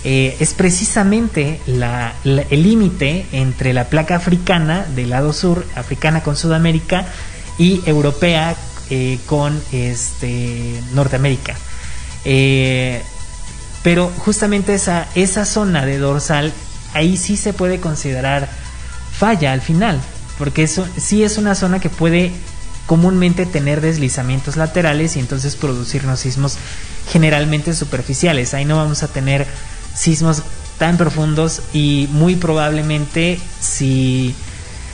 eh, 0.04 0.36
es 0.40 0.54
precisamente 0.54 1.60
la, 1.66 2.14
el 2.24 2.62
límite 2.62 3.26
entre 3.30 3.72
la 3.72 3.84
placa 3.84 4.16
africana 4.16 4.84
del 4.96 5.10
lado 5.10 5.32
sur, 5.32 5.64
africana 5.76 6.22
con 6.22 6.36
Sudamérica, 6.36 7.06
y 7.58 7.82
europea 7.86 8.56
eh, 8.90 9.18
con 9.26 9.60
este, 9.72 10.80
Norteamérica. 10.94 11.54
Eh, 12.24 13.02
pero 13.82 14.12
justamente 14.18 14.74
esa, 14.74 15.08
esa 15.14 15.44
zona 15.44 15.84
de 15.84 15.98
dorsal, 15.98 16.52
ahí 16.94 17.16
sí 17.16 17.36
se 17.36 17.52
puede 17.52 17.80
considerar 17.80 18.48
falla 19.12 19.52
al 19.52 19.60
final, 19.60 20.00
porque 20.38 20.62
eso 20.62 20.86
sí 20.96 21.24
es 21.24 21.38
una 21.38 21.54
zona 21.54 21.80
que 21.80 21.90
puede 21.90 22.32
comúnmente 22.86 23.46
tener 23.46 23.80
deslizamientos 23.80 24.56
laterales 24.56 25.16
y 25.16 25.20
entonces 25.20 25.56
producirnos 25.56 26.20
sismos 26.20 26.56
generalmente 27.10 27.74
superficiales. 27.74 28.54
Ahí 28.54 28.64
no 28.64 28.76
vamos 28.76 29.02
a 29.02 29.08
tener 29.08 29.46
sismos 29.94 30.42
tan 30.78 30.96
profundos 30.96 31.62
y 31.72 32.08
muy 32.12 32.36
probablemente 32.36 33.40
si 33.60 34.34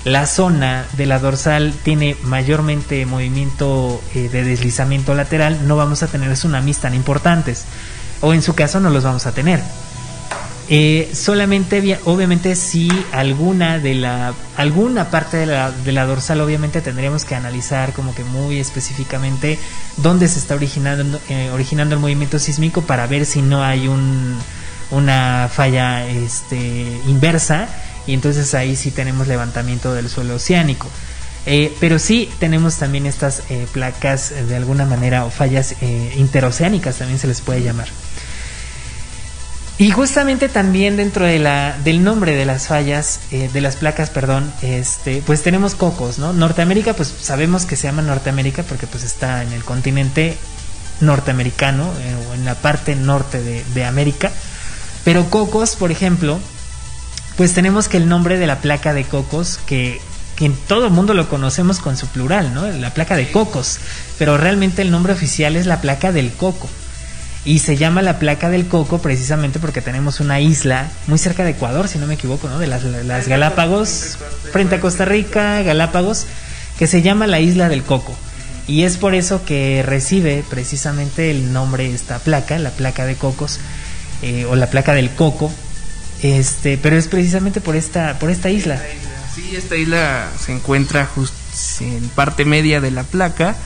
la 0.04 0.26
zona 0.26 0.86
de 0.96 1.06
la 1.06 1.18
dorsal 1.18 1.74
tiene 1.82 2.16
mayormente 2.22 3.04
movimiento 3.04 4.00
eh, 4.14 4.28
de 4.28 4.44
deslizamiento 4.44 5.14
lateral, 5.14 5.66
no 5.66 5.76
vamos 5.76 6.02
a 6.02 6.06
tener 6.06 6.32
tsunamis 6.32 6.78
tan 6.78 6.94
importantes 6.94 7.64
o 8.20 8.34
en 8.34 8.42
su 8.42 8.54
caso 8.54 8.80
no 8.80 8.90
los 8.90 9.04
vamos 9.04 9.26
a 9.26 9.32
tener. 9.32 9.60
Eh, 10.70 11.10
solamente, 11.14 11.98
obviamente, 12.04 12.54
si 12.54 12.90
alguna 13.12 13.78
de 13.78 13.94
la 13.94 14.34
alguna 14.58 15.10
parte 15.10 15.38
de 15.38 15.46
la, 15.46 15.70
de 15.70 15.92
la, 15.92 16.04
dorsal, 16.04 16.42
obviamente 16.42 16.82
tendríamos 16.82 17.24
que 17.24 17.34
analizar 17.34 17.94
como 17.94 18.14
que 18.14 18.22
muy 18.22 18.58
específicamente 18.58 19.58
dónde 19.96 20.28
se 20.28 20.38
está 20.38 20.56
originando 20.56 21.18
eh, 21.30 21.50
originando 21.54 21.94
el 21.94 22.02
movimiento 22.02 22.38
sísmico 22.38 22.82
para 22.82 23.06
ver 23.06 23.24
si 23.24 23.40
no 23.40 23.64
hay 23.64 23.88
un, 23.88 24.36
una 24.90 25.48
falla 25.50 26.06
este, 26.06 27.00
inversa 27.06 27.66
y 28.06 28.12
entonces 28.12 28.52
ahí 28.52 28.76
sí 28.76 28.90
tenemos 28.90 29.26
levantamiento 29.26 29.94
del 29.94 30.10
suelo 30.10 30.34
oceánico. 30.34 30.88
Eh, 31.46 31.74
pero 31.80 31.98
sí 31.98 32.28
tenemos 32.40 32.76
también 32.76 33.06
estas 33.06 33.42
eh, 33.48 33.66
placas 33.72 34.34
de 34.48 34.54
alguna 34.54 34.84
manera 34.84 35.24
o 35.24 35.30
fallas 35.30 35.76
interoceánicas 35.80 36.96
también 36.98 37.18
se 37.18 37.26
les 37.26 37.40
puede 37.40 37.62
llamar. 37.62 37.88
Y 39.80 39.92
justamente 39.92 40.48
también 40.48 40.96
dentro 40.96 41.24
de 41.24 41.38
la, 41.38 41.78
del 41.84 42.02
nombre 42.02 42.34
de 42.34 42.44
las 42.44 42.66
fallas, 42.66 43.20
eh, 43.30 43.48
de 43.52 43.60
las 43.60 43.76
placas, 43.76 44.10
perdón, 44.10 44.52
este, 44.60 45.22
pues 45.24 45.44
tenemos 45.44 45.76
cocos, 45.76 46.18
¿no? 46.18 46.32
Norteamérica, 46.32 46.94
pues 46.94 47.14
sabemos 47.20 47.64
que 47.64 47.76
se 47.76 47.86
llama 47.86 48.02
Norteamérica 48.02 48.64
porque 48.64 48.88
pues 48.88 49.04
está 49.04 49.44
en 49.44 49.52
el 49.52 49.62
continente 49.62 50.36
norteamericano 51.00 51.92
eh, 52.00 52.16
o 52.28 52.34
en 52.34 52.44
la 52.44 52.56
parte 52.56 52.96
norte 52.96 53.40
de, 53.40 53.62
de, 53.72 53.84
América. 53.84 54.32
Pero 55.04 55.30
Cocos, 55.30 55.76
por 55.76 55.92
ejemplo, 55.92 56.40
pues 57.36 57.54
tenemos 57.54 57.86
que 57.86 57.98
el 57.98 58.08
nombre 58.08 58.36
de 58.36 58.48
la 58.48 58.60
placa 58.60 58.92
de 58.94 59.04
Cocos, 59.04 59.60
que, 59.64 60.00
que 60.34 60.46
en 60.46 60.56
todo 60.56 60.86
el 60.86 60.92
mundo 60.92 61.14
lo 61.14 61.28
conocemos 61.28 61.78
con 61.78 61.96
su 61.96 62.08
plural, 62.08 62.52
¿no? 62.52 62.66
La 62.66 62.92
placa 62.94 63.14
de 63.16 63.30
Cocos, 63.30 63.78
pero 64.18 64.38
realmente 64.38 64.82
el 64.82 64.90
nombre 64.90 65.12
oficial 65.12 65.54
es 65.54 65.66
la 65.66 65.80
placa 65.80 66.10
del 66.10 66.32
Coco 66.32 66.68
y 67.48 67.60
se 67.60 67.78
llama 67.78 68.02
la 68.02 68.18
placa 68.18 68.50
del 68.50 68.66
coco 68.66 68.98
precisamente 68.98 69.58
porque 69.58 69.80
tenemos 69.80 70.20
una 70.20 70.38
isla 70.38 70.90
muy 71.06 71.18
cerca 71.18 71.44
de 71.44 71.52
Ecuador, 71.52 71.88
si 71.88 71.98
no 71.98 72.06
me 72.06 72.12
equivoco, 72.12 72.46
¿no? 72.46 72.58
De 72.58 72.66
las, 72.66 72.84
Galápagos, 73.26 74.18
frente 74.52 74.74
a 74.74 74.80
Costa 74.80 75.06
Rica, 75.06 75.62
Galápagos, 75.62 76.26
que 76.78 76.86
se 76.86 77.00
llama 77.00 77.26
la 77.26 77.40
isla 77.40 77.70
del 77.70 77.84
coco. 77.84 78.14
Y 78.66 78.82
es 78.82 78.98
por 78.98 79.14
eso 79.14 79.46
que 79.46 79.82
recibe 79.82 80.44
precisamente 80.50 81.30
el 81.30 81.54
nombre 81.54 81.90
esta 81.90 82.18
placa, 82.18 82.58
la 82.58 82.68
placa 82.68 83.06
de 83.06 83.14
cocos, 83.14 83.60
eh, 84.20 84.44
o 84.44 84.54
la 84.54 84.66
placa 84.66 84.92
del 84.92 85.08
coco, 85.08 85.50
este, 86.22 86.76
pero 86.76 86.98
es 86.98 87.08
precisamente 87.08 87.62
por 87.62 87.76
esta, 87.76 88.18
por 88.18 88.28
esta 88.28 88.50
isla. 88.50 88.78
Sí, 89.34 89.56
esta 89.56 89.74
isla 89.74 90.28
se 90.38 90.52
encuentra 90.52 91.06
justo 91.06 91.34
en 91.80 92.10
parte 92.10 92.44
media 92.44 92.82
de 92.82 92.90
la 92.90 93.04
placa 93.04 93.56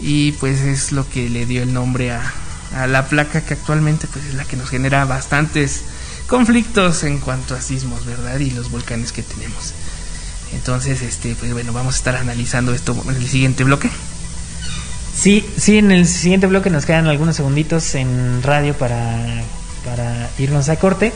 y 0.00 0.32
pues 0.32 0.60
es 0.60 0.92
lo 0.92 1.08
que 1.08 1.30
le 1.30 1.46
dio 1.46 1.62
el 1.62 1.72
nombre 1.72 2.12
a, 2.12 2.34
a 2.74 2.86
la 2.86 3.06
placa 3.06 3.42
que 3.42 3.54
actualmente 3.54 4.06
pues 4.12 4.24
es 4.26 4.34
la 4.34 4.44
que 4.44 4.56
nos 4.56 4.70
genera 4.70 5.04
bastantes 5.04 5.82
conflictos 6.26 7.04
en 7.04 7.18
cuanto 7.18 7.54
a 7.54 7.60
sismos, 7.60 8.06
¿verdad? 8.06 8.38
Y 8.38 8.50
los 8.50 8.70
volcanes 8.70 9.12
que 9.12 9.22
tenemos. 9.22 9.74
Entonces, 10.52 11.02
este, 11.02 11.34
pues 11.34 11.52
bueno, 11.52 11.72
vamos 11.72 11.94
a 11.94 11.98
estar 11.98 12.16
analizando 12.16 12.74
esto 12.74 12.96
en 13.08 13.16
el 13.16 13.28
siguiente 13.28 13.64
bloque. 13.64 13.90
Sí, 15.14 15.46
sí, 15.56 15.78
en 15.78 15.92
el 15.92 16.06
siguiente 16.06 16.46
bloque 16.46 16.70
nos 16.70 16.86
quedan 16.86 17.06
algunos 17.06 17.36
segunditos 17.36 17.94
en 17.94 18.42
radio 18.42 18.74
para, 18.74 19.42
para 19.84 20.30
irnos 20.38 20.68
a 20.68 20.76
corte. 20.76 21.12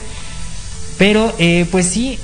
Pero, 0.98 1.34
eh, 1.38 1.66
pues 1.70 1.86
sí, 1.86 2.18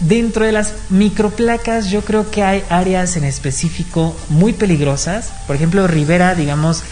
dentro 0.00 0.44
de 0.44 0.52
las 0.52 0.74
microplacas 0.90 1.90
yo 1.90 2.02
creo 2.02 2.30
que 2.30 2.42
hay 2.42 2.64
áreas 2.68 3.16
en 3.16 3.24
específico 3.24 4.16
muy 4.28 4.52
peligrosas. 4.52 5.32
Por 5.46 5.56
ejemplo, 5.56 5.86
Rivera, 5.86 6.34
digamos, 6.34 6.82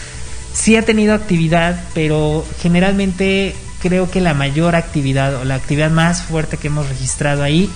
sí 0.57 0.75
ha 0.75 0.81
tenido 0.81 1.13
actividad, 1.13 1.83
pero 1.93 2.43
generalmente 2.61 3.55
creo 3.81 4.09
que 4.09 4.21
la 4.21 4.33
mayor 4.33 4.75
actividad 4.75 5.35
o 5.35 5.45
la 5.45 5.55
actividad 5.55 5.91
más 5.91 6.23
fuerte 6.23 6.57
que 6.57 6.67
hemos 6.67 6.89
registrado 6.89 7.43
ahí, 7.43 7.69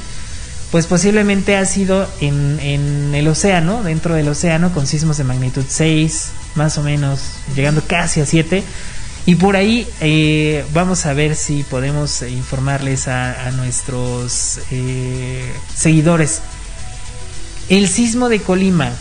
pues 0.71 0.87
posiblemente 0.87 1.57
ha 1.57 1.65
sido 1.65 2.09
en, 2.21 2.59
en 2.59 3.13
el 3.13 3.27
océano, 3.27 3.83
dentro 3.83 4.15
del 4.15 4.27
océano, 4.29 4.73
con 4.73 4.87
sismos 4.87 5.17
de 5.17 5.25
magnitud 5.25 5.63
6, 5.67 6.31
más 6.55 6.77
o 6.77 6.83
menos, 6.83 7.35
llegando 7.55 7.83
casi 7.85 8.19
a 8.19 8.25
7. 8.25 8.63
Y 9.27 9.35
por 9.35 9.55
ahí 9.55 9.87
eh, 9.99 10.65
vamos 10.73 11.05
a 11.05 11.13
ver 11.13 11.35
si 11.35 11.61
podemos 11.61 12.23
informarles 12.23 13.07
a, 13.07 13.47
a 13.47 13.51
nuestros 13.51 14.59
eh, 14.71 15.51
seguidores. 15.75 16.41
El 17.69 17.87
sismo 17.87 18.27
de 18.27 18.41
Colima, 18.41 18.91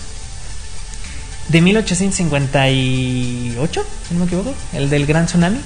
de 1.51 1.61
1858, 1.61 3.87
si 4.09 4.15
no 4.15 4.21
me 4.21 4.27
equivoco, 4.27 4.55
el 4.73 4.89
del 4.89 5.05
gran 5.07 5.27
tsunami. 5.27 5.61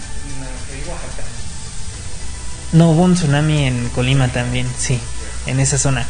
No, 2.73 2.91
hubo 2.91 3.03
un 3.03 3.15
tsunami 3.15 3.67
en 3.67 3.91
Colima 3.91 4.29
también, 4.29 4.67
sí, 4.79 4.99
en 5.47 5.61
esa 5.61 5.77
zona. 5.79 6.07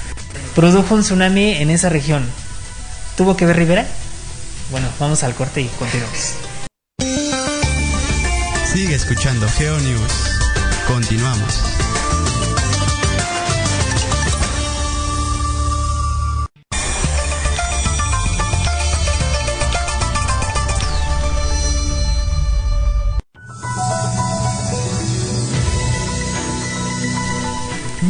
Produjo 0.55 0.95
un 0.95 1.03
tsunami 1.03 1.55
en 1.55 1.71
esa 1.71 1.89
región. 1.89 2.25
¿Tuvo 3.17 3.37
que 3.37 3.47
ver 3.47 3.57
Rivera? 3.57 3.85
Bueno, 4.71 4.87
vamos 5.01 5.25
al 5.25 5.35
corte 5.35 5.61
y 5.61 5.67
continuamos. 5.67 6.35
Sigue 8.73 8.95
escuchando 8.95 9.49
GeoNews. 9.49 10.13
Continuamos. 10.87 11.74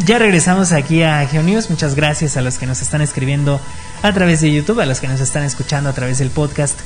Ya 0.05 0.19
regresamos 0.19 0.73
aquí 0.73 1.03
a 1.03 1.27
GeoNews. 1.27 1.71
Muchas 1.71 1.95
gracias 1.95 2.37
a 2.37 2.43
los 2.43 2.59
que 2.59 2.67
nos 2.67 2.83
están 2.83 3.01
escribiendo 3.01 3.61
a 4.03 4.13
través 4.13 4.41
de 4.41 4.53
YouTube, 4.53 4.81
a 4.81 4.87
los 4.87 5.01
que 5.01 5.09
nos 5.09 5.21
están 5.21 5.45
escuchando 5.45 5.89
a 5.89 5.93
través 5.95 6.19
del 6.19 6.31
podcast. 6.31 6.79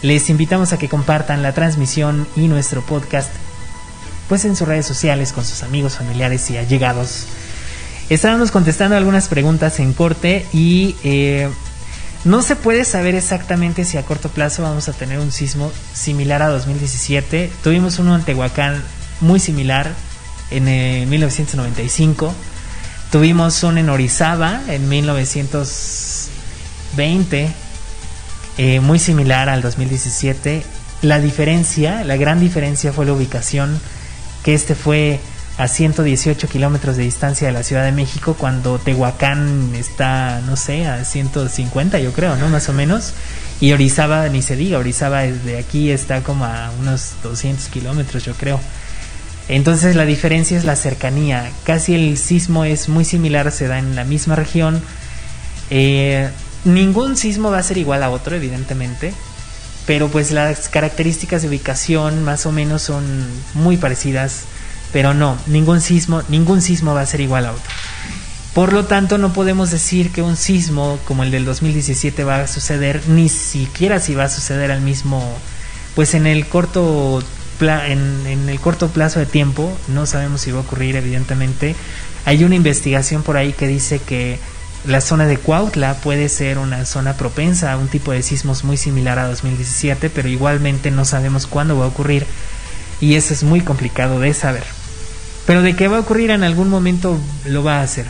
Les 0.00 0.30
invitamos 0.30 0.72
a 0.72 0.78
que 0.78 0.88
compartan 0.88 1.42
la 1.42 1.52
transmisión 1.52 2.26
y 2.34 2.48
nuestro 2.48 2.80
podcast 2.82 3.30
pues 4.28 4.44
en 4.46 4.56
sus 4.56 4.66
redes 4.66 4.86
sociales 4.86 5.32
con 5.32 5.44
sus 5.44 5.62
amigos, 5.62 5.96
familiares 5.98 6.48
y 6.50 6.56
allegados. 6.56 7.26
Estábamos 8.08 8.50
contestando 8.50 8.96
algunas 8.96 9.28
preguntas 9.28 9.78
en 9.78 9.92
corte 9.92 10.46
y 10.52 10.96
eh, 11.04 11.50
no 12.24 12.40
se 12.40 12.56
puede 12.56 12.84
saber 12.84 13.14
exactamente 13.14 13.84
si 13.84 13.98
a 13.98 14.04
corto 14.04 14.30
plazo 14.30 14.62
vamos 14.62 14.88
a 14.88 14.92
tener 14.92 15.18
un 15.18 15.30
sismo 15.30 15.70
similar 15.92 16.40
a 16.42 16.48
2017. 16.48 17.50
Tuvimos 17.62 17.98
uno 17.98 18.16
en 18.16 18.22
Tehuacán 18.22 18.82
muy 19.20 19.40
similar 19.40 19.90
en 20.50 20.64
1995. 21.10 22.34
Tuvimos 23.12 23.62
uno 23.62 23.78
en 23.78 23.88
Orizaba 23.90 24.62
en 24.68 24.88
1920, 24.88 27.52
eh, 28.56 28.80
muy 28.80 28.98
similar 28.98 29.50
al 29.50 29.60
2017. 29.60 30.64
La 31.02 31.18
diferencia, 31.18 32.04
la 32.04 32.16
gran 32.16 32.40
diferencia 32.40 32.90
fue 32.90 33.04
la 33.04 33.12
ubicación, 33.12 33.78
que 34.42 34.54
este 34.54 34.74
fue 34.74 35.20
a 35.58 35.68
118 35.68 36.48
kilómetros 36.48 36.96
de 36.96 37.02
distancia 37.02 37.48
de 37.48 37.52
la 37.52 37.62
Ciudad 37.62 37.84
de 37.84 37.92
México, 37.92 38.34
cuando 38.38 38.78
Tehuacán 38.78 39.74
está, 39.74 40.40
no 40.46 40.56
sé, 40.56 40.86
a 40.86 41.04
150, 41.04 41.98
yo 41.98 42.14
creo, 42.14 42.36
¿no? 42.36 42.48
Más 42.48 42.70
o 42.70 42.72
menos. 42.72 43.12
Y 43.60 43.72
Orizaba, 43.72 44.26
ni 44.30 44.40
se 44.40 44.56
diga, 44.56 44.78
Orizaba 44.78 45.20
desde 45.20 45.58
aquí 45.58 45.90
está 45.90 46.22
como 46.22 46.46
a 46.46 46.70
unos 46.80 47.12
200 47.22 47.66
kilómetros, 47.66 48.24
yo 48.24 48.32
creo. 48.32 48.58
Entonces 49.48 49.96
la 49.96 50.04
diferencia 50.04 50.56
es 50.56 50.64
la 50.64 50.76
cercanía. 50.76 51.50
Casi 51.64 51.94
el 51.94 52.16
sismo 52.16 52.64
es 52.64 52.88
muy 52.88 53.04
similar, 53.04 53.50
se 53.52 53.68
da 53.68 53.78
en 53.78 53.94
la 53.96 54.04
misma 54.04 54.36
región. 54.36 54.82
Eh, 55.70 56.30
ningún 56.64 57.16
sismo 57.16 57.50
va 57.50 57.58
a 57.58 57.62
ser 57.62 57.78
igual 57.78 58.02
a 58.02 58.10
otro, 58.10 58.36
evidentemente. 58.36 59.12
Pero 59.86 60.08
pues 60.08 60.30
las 60.30 60.68
características 60.68 61.42
de 61.42 61.48
ubicación 61.48 62.22
más 62.22 62.46
o 62.46 62.52
menos 62.52 62.82
son 62.82 63.04
muy 63.54 63.76
parecidas 63.76 64.44
pero 64.92 65.14
no, 65.14 65.38
ningún 65.46 65.80
sismo, 65.80 66.22
ningún 66.28 66.60
sismo 66.60 66.94
va 66.94 67.00
a 67.00 67.06
ser 67.06 67.20
igual 67.20 67.46
a 67.46 67.52
otro. 67.52 67.64
Por 68.54 68.74
lo 68.74 68.84
tanto, 68.84 69.16
no 69.16 69.32
podemos 69.32 69.70
decir 69.70 70.12
que 70.12 70.20
un 70.20 70.36
sismo 70.36 70.98
como 71.06 71.22
el 71.22 71.30
del 71.30 71.46
2017 71.46 72.22
va 72.24 72.42
a 72.42 72.46
suceder, 72.46 73.00
ni 73.08 73.30
siquiera 73.30 73.98
si 73.98 74.14
va 74.14 74.24
a 74.24 74.28
suceder 74.28 74.70
al 74.70 74.82
mismo, 74.82 75.26
pues 75.94 76.12
en 76.12 76.26
el 76.26 76.46
corto 76.46 77.22
en, 77.62 78.26
en, 78.26 78.48
el 78.48 78.60
corto 78.60 78.88
plazo 78.88 79.20
de 79.20 79.26
tiempo, 79.26 79.72
no 79.88 80.06
sabemos 80.06 80.40
si 80.40 80.50
va 80.50 80.58
a 80.58 80.62
ocurrir, 80.62 80.96
evidentemente. 80.96 81.74
Hay 82.24 82.44
una 82.44 82.54
investigación 82.54 83.22
por 83.22 83.36
ahí 83.36 83.52
que 83.52 83.66
dice 83.66 83.98
que 83.98 84.38
la 84.86 85.00
zona 85.00 85.26
de 85.26 85.36
Cuautla 85.36 85.94
puede 85.94 86.28
ser 86.28 86.58
una 86.58 86.84
zona 86.84 87.14
propensa 87.16 87.72
a 87.72 87.76
un 87.76 87.88
tipo 87.88 88.12
de 88.12 88.22
sismos 88.22 88.64
muy 88.64 88.76
similar 88.76 89.18
a 89.18 89.28
2017, 89.28 90.10
pero 90.10 90.28
igualmente 90.28 90.90
no 90.90 91.04
sabemos 91.04 91.46
cuándo 91.46 91.78
va 91.78 91.84
a 91.84 91.88
ocurrir 91.88 92.26
y 93.00 93.14
eso 93.14 93.34
es 93.34 93.42
muy 93.42 93.60
complicado 93.60 94.20
de 94.20 94.34
saber. 94.34 94.64
Pero 95.46 95.62
de 95.62 95.74
qué 95.74 95.88
va 95.88 95.98
a 95.98 96.00
ocurrir 96.00 96.30
en 96.30 96.44
algún 96.44 96.68
momento 96.68 97.18
lo 97.46 97.62
va 97.62 97.78
a 97.78 97.82
hacer. 97.82 98.06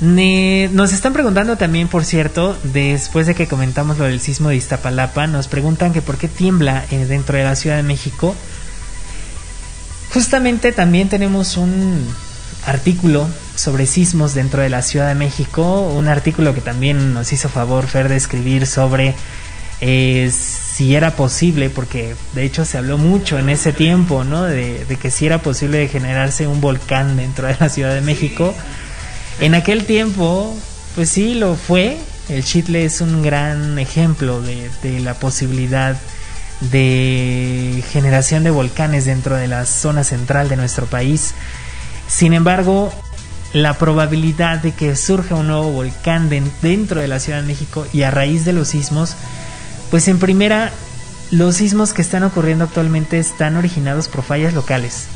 Nos 0.00 0.92
están 0.92 1.12
preguntando 1.12 1.56
también, 1.56 1.88
por 1.88 2.04
cierto, 2.04 2.56
después 2.62 3.26
de 3.26 3.34
que 3.34 3.46
comentamos 3.46 3.98
lo 3.98 4.04
del 4.04 4.20
sismo 4.20 4.50
de 4.50 4.56
Iztapalapa, 4.56 5.26
nos 5.26 5.48
preguntan 5.48 5.92
que 5.92 6.02
por 6.02 6.18
qué 6.18 6.28
tiembla 6.28 6.84
eh, 6.90 7.06
dentro 7.06 7.38
de 7.38 7.44
la 7.44 7.56
Ciudad 7.56 7.76
de 7.76 7.82
México. 7.82 8.34
Justamente 10.12 10.72
también 10.72 11.08
tenemos 11.08 11.56
un 11.56 12.06
artículo 12.66 13.28
sobre 13.54 13.86
sismos 13.86 14.34
dentro 14.34 14.62
de 14.62 14.68
la 14.68 14.82
Ciudad 14.82 15.08
de 15.08 15.14
México, 15.14 15.88
un 15.88 16.08
artículo 16.08 16.54
que 16.54 16.60
también 16.60 17.14
nos 17.14 17.32
hizo 17.32 17.48
favor 17.48 17.86
Fer 17.86 18.08
de 18.08 18.16
escribir 18.16 18.66
sobre 18.66 19.14
eh, 19.80 20.30
si 20.32 20.94
era 20.94 21.16
posible, 21.16 21.70
porque 21.70 22.14
de 22.34 22.44
hecho 22.44 22.64
se 22.64 22.78
habló 22.78 22.98
mucho 22.98 23.38
en 23.38 23.48
ese 23.48 23.72
tiempo, 23.72 24.24
¿no? 24.24 24.42
De, 24.42 24.84
que 25.00 25.10
si 25.10 25.26
era 25.26 25.42
posible 25.42 25.88
generarse 25.88 26.46
un 26.46 26.60
volcán 26.60 27.16
dentro 27.16 27.46
de 27.46 27.56
la 27.58 27.68
Ciudad 27.68 27.94
de 27.94 28.00
México. 28.00 28.54
En 29.40 29.54
aquel 29.54 29.84
tiempo, 29.84 30.56
pues 30.94 31.10
sí, 31.10 31.34
lo 31.34 31.54
fue. 31.56 31.98
El 32.28 32.44
Chitle 32.44 32.84
es 32.84 33.00
un 33.00 33.22
gran 33.22 33.78
ejemplo 33.78 34.40
de, 34.40 34.70
de 34.82 35.00
la 35.00 35.14
posibilidad 35.14 35.96
de 36.60 37.84
generación 37.90 38.44
de 38.44 38.50
volcanes 38.50 39.04
dentro 39.04 39.36
de 39.36 39.46
la 39.46 39.66
zona 39.66 40.04
central 40.04 40.48
de 40.48 40.56
nuestro 40.56 40.86
país. 40.86 41.34
Sin 42.08 42.32
embargo, 42.32 42.92
la 43.52 43.74
probabilidad 43.74 44.58
de 44.58 44.72
que 44.72 44.96
surja 44.96 45.34
un 45.34 45.48
nuevo 45.48 45.70
volcán 45.70 46.28
dentro 46.28 47.00
de 47.00 47.08
la 47.08 47.20
Ciudad 47.20 47.42
de 47.42 47.46
México 47.46 47.86
y 47.92 48.02
a 48.02 48.10
raíz 48.10 48.44
de 48.44 48.52
los 48.52 48.68
sismos 48.68 49.16
pues 49.90 50.08
en 50.08 50.18
primera, 50.18 50.72
los 51.30 51.56
sismos 51.56 51.92
que 51.92 52.02
están 52.02 52.24
ocurriendo 52.24 52.64
actualmente 52.64 53.18
están 53.18 53.56
originados 53.56 54.08
por 54.08 54.22
fallas 54.22 54.52
locales. 54.52 55.06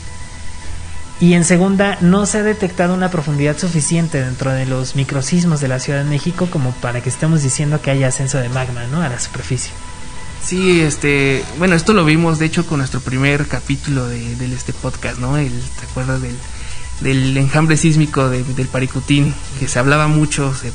Y 1.20 1.34
en 1.34 1.44
segunda, 1.44 1.98
no 2.00 2.24
se 2.24 2.38
ha 2.38 2.42
detectado 2.42 2.94
una 2.94 3.10
profundidad 3.10 3.58
suficiente 3.58 4.22
dentro 4.22 4.52
de 4.52 4.64
los 4.64 4.96
microsismos 4.96 5.60
de 5.60 5.68
la 5.68 5.78
Ciudad 5.78 6.02
de 6.02 6.08
México 6.08 6.48
como 6.50 6.72
para 6.72 7.02
que 7.02 7.10
estemos 7.10 7.42
diciendo 7.42 7.82
que 7.82 7.90
haya 7.90 8.08
ascenso 8.08 8.38
de 8.38 8.48
magma, 8.48 8.84
¿no? 8.86 9.02
A 9.02 9.08
la 9.10 9.20
superficie. 9.20 9.70
Sí, 10.42 10.80
este, 10.80 11.44
bueno, 11.58 11.74
esto 11.74 11.92
lo 11.92 12.06
vimos 12.06 12.38
de 12.38 12.46
hecho 12.46 12.64
con 12.64 12.78
nuestro 12.78 13.00
primer 13.00 13.46
capítulo 13.46 14.08
de, 14.08 14.32
este 14.54 14.72
podcast, 14.72 15.18
¿no? 15.18 15.36
El, 15.36 15.52
¿Te 15.78 15.86
acuerdas 15.90 16.22
del, 16.22 16.36
del 17.02 17.36
enjambre 17.36 17.76
sísmico 17.76 18.30
del 18.30 18.66
Paricutín? 18.68 19.34
Que 19.58 19.68
se 19.68 19.78
hablaba 19.78 20.08
mucho, 20.08 20.54
se 20.54 20.72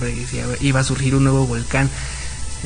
iba 0.61 0.79
a 0.79 0.83
surgir 0.83 1.15
un 1.15 1.23
nuevo 1.23 1.47
volcán. 1.47 1.89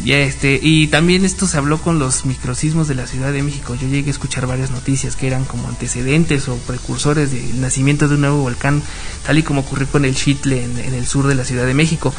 Y, 0.03 0.13
este, 0.13 0.59
y 0.61 0.87
también 0.87 1.25
esto 1.25 1.47
se 1.47 1.57
habló 1.57 1.81
con 1.81 1.99
los 1.99 2.25
microsismos 2.25 2.87
de 2.87 2.95
la 2.95 3.07
Ciudad 3.07 3.31
de 3.33 3.43
México. 3.43 3.75
Yo 3.75 3.87
llegué 3.87 4.09
a 4.09 4.11
escuchar 4.11 4.47
varias 4.47 4.71
noticias 4.71 5.15
que 5.15 5.27
eran 5.27 5.45
como 5.45 5.67
antecedentes 5.67 6.47
o 6.47 6.55
precursores 6.55 7.31
del 7.31 7.59
nacimiento 7.59 8.07
de 8.07 8.15
un 8.15 8.21
nuevo 8.21 8.41
volcán, 8.41 8.81
tal 9.25 9.37
y 9.37 9.43
como 9.43 9.61
ocurrió 9.61 9.87
con 9.87 10.05
el 10.05 10.15
Chitle 10.15 10.63
en, 10.63 10.93
el 10.93 11.05
sur 11.05 11.27
de 11.27 11.35
la 11.35 11.43
Ciudad 11.43 11.65
de 11.65 11.73
México. 11.73 12.13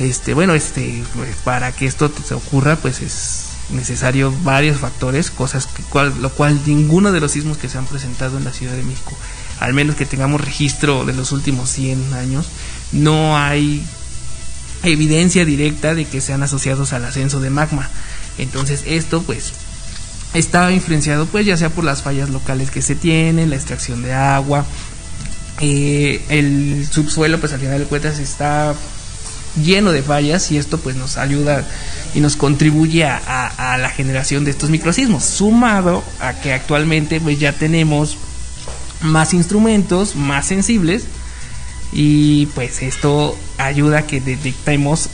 Este, 0.00 0.32
bueno, 0.32 0.54
este, 0.54 1.02
pues, 1.14 1.36
para 1.44 1.72
que 1.72 1.86
esto 1.86 2.10
se 2.24 2.34
ocurra, 2.34 2.76
pues 2.76 3.02
es 3.02 3.48
necesario 3.70 4.32
varios 4.42 4.78
factores, 4.78 5.30
cosas 5.30 5.66
que, 5.66 5.82
cual, 5.82 6.14
lo 6.20 6.30
cual 6.30 6.58
ninguno 6.66 7.12
de 7.12 7.20
los 7.20 7.32
sismos 7.32 7.58
que 7.58 7.68
se 7.68 7.76
han 7.76 7.86
presentado 7.86 8.38
en 8.38 8.44
la 8.44 8.52
Ciudad 8.52 8.72
de 8.72 8.82
México, 8.82 9.16
al 9.60 9.74
menos 9.74 9.96
que 9.96 10.06
tengamos 10.06 10.40
registro 10.40 11.04
de 11.04 11.12
los 11.12 11.32
últimos 11.32 11.68
100 11.70 12.14
años, 12.14 12.46
no 12.92 13.36
hay 13.36 13.84
evidencia 14.82 15.44
directa 15.44 15.94
de 15.94 16.04
que 16.04 16.20
sean 16.20 16.42
asociados 16.42 16.92
al 16.92 17.04
ascenso 17.04 17.40
de 17.40 17.50
magma. 17.50 17.88
Entonces 18.38 18.84
esto 18.86 19.22
pues 19.22 19.52
está 20.34 20.70
influenciado 20.72 21.26
pues 21.26 21.46
ya 21.46 21.56
sea 21.56 21.70
por 21.70 21.84
las 21.84 22.02
fallas 22.02 22.30
locales 22.30 22.70
que 22.70 22.82
se 22.82 22.94
tienen, 22.94 23.50
la 23.50 23.56
extracción 23.56 24.02
de 24.02 24.12
agua, 24.14 24.64
eh, 25.60 26.22
el 26.28 26.86
subsuelo 26.90 27.40
pues 27.40 27.52
al 27.52 27.60
final 27.60 27.78
de 27.78 27.86
cuentas 27.86 28.18
está 28.18 28.74
lleno 29.62 29.92
de 29.92 30.02
fallas 30.02 30.50
y 30.52 30.56
esto 30.56 30.78
pues 30.78 30.96
nos 30.96 31.16
ayuda 31.16 31.64
y 32.14 32.20
nos 32.20 32.36
contribuye 32.36 33.04
a, 33.04 33.76
la 33.78 33.90
generación 33.90 34.44
de 34.44 34.50
estos 34.50 34.70
microsismos, 34.70 35.24
sumado 35.24 36.04
a 36.20 36.34
que 36.34 36.52
actualmente 36.52 37.20
pues 37.20 37.40
ya 37.40 37.52
tenemos 37.52 38.18
más 39.00 39.34
instrumentos 39.34 40.16
más 40.16 40.46
sensibles 40.46 41.04
y 41.92 42.46
pues 42.46 42.82
esto 42.82 43.36
ayuda 43.56 43.98
a 43.98 44.06
que 44.06 44.20
detectemos 44.20 45.08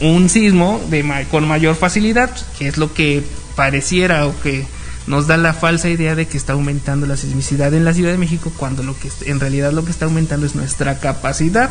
un 0.00 0.28
sismo 0.28 0.80
de 0.90 1.26
con 1.30 1.46
mayor 1.46 1.76
facilidad, 1.76 2.30
que 2.58 2.68
es 2.68 2.78
lo 2.78 2.92
que 2.94 3.22
pareciera 3.56 4.26
o 4.26 4.40
que 4.40 4.66
nos 5.06 5.26
da 5.26 5.36
la 5.36 5.54
falsa 5.54 5.88
idea 5.88 6.14
de 6.14 6.26
que 6.26 6.36
está 6.36 6.52
aumentando 6.52 7.06
la 7.06 7.16
sismicidad 7.16 7.74
en 7.74 7.84
la 7.84 7.94
Ciudad 7.94 8.12
de 8.12 8.18
México 8.18 8.52
cuando 8.56 8.82
lo 8.82 8.98
que 8.98 9.10
en 9.26 9.40
realidad 9.40 9.72
lo 9.72 9.84
que 9.84 9.90
está 9.90 10.04
aumentando 10.04 10.46
es 10.46 10.54
nuestra 10.54 10.98
capacidad 11.00 11.70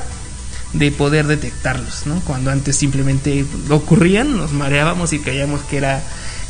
de 0.73 0.91
poder 0.91 1.25
detectarlos, 1.25 2.05
¿no? 2.05 2.19
Cuando 2.21 2.51
antes 2.51 2.75
simplemente 2.75 3.45
ocurrían, 3.69 4.37
nos 4.37 4.51
mareábamos 4.51 5.13
y 5.13 5.19
creíamos 5.19 5.61
que 5.61 5.77
era 5.77 6.03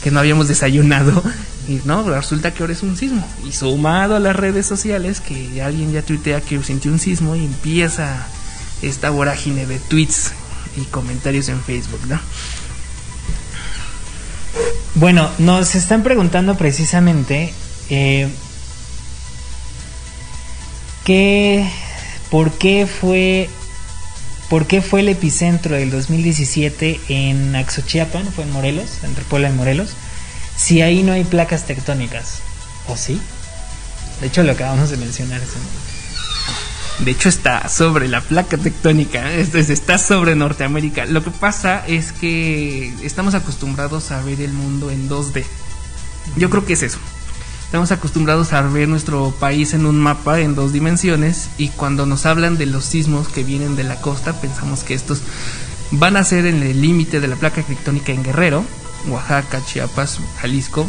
que 0.04 0.12
no 0.12 0.20
habíamos 0.20 0.48
desayunado 0.48 1.24
y 1.70 1.82
no, 1.86 2.04
resulta 2.10 2.52
que 2.52 2.64
ahora 2.64 2.74
es 2.74 2.82
un 2.82 2.98
sismo. 2.98 3.26
Y 3.48 3.52
sumado 3.52 4.16
a 4.16 4.20
las 4.20 4.36
redes 4.36 4.66
sociales, 4.66 5.22
que 5.22 5.62
alguien 5.62 5.94
ya 5.94 6.02
tuitea 6.02 6.42
que 6.42 6.62
sintió 6.64 6.92
un 6.92 6.98
sismo 6.98 7.36
y 7.36 7.46
empieza 7.46 8.26
esta 8.82 9.12
vorágine 9.12 9.68
de 9.68 9.78
tweets 9.78 10.32
y 10.76 10.86
comentarios 10.86 11.48
en 11.48 11.62
Facebook, 11.62 12.02
¿no? 12.08 12.20
Bueno, 14.96 15.30
nos 15.38 15.76
están 15.76 16.02
preguntando 16.02 16.58
precisamente 16.58 17.54
eh, 17.92 18.28
que, 21.06 21.70
por 22.32 22.52
qué 22.58 22.88
fue 22.88 23.48
por 24.50 24.66
qué 24.66 24.82
fue 24.82 25.02
el 25.02 25.10
epicentro 25.10 25.76
del 25.76 25.92
2017 25.92 27.00
en 27.10 27.56
Axochiapan, 27.56 28.26
fue 28.32 28.46
en 28.46 28.52
Morelos, 28.52 29.04
entre 29.04 29.24
Puebla 29.26 29.50
y 29.50 29.54
Morelos, 29.54 29.92
si 30.60 30.82
ahí 30.82 31.04
no 31.04 31.14
hay 31.14 31.24
placas 31.24 31.66
tectónicas, 31.66 32.40
¿o 32.88 32.98
sí? 32.98 33.20
De 34.20 34.28
hecho, 34.28 34.44
lo 34.44 34.52
acabamos 34.52 34.90
de 34.90 34.98
mencionar. 34.98 35.42
De 37.00 37.12
hecho 37.12 37.30
está 37.30 37.70
sobre 37.70 38.10
la 38.10 38.20
placa 38.20 38.58
tectónica, 38.58 39.32
está 39.34 39.98
sobre 39.98 40.36
Norteamérica. 40.36 41.06
Lo 41.06 41.24
que 41.24 41.32
pasa 41.32 41.86
es 41.88 42.12
que 42.12 42.94
estamos 43.02 43.36
acostumbrados 43.36 44.12
a 44.12 44.22
ver 44.22 44.42
el 44.42 44.52
mundo 44.52 44.92
en 44.92 45.08
2D. 45.08 45.46
Yo 46.36 46.50
creo 46.50 46.66
que 46.66 46.74
es 46.74 46.84
eso. 46.84 47.00
Estamos 47.64 47.94
acostumbrados 47.94 48.52
a 48.52 48.62
ver 48.64 48.90
nuestro 48.90 49.32
país 49.40 49.74
en 49.74 49.86
un 49.86 49.98
mapa 49.98 50.42
en 50.42 50.56
dos 50.56 50.74
dimensiones 50.74 51.50
y 51.58 51.70
cuando 51.70 52.06
nos 52.06 52.26
hablan 52.26 52.58
de 52.58 52.66
los 52.66 52.84
sismos 52.84 53.30
que 53.30 53.44
vienen 53.44 53.78
de 53.78 53.84
la 53.84 54.02
costa 54.02 54.42
pensamos 54.42 54.84
que 54.84 54.96
estos 54.96 55.22
van 55.92 56.18
a 56.18 56.24
ser 56.24 56.48
en 56.48 56.64
el 56.64 56.82
límite 56.82 57.22
de 57.22 57.28
la 57.28 57.36
placa 57.36 57.62
tectónica 57.62 58.12
en 58.12 58.24
Guerrero, 58.24 58.66
Oaxaca, 59.08 59.62
Chiapas, 59.66 60.20
Jalisco, 60.42 60.88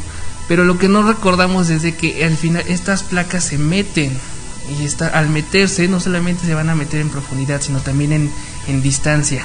pero 0.49 0.65
lo 0.65 0.79
que 0.79 0.89
no 0.89 1.03
recordamos 1.03 1.71
es 1.71 1.83
de 1.83 1.95
que 1.95 2.25
al 2.25 2.37
final 2.37 2.65
estas 2.67 3.03
placas 3.03 3.45
se 3.45 3.59
meten 3.59 4.17
y 4.79 4.85
está, 4.85 5.09
al 5.09 5.29
meterse 5.29 5.89
no 5.89 6.01
solamente 6.01 6.47
se 6.47 6.55
van 6.55 6.69
a 6.71 6.75
meter 6.75 7.01
en 7.01 7.11
profundidad, 7.11 7.61
sino 7.61 7.81
también 7.81 8.13
en, 8.13 8.31
en 8.69 8.83
distancia. 8.83 9.45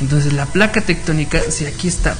Entonces 0.00 0.32
la 0.32 0.46
placa 0.46 0.80
tectónica, 0.80 1.40
si 1.50 1.66
aquí 1.66 1.88
está 1.88 2.16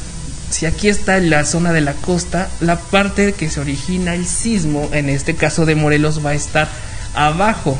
si 0.51 0.67
aquí 0.67 0.89
está 0.89 1.19
en 1.19 1.31
la 1.31 1.45
zona 1.45 1.73
de 1.73 1.81
la 1.81 1.93
costa, 1.93 2.49
la 2.61 2.79
parte 2.79 3.33
que 3.35 3.51
se 3.51 3.61
origina 3.61 4.15
el 4.15 4.27
sismo, 4.27 4.89
en 4.93 5.09
este 5.09 5.35
caso 5.35 5.67
de 5.67 5.75
Morelos, 5.75 6.25
va 6.25 6.31
a 6.31 6.35
estar 6.35 6.69
abajo. 7.15 7.79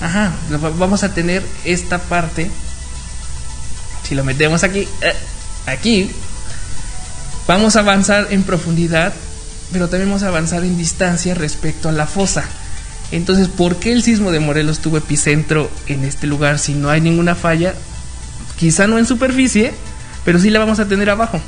Ajá, 0.00 0.32
vamos 0.76 1.04
a 1.04 1.14
tener 1.14 1.42
esta 1.64 1.98
parte. 1.98 2.50
Si 4.02 4.14
lo 4.14 4.24
metemos 4.24 4.64
aquí, 4.64 4.88
eh, 5.02 5.14
aquí, 5.66 6.10
vamos 7.48 7.74
a 7.74 7.80
avanzar 7.80 8.28
en 8.30 8.44
profundidad, 8.44 9.12
pero 9.72 9.88
también 9.88 10.08
vamos 10.10 10.22
a 10.22 10.28
avanzar 10.28 10.62
en 10.62 10.78
distancia 10.78 11.34
respecto 11.34 11.88
a 11.88 11.92
la 11.92 12.06
fosa. 12.06 12.44
Entonces, 13.10 13.48
¿por 13.48 13.76
qué 13.76 13.92
el 13.92 14.02
sismo 14.02 14.30
de 14.30 14.38
Morelos 14.38 14.78
tuvo 14.78 14.98
epicentro 14.98 15.70
en 15.86 16.04
este 16.04 16.28
lugar 16.28 16.58
si 16.58 16.74
no 16.74 16.90
hay 16.90 17.00
ninguna 17.00 17.34
falla? 17.34 17.74
Quizá 18.58 18.86
no 18.86 18.98
en 18.98 19.06
superficie, 19.06 19.72
pero 20.24 20.38
sí 20.38 20.50
la 20.50 20.58
vamos 20.58 20.78
a 20.78 20.86
tener 20.86 21.08
abajo. 21.08 21.40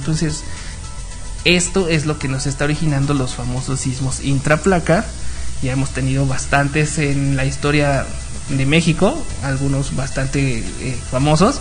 Entonces, 0.00 0.42
esto 1.44 1.88
es 1.88 2.06
lo 2.06 2.18
que 2.18 2.26
nos 2.26 2.46
está 2.46 2.64
originando 2.64 3.14
los 3.14 3.34
famosos 3.34 3.80
sismos 3.80 4.20
intraplaca. 4.20 5.04
Ya 5.62 5.72
hemos 5.72 5.90
tenido 5.90 6.26
bastantes 6.26 6.98
en 6.98 7.36
la 7.36 7.44
historia 7.44 8.04
de 8.48 8.66
México, 8.66 9.24
algunos 9.44 9.94
bastante 9.94 10.58
eh, 10.58 10.98
famosos. 11.08 11.60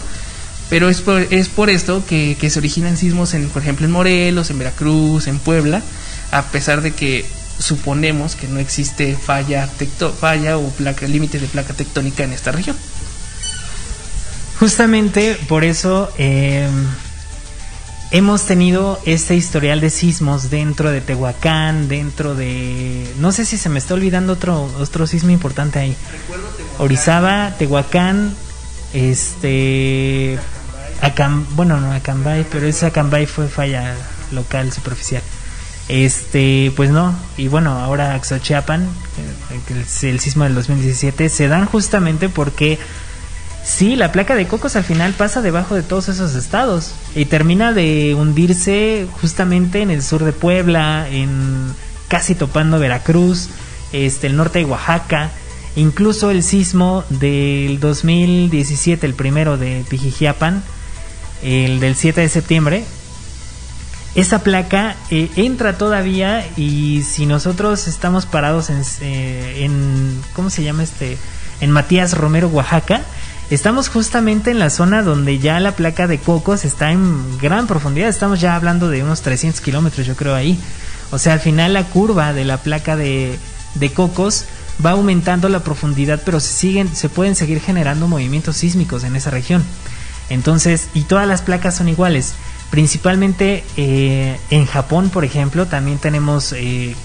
Pero 0.69 0.89
es 0.89 1.01
por, 1.01 1.21
es 1.21 1.49
por 1.49 1.69
esto 1.69 2.03
que, 2.05 2.35
se 2.49 2.59
originan 2.59 2.97
sismos, 2.97 3.33
en, 3.33 3.49
por 3.49 3.61
ejemplo, 3.61 3.85
en 3.85 3.91
Morelos, 3.91 4.49
en 4.49 4.57
Veracruz, 4.57 5.27
en 5.27 5.39
Puebla, 5.39 5.81
a 6.31 6.43
pesar 6.43 6.81
de 6.81 6.91
que 6.91 7.25
suponemos 7.59 8.35
que 8.35 8.47
no 8.47 8.59
existe 8.59 9.15
falla, 9.15 9.67
tecto, 9.77 10.11
falla 10.11 10.57
o 10.57 10.69
placa, 10.69 11.07
límite 11.07 11.39
de 11.39 11.47
placa 11.47 11.73
tectónica 11.73 12.23
en 12.23 12.33
esta 12.33 12.51
región. 12.51 12.75
Justamente 14.59 15.37
por 15.47 15.63
eso 15.63 16.09
eh, 16.17 16.67
hemos 18.11 18.45
tenido 18.45 18.99
este 19.05 19.35
historial 19.35 19.81
de 19.81 19.89
sismos 19.89 20.49
dentro 20.49 20.91
de 20.91 21.01
Tehuacán, 21.01 21.87
dentro 21.87 22.35
de... 22.35 23.05
No 23.19 23.31
sé 23.31 23.45
si 23.45 23.57
se 23.57 23.69
me 23.69 23.79
está 23.79 23.93
olvidando 23.93 24.33
otro, 24.33 24.71
otro 24.79 25.07
sismo 25.07 25.31
importante 25.31 25.79
ahí. 25.79 25.95
Orizaba, 26.77 27.55
Tehuacán, 27.57 28.33
este... 28.93 30.39
Bueno, 31.55 31.79
no 31.79 31.91
Acambay, 31.91 32.45
pero 32.51 32.67
ese 32.67 32.87
Acambay 32.87 33.25
fue 33.25 33.47
falla 33.47 33.95
local, 34.31 34.71
superficial. 34.71 35.21
Este, 35.87 36.73
pues 36.75 36.89
no, 36.89 37.15
y 37.37 37.47
bueno, 37.47 37.77
ahora 37.79 38.15
Axochiapan, 38.15 38.83
eh, 38.83 39.59
el, 39.69 40.09
el 40.09 40.19
sismo 40.19 40.43
del 40.45 40.55
2017, 40.55 41.29
se 41.29 41.47
dan 41.47 41.65
justamente 41.65 42.27
porque 42.27 42.79
Sí, 43.65 43.95
la 43.95 44.11
placa 44.11 44.35
de 44.35 44.45
cocos 44.47 44.75
al 44.75 44.83
final 44.83 45.13
pasa 45.13 45.41
debajo 45.41 45.73
de 45.73 45.81
todos 45.81 46.07
esos 46.07 46.35
estados 46.35 46.93
y 47.15 47.25
termina 47.25 47.73
de 47.73 48.13
hundirse 48.13 49.07
justamente 49.19 49.81
en 49.81 49.89
el 49.89 50.03
sur 50.03 50.23
de 50.23 50.33
Puebla, 50.33 51.07
en 51.09 51.73
casi 52.07 52.35
topando 52.35 52.77
Veracruz, 52.77 53.49
este 53.91 54.27
el 54.27 54.37
norte 54.37 54.59
de 54.59 54.65
Oaxaca, 54.65 55.31
incluso 55.75 56.29
el 56.29 56.43
sismo 56.43 57.05
del 57.09 57.79
2017, 57.79 59.03
el 59.03 59.15
primero 59.15 59.57
de 59.57 59.83
Pijijiapan, 59.89 60.63
el 61.43 61.79
del 61.79 61.95
7 61.95 62.21
de 62.21 62.29
septiembre. 62.29 62.83
Esa 64.15 64.43
placa 64.43 64.95
eh, 65.11 65.29
entra 65.35 65.77
todavía 65.77 66.47
y 66.55 67.03
si 67.03 67.25
nosotros 67.25 67.87
estamos 67.87 68.25
parados 68.25 68.69
en, 68.69 68.81
eh, 69.01 69.65
en 69.65 70.21
¿cómo 70.33 70.49
se 70.49 70.63
llama 70.63 70.83
este? 70.83 71.17
En 71.59 71.71
Matías 71.71 72.17
Romero, 72.17 72.47
Oaxaca, 72.47 73.01
Estamos 73.51 73.89
justamente 73.89 74.49
en 74.49 74.57
la 74.57 74.71
zona 74.71 75.03
donde 75.03 75.37
ya 75.37 75.59
la 75.59 75.73
placa 75.73 76.07
de 76.07 76.17
Cocos 76.17 76.65
está 76.65 76.91
en 76.91 77.37
gran 77.37 77.67
profundidad. 77.67 78.09
Estamos 78.09 78.41
ya 78.41 78.55
hablando 78.55 78.89
de 78.89 79.03
unos 79.03 79.21
300 79.21 79.61
kilómetros, 79.61 80.07
yo 80.07 80.15
creo, 80.15 80.33
ahí. 80.33 80.57
O 81.11 81.19
sea, 81.19 81.33
al 81.33 81.39
final 81.39 81.73
la 81.73 81.83
curva 81.83 82.33
de 82.33 82.43
la 82.43 82.57
placa 82.57 82.95
de, 82.95 83.37
de 83.75 83.93
Cocos 83.93 84.45
va 84.83 84.91
aumentando 84.91 85.47
la 85.47 85.59
profundidad, 85.59 86.23
pero 86.25 86.39
se, 86.39 86.53
siguen, 86.53 86.95
se 86.95 87.07
pueden 87.07 87.35
seguir 87.35 87.61
generando 87.61 88.07
movimientos 88.07 88.57
sísmicos 88.57 89.03
en 89.03 89.15
esa 89.15 89.29
región. 89.29 89.63
Entonces, 90.29 90.87
y 90.93 91.03
todas 91.03 91.27
las 91.27 91.41
placas 91.41 91.75
son 91.75 91.89
iguales. 91.89 92.33
Principalmente 92.71 93.63
eh, 93.77 94.39
en 94.49 94.65
Japón, 94.65 95.09
por 95.09 95.23
ejemplo, 95.23 95.67
también 95.67 95.97
tenemos 95.97 96.53
eh, 96.53 96.95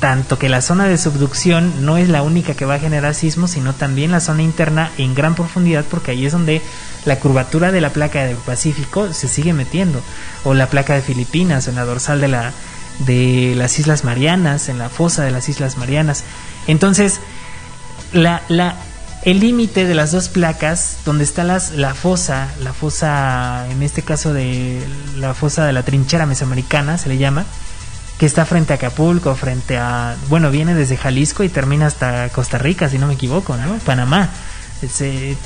tanto 0.00 0.38
que 0.38 0.48
la 0.48 0.60
zona 0.60 0.86
de 0.86 0.98
subducción 0.98 1.84
no 1.84 1.96
es 1.96 2.08
la 2.08 2.22
única 2.22 2.54
que 2.54 2.64
va 2.64 2.74
a 2.74 2.78
generar 2.78 3.14
sismos, 3.14 3.52
sino 3.52 3.72
también 3.72 4.12
la 4.12 4.20
zona 4.20 4.42
interna 4.42 4.90
en 4.96 5.14
gran 5.14 5.34
profundidad, 5.34 5.84
porque 5.90 6.12
ahí 6.12 6.26
es 6.26 6.32
donde 6.32 6.62
la 7.04 7.18
curvatura 7.18 7.72
de 7.72 7.80
la 7.80 7.90
placa 7.90 8.24
del 8.24 8.36
Pacífico 8.36 9.12
se 9.12 9.28
sigue 9.28 9.52
metiendo, 9.52 10.00
o 10.44 10.54
la 10.54 10.68
placa 10.68 10.94
de 10.94 11.02
Filipinas, 11.02 11.68
en 11.68 11.74
la 11.74 11.84
dorsal 11.84 12.20
de, 12.20 12.28
la, 12.28 12.52
de 13.00 13.54
las 13.56 13.78
Islas 13.78 14.04
Marianas, 14.04 14.68
en 14.68 14.78
la 14.78 14.88
fosa 14.88 15.24
de 15.24 15.30
las 15.30 15.48
Islas 15.48 15.78
Marianas. 15.78 16.22
Entonces, 16.66 17.20
la, 18.12 18.42
la, 18.48 18.76
el 19.22 19.40
límite 19.40 19.84
de 19.84 19.94
las 19.94 20.12
dos 20.12 20.28
placas, 20.28 20.98
donde 21.04 21.24
está 21.24 21.44
las, 21.44 21.72
la 21.72 21.94
fosa, 21.94 22.48
la 22.62 22.72
fosa, 22.72 23.66
en 23.70 23.82
este 23.82 24.02
caso 24.02 24.32
de 24.32 24.80
la 25.16 25.34
fosa 25.34 25.66
de 25.66 25.72
la 25.72 25.82
trinchera 25.82 26.26
mesoamericana, 26.26 26.98
se 26.98 27.08
le 27.08 27.18
llama, 27.18 27.44
que 28.18 28.26
está 28.26 28.44
frente 28.44 28.72
a 28.72 28.76
Acapulco, 28.76 29.34
frente 29.34 29.76
a, 29.76 30.16
bueno, 30.28 30.50
viene 30.50 30.74
desde 30.74 30.96
Jalisco 30.96 31.42
y 31.42 31.48
termina 31.48 31.86
hasta 31.86 32.28
Costa 32.30 32.58
Rica, 32.58 32.88
si 32.88 32.98
no 32.98 33.06
me 33.06 33.14
equivoco, 33.14 33.56
¿no? 33.56 33.74
Panamá. 33.78 34.30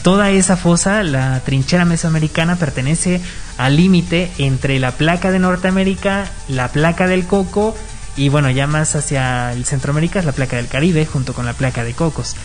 toda 0.03 0.31
esa 0.31 0.57
fosa, 0.57 1.03
la 1.03 1.41
trinchera 1.41 1.85
mesoamericana, 1.85 2.57
pertenece 2.57 3.21
al 3.57 3.77
límite 3.77 4.31
entre 4.39 4.79
la 4.79 4.93
placa 4.93 5.31
de 5.31 5.39
Norteamérica, 5.39 6.27
la 6.49 6.69
placa 6.69 7.07
del 7.07 7.27
Coco 7.27 7.75
y 8.17 8.29
bueno, 8.29 8.51
ya 8.51 8.67
más 8.67 8.95
hacia 8.95 9.53
el 9.53 9.65
Centroamérica 9.65 10.19
es 10.19 10.27
la 10.27 10.33
placa 10.33 10.57
del 10.57 10.69
Caribe 10.69 11.07
junto 11.07 11.33
con 11.33 11.47
la 11.47 11.55
placa 11.55 11.85
de 11.85 11.95
Cocos. 11.95 12.37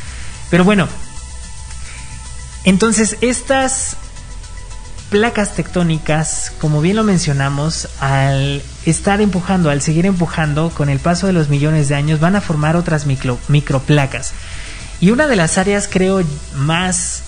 Pero 0.50 0.64
bueno, 0.64 0.88
entonces 2.68 3.16
estas 3.22 3.96
placas 5.10 5.56
tectónicas, 5.56 6.52
como 6.60 6.82
bien 6.82 6.98
lo 6.98 7.04
mencionamos, 7.06 7.88
al 8.02 8.62
estar 8.86 9.22
empujando, 9.22 9.70
al 9.70 9.82
seguir 9.82 10.06
empujando, 10.06 10.70
con 10.70 10.90
el 10.90 11.00
paso 11.00 11.28
de 11.28 11.34
los 11.34 11.48
millones 11.48 11.88
de 11.88 11.96
años, 11.96 12.20
van 12.20 12.36
a 12.36 12.42
formar 12.42 12.76
otras 12.76 13.06
micro, 13.06 13.40
microplacas. 13.48 14.34
Y 15.00 15.12
una 15.12 15.28
de 15.28 15.38
las 15.38 15.58
áreas, 15.58 15.88
creo, 15.90 16.22
más 16.56 17.22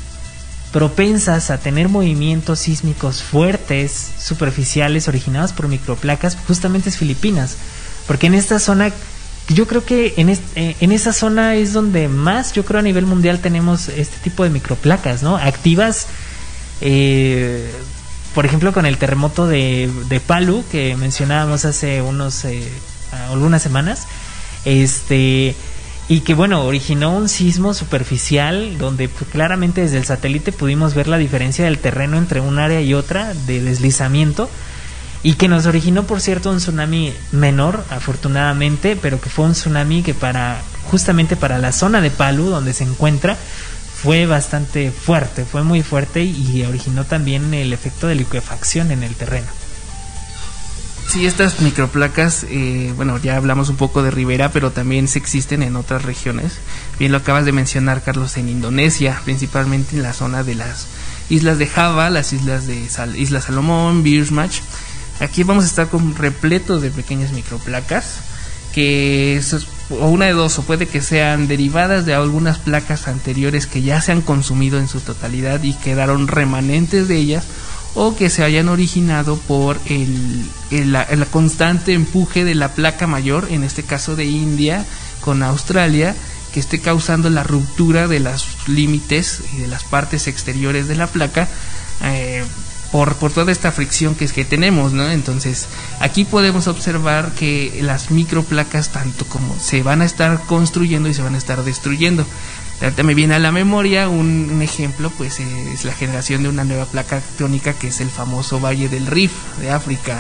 propensas 0.74 1.50
a 1.52 1.58
tener 1.58 1.88
movimientos 1.88 2.60
sísmicos 2.60 3.24
fuertes, 3.24 4.12
superficiales, 4.20 5.08
originados 5.08 5.54
por 5.54 5.70
microplacas, 5.70 6.38
justamente 6.48 6.90
es 6.90 6.98
Filipinas. 6.98 7.56
Porque 8.08 8.28
en 8.28 8.34
esta 8.34 8.60
zona, 8.60 8.92
yo 9.50 9.68
creo 9.68 9.84
que 9.84 10.14
en, 10.18 10.30
eh, 10.30 10.76
en 10.80 10.92
esa 10.92 11.14
zona 11.14 11.56
es 11.56 11.74
donde 11.74 12.08
más, 12.08 12.54
yo 12.54 12.64
creo 12.66 12.80
a 12.80 12.84
nivel 12.84 13.06
mundial 13.06 13.40
tenemos 13.40 13.90
este 13.90 14.18
tipo 14.20 14.44
de 14.44 14.50
microplacas, 14.50 15.24
¿no? 15.24 15.38
Activas 15.38 16.08
eh, 16.82 17.70
por 18.34 18.46
ejemplo, 18.46 18.72
con 18.74 18.86
el 18.86 18.98
terremoto 18.98 19.48
de, 19.48 19.90
de 20.08 20.20
Palu 20.20 20.64
que 20.72 20.96
mencionábamos 20.96 21.66
hace 21.66 22.02
unos 22.02 22.46
eh, 22.46 22.64
algunas 23.30 23.62
semanas, 23.62 24.08
este 24.66 25.56
y 26.08 26.22
que 26.22 26.34
bueno 26.34 26.64
originó 26.64 27.16
un 27.16 27.30
sismo 27.30 27.76
superficial 27.76 28.78
donde 28.80 29.10
pues, 29.10 29.30
claramente 29.30 29.82
desde 29.82 29.98
el 29.98 30.06
satélite 30.06 30.52
pudimos 30.52 30.96
ver 30.96 31.08
la 31.08 31.18
diferencia 31.18 31.66
del 31.66 31.78
terreno 31.78 32.18
entre 32.18 32.42
un 32.42 32.58
área 32.58 32.82
y 32.82 32.96
otra 32.96 33.34
de 33.46 33.62
deslizamiento 33.62 34.50
y 35.24 35.34
que 35.34 35.48
nos 35.48 35.66
originó 35.66 36.04
por 36.04 36.22
cierto 36.22 36.50
un 36.52 36.58
tsunami 36.58 37.14
menor 37.32 37.84
afortunadamente 37.90 38.96
pero 38.96 39.20
que 39.20 39.30
fue 39.30 39.46
un 39.46 39.52
tsunami 39.52 40.02
que 40.02 40.14
para 40.14 40.62
justamente 40.90 41.36
para 41.36 41.58
la 41.58 41.72
zona 41.72 42.02
de 42.02 42.12
Palu 42.12 42.46
donde 42.46 42.74
se 42.74 42.84
encuentra 42.84 43.38
fue 44.02 44.26
bastante 44.26 44.92
fuerte, 44.92 45.44
fue 45.44 45.64
muy 45.64 45.84
fuerte 45.84 46.24
y 46.24 46.64
originó 46.64 47.04
también 47.04 47.54
el 47.54 47.74
efecto 47.74 48.08
de 48.08 48.16
liquefacción 48.16 48.92
en 48.92 49.04
el 49.04 49.14
terreno. 49.16 49.48
Sí, 51.10 51.26
estas 51.26 51.60
microplacas, 51.60 52.46
eh, 52.50 52.94
bueno, 52.96 53.18
ya 53.18 53.36
hablamos 53.36 53.68
un 53.70 53.78
poco 53.78 54.04
de 54.04 54.12
Rivera, 54.12 54.52
pero 54.52 54.72
también 54.72 55.08
se 55.08 55.18
existen 55.18 55.64
en 55.64 55.76
otras 55.76 56.04
regiones. 56.04 56.60
Bien 57.00 57.12
lo 57.12 57.18
acabas 57.18 57.46
de 57.46 57.52
mencionar, 57.52 58.04
Carlos, 58.04 58.38
en 58.38 58.48
Indonesia, 58.48 59.20
principalmente 59.26 59.96
en 59.96 60.04
la 60.04 60.14
zona 60.14 60.44
de 60.44 60.54
las 60.54 60.86
islas 61.30 61.58
de 61.58 61.66
Java, 61.66 62.12
las 62.12 62.32
islas 62.32 62.68
de 62.68 62.88
Isla 63.18 63.42
Salomón, 63.42 64.04
Birchmatch. 64.04 64.60
Aquí 65.20 65.44
vamos 65.44 65.66
a 65.66 65.68
estar 65.68 65.90
con 65.90 66.16
repleto 66.16 66.80
de 66.80 66.92
pequeñas 66.92 67.32
microplacas 67.32 68.22
que 68.74 69.42
o 69.90 70.08
una 70.08 70.26
de 70.26 70.34
dos, 70.34 70.60
o 70.60 70.64
puede 70.64 70.88
que 70.88 71.02
sean 71.02 71.48
derivadas 71.48 72.06
de 72.06 72.14
algunas 72.14 72.60
placas 72.60 73.08
anteriores 73.08 73.66
que 73.66 73.82
ya 73.82 74.02
se 74.02 74.12
han 74.12 74.22
consumido 74.22 74.80
en 74.80 74.88
su 74.88 75.00
totalidad 75.00 75.64
y 75.64 75.74
quedaron 75.74 76.28
remanentes 76.28 77.08
de 77.08 77.18
ellas, 77.18 77.46
o 77.96 78.16
que 78.16 78.30
se 78.30 78.44
hayan 78.44 78.70
originado 78.70 79.38
por 79.38 79.80
el, 79.88 80.46
el, 80.70 81.26
constante 81.32 81.94
empuje 81.94 82.44
de 82.44 82.54
la 82.54 82.74
placa 82.74 83.08
mayor, 83.08 83.48
en 83.50 83.64
este 83.64 83.82
caso 83.82 84.16
de 84.16 84.26
India 84.26 84.86
con 85.22 85.42
Australia, 85.42 86.16
que 86.54 86.60
esté 86.60 86.80
causando 86.80 87.30
la 87.32 87.44
ruptura 87.44 88.08
de 88.08 88.20
los 88.20 88.48
límites 88.68 89.42
y 89.54 89.58
de 89.62 89.68
las 89.68 89.84
partes 89.84 90.28
exteriores 90.28 90.88
de 90.88 90.96
la 90.96 91.08
placa. 91.08 91.48
Eh, 92.04 92.29
por, 92.92 93.16
por 93.16 93.32
toda 93.32 93.52
esta 93.52 93.72
fricción 93.72 94.16
que 94.16 94.28
que 94.28 94.46
tenemos, 94.46 94.94
¿no? 94.94 95.10
Entonces, 95.10 95.68
aquí 96.00 96.26
podemos 96.26 96.68
observar 96.68 97.32
que 97.34 97.80
las 97.82 98.12
microplacas 98.12 98.90
tanto 98.90 99.26
como 99.26 99.58
se 99.60 99.84
van 99.84 100.02
a 100.02 100.06
estar 100.06 100.42
construyendo 100.46 101.10
y 101.10 101.14
se 101.14 101.22
van 101.22 101.36
a 101.36 101.38
estar 101.38 101.64
destruyendo. 101.64 102.26
Ahorita 102.82 103.04
me 103.04 103.14
viene 103.14 103.36
a 103.36 103.40
la 103.40 103.52
memoria 103.52 104.08
un, 104.08 104.62
ejemplo, 104.62 105.12
pues 105.18 105.40
eh, 105.40 105.74
es 105.74 105.84
la 105.84 105.94
generación 105.94 106.44
de 106.44 106.50
una 106.50 106.64
nueva 106.64 106.86
placa 106.86 107.20
tectónica 107.20 107.74
que 107.74 107.90
es 107.90 108.00
el 108.00 108.10
famoso 108.10 108.60
Valle 108.60 108.88
del 108.88 109.08
Rif 109.08 109.32
de 109.60 109.72
África. 109.72 110.18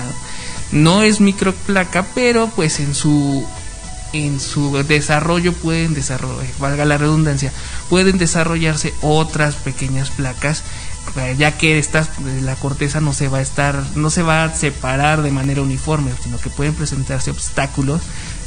No 0.71 1.01
es 1.03 1.21
microplaca, 1.21 2.05
pero 2.13 2.49
pues 2.49 2.79
en 2.79 2.93
su 2.93 3.47
en 4.11 4.39
su 4.39 4.75
desarrollo 4.83 5.53
pueden 5.53 5.93
desarrollar, 5.93 6.47
valga 6.57 6.83
la 6.83 6.97
redundancia, 6.97 7.53
pueden 7.89 8.17
desarrollarse 8.17 8.93
otras 9.01 9.55
pequeñas 9.55 10.09
placas 10.09 10.63
ya 11.37 11.57
que 11.57 11.79
estas 11.79 12.09
la 12.43 12.55
corteza 12.55 13.01
no 13.01 13.13
se 13.13 13.27
va 13.27 13.39
a 13.39 13.41
estar 13.41 13.83
no 13.95 14.09
se 14.09 14.21
va 14.21 14.43
a 14.43 14.53
separar 14.53 15.21
de 15.21 15.31
manera 15.31 15.61
uniforme 15.61 16.11
sino 16.23 16.37
que 16.37 16.49
pueden 16.49 16.75
presentarse 16.75 17.31
obstáculos 17.31 18.01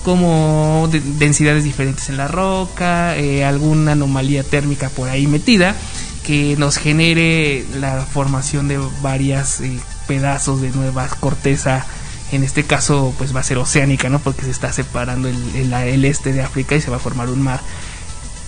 como 0.05 0.89
densidades 1.19 1.65
diferentes 1.65 2.09
en 2.09 2.17
la 2.17 2.29
roca 2.29 3.17
eh, 3.17 3.45
alguna 3.45 3.93
anomalía 3.93 4.45
térmica 4.45 4.89
por 4.91 5.09
ahí 5.09 5.27
metida 5.27 5.75
que 6.23 6.57
nos 6.57 6.77
genere 6.77 7.67
la 7.79 8.03
formación 8.03 8.69
de 8.69 8.79
varias 9.01 9.61
eh, 9.61 9.79
pedazos 10.07 10.61
de 10.61 10.71
nueva 10.71 11.09
corteza. 11.09 11.85
En 12.31 12.45
este 12.45 12.65
caso 12.65 13.15
pues 13.19 13.35
va 13.35 13.41
a 13.41 13.45
ser 13.45 13.59
oceánica 13.59 14.09
no 14.09 14.19
porque 14.19 14.43
se 14.43 14.51
está 14.51 14.73
separando 14.73 15.29
el, 15.29 15.73
el 15.73 16.05
este 16.05 16.33
de 16.33 16.43
África 16.43 16.75
y 16.75 16.81
se 16.81 16.91
va 16.91 16.97
a 16.97 17.01
formar 17.01 17.29
un 17.29 17.43
mar 17.43 17.61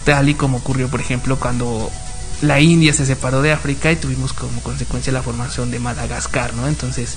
tal 0.05 0.29
y 0.29 0.35
como 0.35 0.59
ocurrió 0.59 0.89
por 0.89 1.01
ejemplo 1.01 1.39
cuando 1.39 1.91
la 2.45 2.61
India 2.61 2.92
se 2.92 3.07
separó 3.07 3.42
de 3.42 3.53
África 3.53 3.90
y 3.90 3.97
tuvimos 3.97 4.32
como 4.32 4.61
consecuencia 4.62 5.12
la 5.12 5.22
formación 5.22 5.70
de 5.70 5.78
Madagascar, 5.78 6.55
¿no? 6.55 6.68
Entonces 6.68 7.16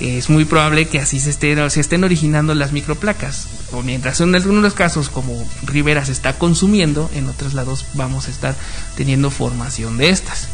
es 0.00 0.30
muy 0.30 0.46
probable 0.46 0.88
que 0.88 0.98
así 0.98 1.20
se 1.20 1.30
estén, 1.30 1.70
se 1.70 1.80
estén 1.80 2.04
originando 2.04 2.54
las 2.54 2.72
microplacas. 2.72 3.46
O 3.72 3.82
mientras 3.82 4.20
en 4.20 4.34
algunos 4.34 4.74
casos 4.74 5.10
como 5.10 5.46
Rivera 5.64 6.04
se 6.04 6.12
está 6.12 6.38
consumiendo, 6.38 7.10
en 7.14 7.28
otros 7.28 7.54
lados 7.54 7.86
vamos 7.94 8.26
a 8.26 8.30
estar 8.30 8.54
teniendo 8.96 9.30
formación 9.30 9.98
de 9.98 10.08
estas. 10.08 10.48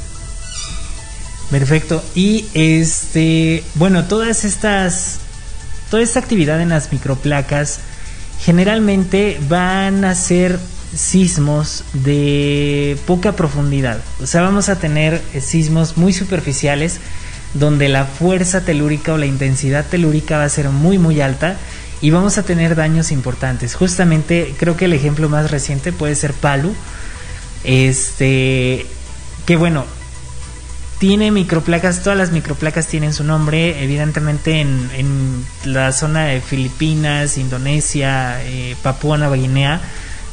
Perfecto. 1.51 2.03
Y 2.15 2.47
este, 2.55 3.63
bueno, 3.75 4.07
todas 4.07 4.45
estas, 4.45 5.19
toda 5.91 6.03
esta 6.03 6.19
actividad 6.19 6.61
en 6.61 6.71
las 6.71 6.93
microplacas 6.93 7.79
generalmente 8.41 9.41
van 9.49 10.05
a 10.05 10.15
ser 10.15 10.59
sismos 10.95 11.85
de 11.93 12.97
poca 13.07 13.33
profundidad. 13.33 14.01
O 14.23 14.27
sea, 14.27 14.43
vamos 14.43 14.69
a 14.69 14.79
tener 14.79 15.23
eh, 15.35 15.41
sismos 15.41 15.97
muy 15.97 16.13
superficiales 16.13 17.01
donde 17.55 17.89
la 17.89 18.05
fuerza 18.05 18.63
telúrica 18.63 19.15
o 19.15 19.19
la 19.19 19.27
intensidad 19.27 19.87
telúrica 19.87 20.39
va 20.39 20.45
a 20.45 20.49
ser 20.49 20.69
muy 20.69 20.99
muy 20.99 21.21
alta 21.21 21.57
y 22.01 22.11
vamos 22.11 22.39
a 22.39 22.43
tener 22.43 22.75
daños 22.75 23.11
importantes. 23.11 23.75
Justamente 23.75 24.55
creo 24.59 24.77
que 24.77 24.85
el 24.85 24.93
ejemplo 24.93 25.29
más 25.29 25.51
reciente 25.51 25.93
puede 25.93 26.15
ser 26.15 26.33
Palu. 26.35 26.75
Este 27.65 28.87
que 29.47 29.57
bueno, 29.57 29.87
tiene 30.99 31.31
microplacas, 31.31 32.03
todas 32.03 32.19
las 32.19 32.33
microplacas 32.33 32.87
tienen 32.87 33.13
su 33.13 33.23
nombre, 33.23 33.83
evidentemente 33.85 34.61
en, 34.61 35.45
la 35.65 35.93
zona 35.93 36.27
de 36.27 36.41
Filipinas, 36.41 37.39
Indonesia, 37.39 38.43
eh, 38.45 38.77
Papúa 38.83 39.19
Nueva 39.19 39.37
Guinea, 39.37 39.81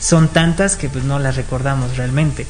son 0.03 0.27
tantas 0.27 0.75
que 0.75 0.89
pues 0.89 1.05
no 1.05 1.17
las 1.17 1.37
recordamos 1.37 1.95
realmente. 1.95 2.45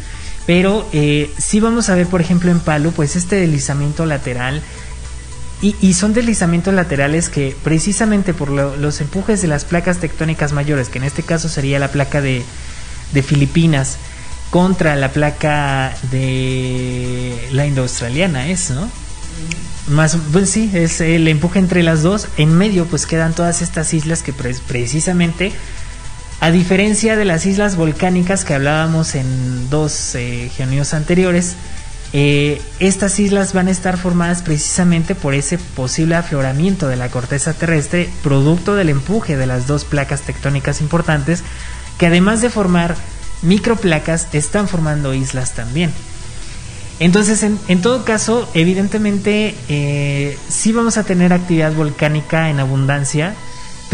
Pero 0.48 0.90
eh, 0.92 1.32
sí 1.38 1.60
vamos 1.60 1.90
a 1.90 1.96
ver, 1.96 2.08
por 2.08 2.20
ejemplo, 2.20 2.50
en 2.50 2.60
Palu, 2.60 2.92
pues 2.92 3.16
este 3.16 3.36
deslizamiento 3.36 4.06
lateral. 4.06 4.62
Y, 5.62 5.94
son 5.94 6.14
deslizamientos 6.14 6.74
laterales 6.74 7.30
que 7.30 7.56
precisamente 7.64 8.34
por 8.34 8.50
los 8.50 9.00
empujes 9.00 9.42
de 9.42 9.48
las 9.48 9.64
placas 9.64 10.00
tectónicas 10.00 10.52
mayores, 10.52 10.90
que 10.90 10.98
en 10.98 11.06
este 11.06 11.24
caso 11.24 11.48
sería 11.48 11.80
la 11.80 11.88
placa 11.88 12.20
de, 12.20 12.44
Filipinas, 13.26 13.96
contra 14.50 14.98
la 14.98 15.14
placa 15.14 15.96
de 16.12 17.48
la 17.54 17.66
indo-australiana, 17.66 18.50
es, 18.50 18.72
¿no? 18.72 18.90
Más, 19.88 20.18
pues 20.34 20.50
sí, 20.50 20.70
es 20.74 21.00
el 21.00 21.30
empuje 21.30 21.60
entre 21.60 21.82
las 21.82 22.04
dos. 22.04 22.28
En 22.36 22.54
medio, 22.58 22.86
pues 22.86 23.06
quedan 23.06 23.32
todas 23.34 23.62
estas 23.62 23.94
islas 23.94 24.22
que 24.22 24.34
precisamente 24.34 25.54
a 26.44 26.52
diferencia 26.52 27.16
de 27.16 27.24
las 27.24 27.46
islas 27.46 27.78
volcánicas 27.78 28.44
que 28.44 28.54
hablábamos 28.54 29.16
en 29.16 29.70
dos 29.70 30.14
eh, 30.16 30.52
anteriores, 30.92 31.56
eh, 32.12 32.62
estas 32.82 33.18
islas 33.20 33.54
van 33.54 33.70
a 33.70 33.72
estar 33.72 33.96
formadas 33.96 34.42
precisamente 34.42 35.16
por 35.16 35.36
ese 35.36 35.58
posible 35.58 36.16
afloramiento 36.16 36.90
de 36.90 36.98
la 36.98 37.08
corteza 37.08 37.54
terrestre, 37.54 38.10
producto 38.24 38.76
del 38.76 38.90
empuje 38.90 39.38
de 39.38 39.48
las 39.48 39.68
dos 39.68 39.86
placas 39.86 40.24
tectónicas 40.24 40.82
importantes, 40.82 41.44
que 41.98 42.08
además 42.08 42.42
de 42.42 42.50
formar 42.50 42.98
microplacas, 43.42 44.28
están 44.34 44.68
formando 44.68 45.14
islas 45.14 45.54
también. 45.54 45.94
Entonces, 47.00 47.42
en, 47.42 47.82
todo 47.82 48.04
caso, 48.04 48.50
evidentemente, 48.54 49.56
eh, 49.70 50.38
sí 50.50 50.74
vamos 50.74 50.98
a 50.98 51.06
tener 51.06 51.32
actividad 51.32 51.72
volcánica 51.72 52.50
en 52.50 52.60
abundancia, 52.60 53.34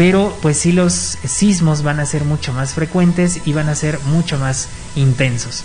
pero 0.00 0.34
pues 0.40 0.56
sí 0.56 0.72
los 0.72 1.18
sismos 1.28 1.82
van 1.82 2.00
a 2.00 2.06
ser 2.06 2.24
mucho 2.24 2.54
más 2.54 2.72
frecuentes 2.72 3.42
y 3.44 3.52
van 3.52 3.68
a 3.68 3.74
ser 3.74 4.00
mucho 4.06 4.38
más 4.38 4.68
intensos. 4.96 5.62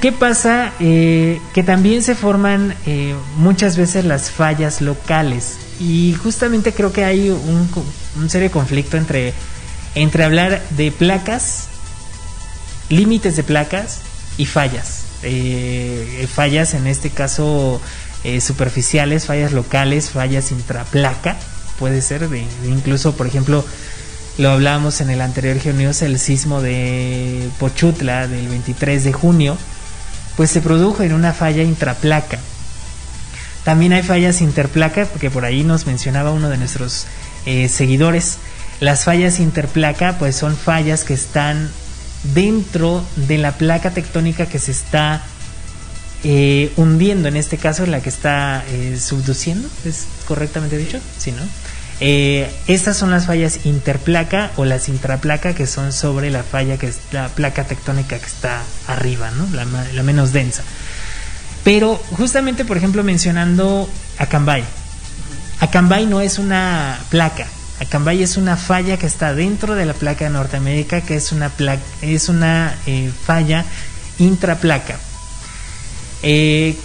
¿Qué 0.00 0.10
pasa? 0.10 0.72
Eh, 0.80 1.40
que 1.54 1.62
también 1.62 2.02
se 2.02 2.16
forman 2.16 2.74
eh, 2.84 3.14
muchas 3.36 3.76
veces 3.76 4.04
las 4.04 4.32
fallas 4.32 4.80
locales 4.80 5.56
y 5.78 6.16
justamente 6.20 6.72
creo 6.72 6.92
que 6.92 7.04
hay 7.04 7.30
un, 7.30 8.28
serio 8.28 8.50
conflicto 8.50 8.96
entre, 8.96 9.32
entre 9.94 10.24
hablar 10.24 10.60
de 10.70 10.90
placas, 10.90 11.68
límites 12.88 13.36
de 13.36 13.44
placas 13.44 14.00
y 14.36 14.46
fallas. 14.46 15.04
Eh, 15.22 16.26
fallas 16.34 16.74
en 16.74 16.88
este 16.88 17.10
caso 17.10 17.80
superficiales, 18.40 19.26
fallas 19.26 19.52
locales, 19.52 20.10
fallas 20.10 20.50
intraplaca 20.50 21.36
puede 21.78 22.02
ser, 22.02 22.28
de, 22.28 22.46
incluso 22.66 23.16
por 23.16 23.26
ejemplo 23.26 23.64
lo 24.38 24.50
hablábamos 24.50 25.00
en 25.00 25.10
el 25.10 25.22
anterior 25.22 25.58
Geonews, 25.58 26.02
el 26.02 26.18
sismo 26.18 26.60
de 26.60 27.48
Pochutla 27.58 28.26
del 28.26 28.48
23 28.48 29.04
de 29.04 29.12
junio, 29.12 29.56
pues 30.36 30.50
se 30.50 30.60
produjo 30.60 31.02
en 31.02 31.14
una 31.14 31.32
falla 31.32 31.62
intraplaca. 31.62 32.38
También 33.64 33.94
hay 33.94 34.02
fallas 34.02 34.42
interplaca, 34.42 35.06
porque 35.06 35.30
por 35.30 35.44
ahí 35.44 35.64
nos 35.64 35.86
mencionaba 35.86 36.30
uno 36.30 36.50
de 36.50 36.58
nuestros 36.58 37.06
eh, 37.46 37.68
seguidores. 37.68 38.36
Las 38.78 39.04
fallas 39.04 39.40
interplaca, 39.40 40.18
pues 40.18 40.36
son 40.36 40.56
fallas 40.56 41.02
que 41.02 41.14
están 41.14 41.70
dentro 42.34 43.04
de 43.16 43.38
la 43.38 43.52
placa 43.52 43.90
tectónica 43.90 44.46
que 44.46 44.58
se 44.58 44.70
está 44.70 45.24
eh, 46.24 46.72
hundiendo, 46.76 47.28
en 47.28 47.36
este 47.36 47.58
caso, 47.58 47.86
la 47.86 48.00
que 48.00 48.08
está 48.08 48.64
eh, 48.70 48.98
subduciendo, 48.98 49.68
¿es 49.84 50.06
correctamente 50.26 50.76
dicho? 50.76 50.98
Sí, 51.18 51.32
¿no? 51.32 51.42
Eh, 52.00 52.50
estas 52.66 52.96
son 52.96 53.10
las 53.10 53.26
fallas 53.26 53.60
interplaca 53.64 54.50
o 54.56 54.64
las 54.64 54.88
intraplaca 54.88 55.54
que 55.54 55.66
son 55.66 55.94
sobre 55.94 56.30
la 56.30 56.42
falla 56.42 56.76
que 56.76 56.88
es 56.88 56.98
la 57.10 57.28
placa 57.28 57.64
tectónica 57.64 58.18
que 58.18 58.26
está 58.26 58.62
arriba, 58.86 59.30
¿no? 59.30 59.48
la, 59.54 60.02
menos 60.02 60.32
densa. 60.32 60.62
Pero 61.64 61.96
justamente, 62.12 62.64
por 62.64 62.76
ejemplo, 62.76 63.02
mencionando 63.02 63.88
Acambay. 64.18 64.64
Acambay 65.60 66.06
no 66.06 66.20
es 66.20 66.38
una 66.38 66.98
placa. 67.08 67.46
Acambay 67.80 68.22
es 68.22 68.36
una 68.36 68.56
falla 68.56 68.98
que 68.98 69.06
está 69.06 69.34
dentro 69.34 69.74
de 69.74 69.86
la 69.86 69.94
placa 69.94 70.24
de 70.26 70.30
Norteamérica, 70.30 71.00
que 71.00 71.16
es 71.16 71.32
una, 71.32 71.48
placa, 71.48 71.82
es 72.02 72.28
una 72.28 72.74
falla 73.24 73.64
intraplaca. 74.18 74.96
Eh, 76.22 76.76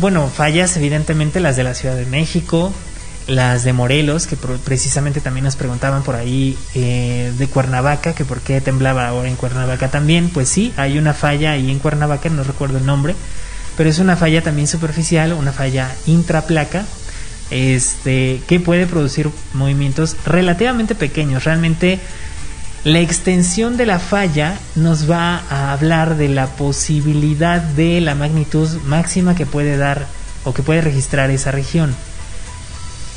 bueno, 0.00 0.28
fallas 0.28 0.76
evidentemente 0.76 1.40
las 1.40 1.56
de 1.56 1.64
la 1.64 1.74
Ciudad 1.74 1.96
de 1.96 2.06
México, 2.06 2.72
las 3.26 3.62
de 3.62 3.72
Morelos, 3.72 4.26
que 4.26 4.36
precisamente 4.36 5.20
también 5.20 5.44
nos 5.44 5.56
preguntaban 5.56 6.02
por 6.02 6.16
ahí 6.16 6.56
eh, 6.74 7.32
de 7.36 7.46
Cuernavaca, 7.46 8.14
que 8.14 8.24
por 8.24 8.40
qué 8.40 8.60
temblaba 8.60 9.06
ahora 9.06 9.28
en 9.28 9.36
Cuernavaca 9.36 9.88
también, 9.88 10.30
pues 10.30 10.48
sí, 10.48 10.72
hay 10.76 10.98
una 10.98 11.14
falla 11.14 11.52
ahí 11.52 11.70
en 11.70 11.78
Cuernavaca, 11.78 12.28
no 12.30 12.42
recuerdo 12.42 12.78
el 12.78 12.86
nombre, 12.86 13.14
pero 13.76 13.90
es 13.90 13.98
una 13.98 14.16
falla 14.16 14.42
también 14.42 14.66
superficial, 14.66 15.34
una 15.34 15.52
falla 15.52 15.94
intraplaca, 16.06 16.84
este, 17.50 18.40
que 18.46 18.60
puede 18.60 18.86
producir 18.86 19.30
movimientos 19.52 20.16
relativamente 20.24 20.94
pequeños, 20.94 21.44
realmente 21.44 22.00
la 22.88 23.00
extensión 23.00 23.76
de 23.76 23.84
la 23.84 23.98
falla 23.98 24.58
nos 24.74 25.10
va 25.10 25.42
a 25.50 25.72
hablar 25.72 26.16
de 26.16 26.28
la 26.28 26.46
posibilidad 26.46 27.60
de 27.60 28.00
la 28.00 28.14
magnitud 28.14 28.66
máxima 28.86 29.34
que 29.34 29.44
puede 29.44 29.76
dar 29.76 30.06
o 30.44 30.54
que 30.54 30.62
puede 30.62 30.80
registrar 30.80 31.30
esa 31.30 31.50
región. 31.50 31.94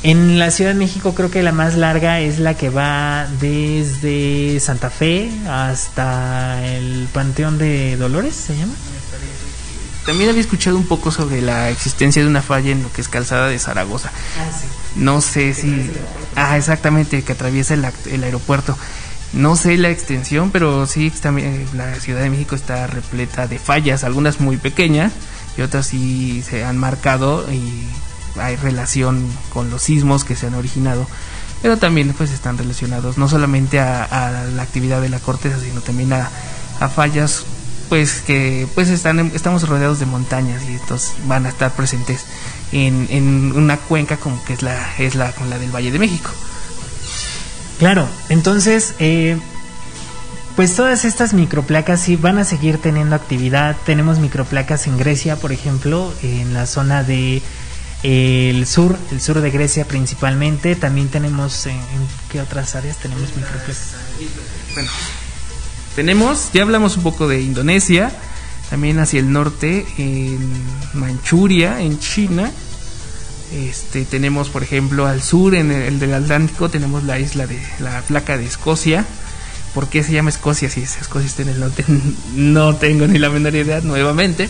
En 0.02 0.38
la 0.38 0.50
Ciudad 0.50 0.72
de 0.72 0.78
México 0.78 1.14
creo 1.14 1.30
que 1.30 1.42
la 1.42 1.52
más 1.52 1.74
larga 1.76 2.20
es 2.20 2.38
la 2.38 2.54
que 2.54 2.68
va 2.68 3.26
desde 3.40 4.60
Santa 4.60 4.90
Fe 4.90 5.30
hasta 5.48 6.62
el 6.66 7.08
Panteón 7.10 7.56
de 7.56 7.96
Dolores, 7.96 8.34
¿se 8.34 8.54
llama? 8.54 8.74
También 10.04 10.28
había 10.28 10.42
escuchado 10.42 10.76
un 10.76 10.86
poco 10.86 11.10
sobre 11.12 11.40
la 11.40 11.70
existencia 11.70 12.20
de 12.20 12.28
una 12.28 12.42
falla 12.42 12.72
en 12.72 12.82
lo 12.82 12.92
que 12.92 13.00
es 13.00 13.08
Calzada 13.08 13.48
de 13.48 13.58
Zaragoza. 13.58 14.10
Ah, 14.38 14.50
sí. 14.54 14.66
No 14.96 15.22
sé 15.22 15.54
si... 15.54 15.90
Ah, 16.36 16.58
exactamente, 16.58 17.22
que 17.22 17.32
atraviesa 17.32 17.72
el, 17.72 17.86
el 18.10 18.24
aeropuerto. 18.24 18.76
No 19.32 19.56
sé 19.56 19.78
la 19.78 19.90
extensión, 19.90 20.50
pero 20.50 20.86
sí 20.86 21.10
también 21.10 21.66
la 21.74 21.94
Ciudad 21.94 22.20
de 22.20 22.30
México 22.30 22.54
está 22.54 22.86
repleta 22.86 23.46
de 23.46 23.58
fallas, 23.58 24.04
algunas 24.04 24.40
muy 24.40 24.58
pequeñas 24.58 25.12
y 25.56 25.62
otras 25.62 25.86
sí 25.86 26.42
se 26.42 26.64
han 26.64 26.76
marcado 26.76 27.50
y 27.50 27.86
hay 28.40 28.56
relación 28.56 29.26
con 29.52 29.70
los 29.70 29.82
sismos 29.82 30.24
que 30.24 30.36
se 30.36 30.46
han 30.46 30.54
originado, 30.54 31.06
pero 31.62 31.78
también 31.78 32.12
pues 32.16 32.30
están 32.30 32.58
relacionados 32.58 33.18
no 33.18 33.28
solamente 33.28 33.78
a, 33.80 34.44
la 34.54 34.62
actividad 34.62 35.00
de 35.00 35.08
la 35.08 35.18
corteza, 35.18 35.58
sino 35.60 35.80
también 35.80 36.12
a, 36.12 36.28
fallas 36.88 37.44
pues 37.88 38.22
que 38.22 38.66
pues 38.74 38.88
están 38.88 39.30
estamos 39.34 39.68
rodeados 39.68 40.00
de 40.00 40.06
montañas 40.06 40.62
y 40.68 40.74
estos 40.74 41.12
van 41.26 41.46
a 41.46 41.48
estar 41.48 41.70
presentes 41.72 42.24
en, 42.72 43.06
en 43.10 43.52
una 43.52 43.76
cuenca 43.76 44.16
como 44.16 44.42
que 44.44 44.54
es 44.54 44.62
la 44.62 44.96
es 44.98 45.14
la 45.14 45.32
la 45.48 45.58
del 45.58 45.70
Valle 45.70 45.92
de 45.92 45.98
México. 46.00 46.30
Claro, 47.82 48.08
entonces 48.28 48.94
eh, 49.00 49.36
pues 50.54 50.76
todas 50.76 51.04
estas 51.04 51.34
microplacas 51.34 52.00
sí 52.00 52.14
van 52.14 52.38
a 52.38 52.44
seguir 52.44 52.78
teniendo 52.78 53.16
actividad. 53.16 53.76
Tenemos 53.84 54.20
microplacas 54.20 54.86
en 54.86 54.96
Grecia, 54.98 55.34
por 55.34 55.50
ejemplo, 55.50 56.14
en 56.22 56.54
la 56.54 56.66
zona 56.66 57.02
de 57.02 57.42
el 58.04 58.68
sur, 58.68 58.96
el 59.10 59.20
sur 59.20 59.40
de 59.40 59.50
Grecia 59.50 59.84
principalmente. 59.84 60.76
También 60.76 61.08
tenemos 61.08 61.66
en, 61.66 61.80
qué 62.30 62.40
otras 62.40 62.76
áreas 62.76 62.98
tenemos 62.98 63.34
microplacas. 63.34 63.94
Bueno, 64.74 64.90
tenemos, 65.96 66.50
ya 66.52 66.62
hablamos 66.62 66.96
un 66.96 67.02
poco 67.02 67.26
de 67.26 67.40
Indonesia, 67.40 68.12
también 68.70 69.00
hacia 69.00 69.18
el 69.18 69.32
norte, 69.32 69.84
en 69.98 70.38
Manchuria, 70.94 71.80
en 71.80 71.98
China. 71.98 72.52
Este, 73.52 74.04
tenemos, 74.04 74.48
por 74.48 74.62
ejemplo, 74.62 75.06
al 75.06 75.22
sur, 75.22 75.54
en 75.54 75.70
el, 75.70 75.98
del 75.98 76.14
Atlántico, 76.14 76.70
tenemos 76.70 77.04
la 77.04 77.18
isla 77.18 77.46
de 77.46 77.60
la 77.80 78.00
placa 78.02 78.38
de 78.38 78.46
Escocia. 78.46 79.04
¿Por 79.74 79.88
qué 79.88 80.02
se 80.02 80.12
llama 80.12 80.30
Escocia 80.30 80.70
si 80.70 80.82
Escocia 80.82 81.26
está 81.26 81.42
en 81.42 81.48
el 81.48 81.60
norte? 81.60 81.84
no 82.34 82.76
tengo 82.76 83.06
ni 83.06 83.18
la 83.18 83.30
menor 83.30 83.54
idea, 83.54 83.80
nuevamente. 83.80 84.48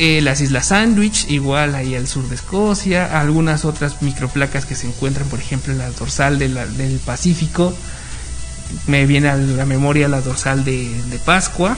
Eh, 0.00 0.20
las 0.20 0.40
Islas 0.40 0.66
Sandwich, 0.66 1.28
igual 1.28 1.74
ahí 1.74 1.96
al 1.96 2.06
sur 2.06 2.28
de 2.28 2.36
Escocia, 2.36 3.20
algunas 3.20 3.64
otras 3.64 4.00
microplacas 4.00 4.64
que 4.64 4.76
se 4.76 4.86
encuentran, 4.86 5.28
por 5.28 5.40
ejemplo, 5.40 5.72
en 5.72 5.78
la 5.78 5.90
dorsal 5.90 6.38
del 6.38 7.00
Pacífico. 7.04 7.74
Me 8.86 9.06
viene 9.06 9.28
a 9.28 9.36
la 9.36 9.64
memoria 9.64 10.08
la 10.08 10.20
dorsal 10.20 10.64
de, 10.64 11.20
Pascua. 11.24 11.76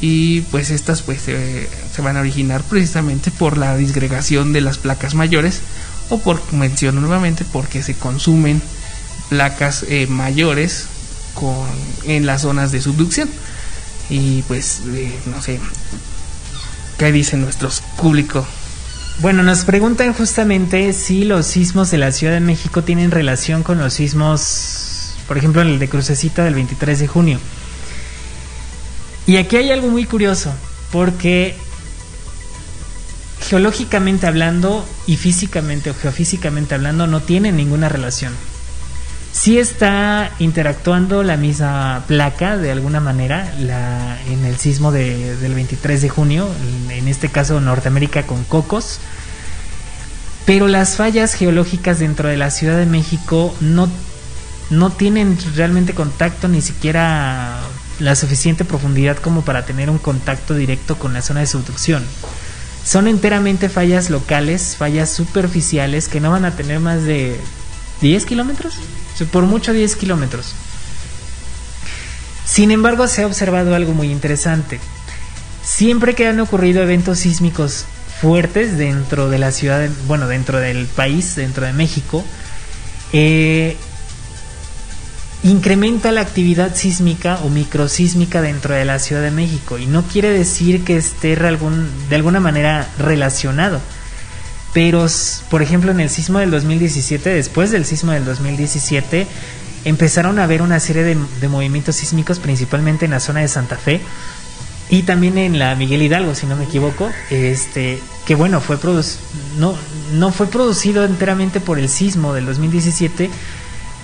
Y 0.00 0.40
pues 0.42 0.70
estas 0.70 1.02
pues 1.02 1.22
se 1.22 2.02
van 2.02 2.16
a 2.16 2.20
originar 2.20 2.62
precisamente 2.62 3.30
por 3.30 3.56
la 3.56 3.76
disgregación 3.76 4.52
de 4.52 4.60
las 4.60 4.78
placas 4.78 5.14
mayores 5.14 5.60
o 6.10 6.18
por, 6.18 6.40
menciono 6.52 7.00
nuevamente, 7.00 7.44
porque 7.52 7.82
se 7.82 7.94
consumen 7.94 8.60
placas 9.28 9.84
eh, 9.88 10.06
mayores 10.08 10.86
con, 11.34 11.66
en 12.04 12.26
las 12.26 12.42
zonas 12.42 12.72
de 12.72 12.80
subducción. 12.80 13.28
Y 14.10 14.42
pues, 14.42 14.80
eh, 14.88 15.14
no 15.26 15.40
sé, 15.40 15.60
¿Qué 17.02 17.10
dice 17.10 17.36
nuestro 17.36 17.68
público? 17.96 18.46
Bueno, 19.18 19.42
nos 19.42 19.64
preguntan 19.64 20.12
justamente 20.12 20.92
si 20.92 21.24
los 21.24 21.46
sismos 21.46 21.90
de 21.90 21.98
la 21.98 22.12
Ciudad 22.12 22.32
de 22.32 22.40
México 22.40 22.84
tienen 22.84 23.10
relación 23.10 23.64
con 23.64 23.78
los 23.78 23.94
sismos, 23.94 25.14
por 25.26 25.36
ejemplo, 25.36 25.62
el 25.62 25.80
de 25.80 25.88
Crucecita 25.88 26.44
del 26.44 26.54
23 26.54 27.00
de 27.00 27.08
junio. 27.08 27.40
Y 29.26 29.36
aquí 29.36 29.56
hay 29.56 29.70
algo 29.70 29.88
muy 29.88 30.04
curioso, 30.04 30.52
porque 30.90 31.54
geológicamente 33.48 34.26
hablando 34.26 34.86
y 35.06 35.16
físicamente 35.16 35.90
o 35.90 35.94
geofísicamente 35.94 36.74
hablando 36.74 37.06
no 37.06 37.20
tienen 37.20 37.56
ninguna 37.56 37.88
relación. 37.88 38.32
Sí 39.32 39.58
está 39.58 40.30
interactuando 40.38 41.22
la 41.22 41.36
misma 41.36 42.04
placa 42.06 42.58
de 42.58 42.70
alguna 42.70 43.00
manera 43.00 43.50
en 44.28 44.44
el 44.44 44.56
sismo 44.58 44.92
de, 44.92 45.36
del 45.36 45.54
23 45.54 46.02
de 46.02 46.08
junio, 46.08 46.48
en 46.90 47.08
este 47.08 47.28
caso 47.28 47.60
Norteamérica 47.60 48.24
con 48.24 48.44
Cocos, 48.44 49.00
pero 50.44 50.68
las 50.68 50.96
fallas 50.96 51.34
geológicas 51.34 51.98
dentro 51.98 52.28
de 52.28 52.36
la 52.36 52.50
Ciudad 52.50 52.76
de 52.76 52.86
México 52.86 53.54
no, 53.60 53.88
no 54.70 54.90
tienen 54.90 55.38
realmente 55.54 55.94
contacto 55.94 56.48
ni 56.48 56.60
siquiera 56.60 57.60
la 58.02 58.16
suficiente 58.16 58.64
profundidad 58.64 59.16
como 59.16 59.42
para 59.42 59.64
tener 59.64 59.88
un 59.88 59.98
contacto 59.98 60.54
directo 60.54 60.98
con 60.98 61.14
la 61.14 61.22
zona 61.22 61.40
de 61.40 61.46
subducción. 61.46 62.04
Son 62.84 63.06
enteramente 63.06 63.68
fallas 63.68 64.10
locales, 64.10 64.76
fallas 64.76 65.10
superficiales 65.10 66.08
que 66.08 66.20
no 66.20 66.32
van 66.32 66.44
a 66.44 66.56
tener 66.56 66.80
más 66.80 67.04
de 67.04 67.38
10 68.00 68.26
kilómetros, 68.26 68.74
por 69.30 69.44
mucho 69.44 69.72
10 69.72 69.94
kilómetros. 69.96 70.54
Sin 72.44 72.72
embargo, 72.72 73.06
se 73.06 73.22
ha 73.22 73.26
observado 73.26 73.74
algo 73.74 73.94
muy 73.94 74.10
interesante. 74.10 74.80
Siempre 75.64 76.14
que 76.14 76.26
han 76.26 76.40
ocurrido 76.40 76.82
eventos 76.82 77.20
sísmicos 77.20 77.84
fuertes 78.20 78.76
dentro 78.76 79.30
de 79.30 79.38
la 79.38 79.52
ciudad, 79.52 79.88
bueno, 80.08 80.26
dentro 80.26 80.58
del 80.58 80.86
país, 80.86 81.36
dentro 81.36 81.66
de 81.66 81.72
México, 81.72 82.24
eh, 83.12 83.76
incrementa 85.44 86.12
la 86.12 86.20
actividad 86.20 86.74
sísmica 86.74 87.38
o 87.44 87.48
microsísmica 87.48 88.40
dentro 88.42 88.74
de 88.74 88.84
la 88.84 88.98
Ciudad 88.98 89.22
de 89.22 89.30
México 89.30 89.78
y 89.78 89.86
no 89.86 90.02
quiere 90.02 90.30
decir 90.30 90.84
que 90.84 90.96
esté 90.96 91.36
de 91.36 92.16
alguna 92.16 92.40
manera 92.40 92.88
relacionado. 92.98 93.80
Pero, 94.72 95.06
por 95.50 95.60
ejemplo, 95.60 95.90
en 95.90 96.00
el 96.00 96.08
sismo 96.08 96.38
del 96.38 96.50
2017, 96.50 97.28
después 97.30 97.70
del 97.70 97.84
sismo 97.84 98.12
del 98.12 98.24
2017, 98.24 99.26
empezaron 99.84 100.38
a 100.38 100.44
haber 100.44 100.62
una 100.62 100.80
serie 100.80 101.02
de, 101.02 101.48
movimientos 101.48 101.96
sísmicos, 101.96 102.38
principalmente 102.38 103.04
en 103.04 103.10
la 103.10 103.20
zona 103.20 103.40
de 103.40 103.48
Santa 103.48 103.76
Fe 103.76 104.00
y 104.88 105.02
también 105.02 105.38
en 105.38 105.58
la 105.58 105.74
Miguel 105.74 106.02
Hidalgo, 106.02 106.34
si 106.34 106.46
no 106.46 106.56
me 106.56 106.64
equivoco, 106.64 107.10
este, 107.30 108.00
que 108.26 108.34
bueno, 108.34 108.60
fue 108.60 108.78
no, 109.58 109.74
no 110.12 110.32
fue 110.32 110.46
producido 110.46 111.04
enteramente 111.04 111.60
por 111.60 111.78
el 111.78 111.88
sismo 111.88 112.32
del 112.32 112.46
2017, 112.46 113.30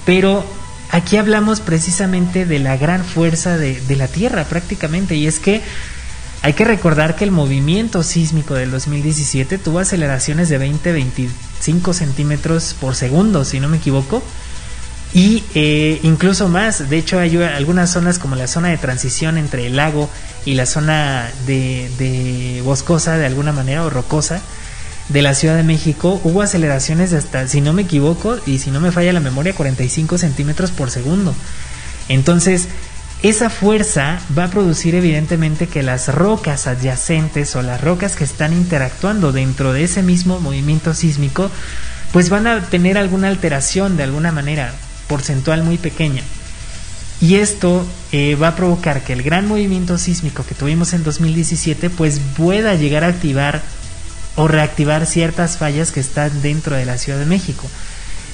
pero 0.04 0.44
aquí 0.90 1.16
hablamos 1.16 1.60
precisamente 1.60 2.46
de 2.46 2.58
la 2.58 2.76
gran 2.76 3.04
fuerza 3.04 3.56
de, 3.56 3.80
de 3.80 3.96
la 3.96 4.08
Tierra 4.08 4.44
prácticamente, 4.44 5.14
y 5.16 5.26
es 5.26 5.38
que 5.38 5.62
hay 6.42 6.52
que 6.52 6.64
recordar 6.64 7.16
que 7.16 7.24
el 7.24 7.32
movimiento 7.32 8.02
sísmico 8.02 8.54
del 8.54 8.70
2017 8.70 9.58
tuvo 9.58 9.80
aceleraciones 9.80 10.48
de 10.48 10.60
20-25 10.60 11.92
centímetros 11.92 12.74
por 12.80 12.94
segundo, 12.94 13.44
si 13.44 13.58
no 13.58 13.68
me 13.68 13.78
equivoco, 13.78 14.22
y 15.12 15.42
eh, 15.54 16.00
incluso 16.02 16.48
más. 16.48 16.88
De 16.88 16.98
hecho, 16.98 17.18
hay 17.18 17.36
algunas 17.36 17.90
zonas 17.90 18.18
como 18.18 18.36
la 18.36 18.46
zona 18.46 18.68
de 18.68 18.78
transición 18.78 19.38
entre 19.38 19.66
el 19.66 19.76
lago 19.76 20.08
y 20.44 20.54
la 20.54 20.66
zona 20.66 21.30
de, 21.46 22.60
boscosa, 22.64 23.16
de 23.16 23.26
alguna 23.26 23.52
manera, 23.52 23.84
o 23.84 23.90
rocosa, 23.90 24.40
de 25.08 25.22
la 25.22 25.34
Ciudad 25.34 25.56
de 25.56 25.62
México, 25.62 26.20
hubo 26.24 26.42
aceleraciones 26.42 27.10
de 27.10 27.18
hasta, 27.18 27.48
si 27.48 27.60
no 27.60 27.72
me 27.72 27.82
equivoco, 27.82 28.38
y 28.46 28.58
si 28.58 28.70
no 28.70 28.80
me 28.80 28.92
falla 28.92 29.12
la 29.12 29.20
memoria, 29.20 29.54
45 29.54 30.18
centímetros 30.18 30.70
por 30.70 30.90
segundo. 30.90 31.34
Entonces, 32.08 32.68
esa 33.22 33.50
fuerza 33.50 34.20
va 34.36 34.44
a 34.44 34.50
producir 34.50 34.94
evidentemente 34.94 35.66
que 35.66 35.82
las 35.82 36.08
rocas 36.14 36.66
adyacentes 36.66 37.56
o 37.56 37.62
las 37.62 37.80
rocas 37.80 38.14
que 38.14 38.24
están 38.24 38.52
interactuando 38.52 39.32
dentro 39.32 39.72
de 39.72 39.84
ese 39.84 40.02
mismo 40.02 40.40
movimiento 40.40 40.94
sísmico, 40.94 41.50
pues 42.12 42.28
van 42.30 42.46
a 42.46 42.60
tener 42.66 42.96
alguna 42.96 43.28
alteración 43.28 43.96
de 43.96 44.04
alguna 44.04 44.30
manera 44.30 44.72
porcentual 45.08 45.64
muy 45.64 45.78
pequeña. 45.78 46.22
Y 47.20 47.36
esto 47.36 47.84
eh, 48.12 48.36
va 48.36 48.48
a 48.48 48.56
provocar 48.56 49.02
que 49.02 49.12
el 49.12 49.24
gran 49.24 49.48
movimiento 49.48 49.98
sísmico 49.98 50.46
que 50.46 50.54
tuvimos 50.54 50.92
en 50.92 51.02
2017 51.02 51.90
pues 51.90 52.20
pueda 52.36 52.74
llegar 52.74 53.02
a 53.02 53.08
activar 53.08 53.62
o 54.38 54.46
reactivar 54.46 55.04
ciertas 55.04 55.58
fallas 55.58 55.90
que 55.90 55.98
están 55.98 56.42
dentro 56.42 56.76
de 56.76 56.86
la 56.86 56.96
Ciudad 56.96 57.18
de 57.18 57.26
México. 57.26 57.68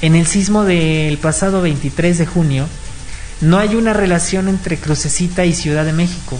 En 0.02 0.14
el 0.14 0.26
sismo 0.26 0.64
del 0.64 1.16
pasado 1.16 1.62
23 1.62 2.18
de 2.18 2.26
junio, 2.26 2.68
no 3.40 3.58
hay 3.58 3.74
una 3.74 3.94
relación 3.94 4.48
entre 4.48 4.76
Crucecita 4.76 5.46
y 5.46 5.54
Ciudad 5.54 5.86
de 5.86 5.94
México, 5.94 6.38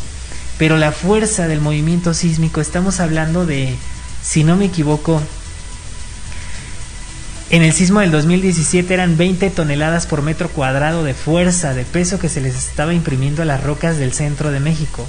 pero 0.59 0.77
la 0.77 0.93
fuerza 0.93 1.49
del 1.49 1.63
movimiento 1.63 2.13
sísmico, 2.13 2.61
estamos 2.61 3.01
hablando 3.01 3.47
de, 3.47 3.75
si 4.23 4.45
no 4.45 4.57
me 4.57 4.67
equivoco, 4.67 5.23
en 7.49 7.63
el 7.63 7.73
sismo 7.73 8.01
del 8.01 8.11
2017 8.11 8.93
eran 8.93 9.17
20 9.17 9.49
toneladas 9.49 10.07
por 10.07 10.21
metro 10.21 10.51
cuadrado 10.51 11.05
de 11.05 11.15
fuerza, 11.15 11.73
de 11.73 11.85
peso 11.85 12.19
que 12.19 12.29
se 12.29 12.43
les 12.43 12.55
estaba 12.55 12.93
imprimiendo 12.93 13.41
a 13.41 13.47
las 13.47 13.65
rocas 13.65 13.97
del 13.97 14.13
centro 14.13 14.51
de 14.51 14.61
México. 14.61 15.07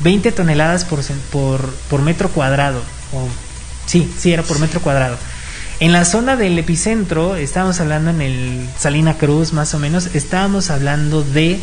20 0.00 0.32
toneladas 0.32 0.84
por, 0.84 1.00
por, 1.30 1.72
por 1.88 2.02
metro 2.02 2.28
cuadrado. 2.30 2.82
O, 3.12 3.28
sí, 3.86 4.10
sí, 4.18 4.32
era 4.32 4.42
por 4.42 4.58
metro 4.58 4.80
cuadrado. 4.80 5.16
En 5.80 5.92
la 5.92 6.04
zona 6.04 6.36
del 6.36 6.58
epicentro, 6.58 7.36
estábamos 7.36 7.80
hablando 7.80 8.10
en 8.10 8.20
el 8.20 8.68
Salina 8.78 9.16
Cruz 9.16 9.52
más 9.52 9.72
o 9.74 9.78
menos, 9.78 10.14
estábamos 10.14 10.70
hablando 10.70 11.22
de 11.22 11.58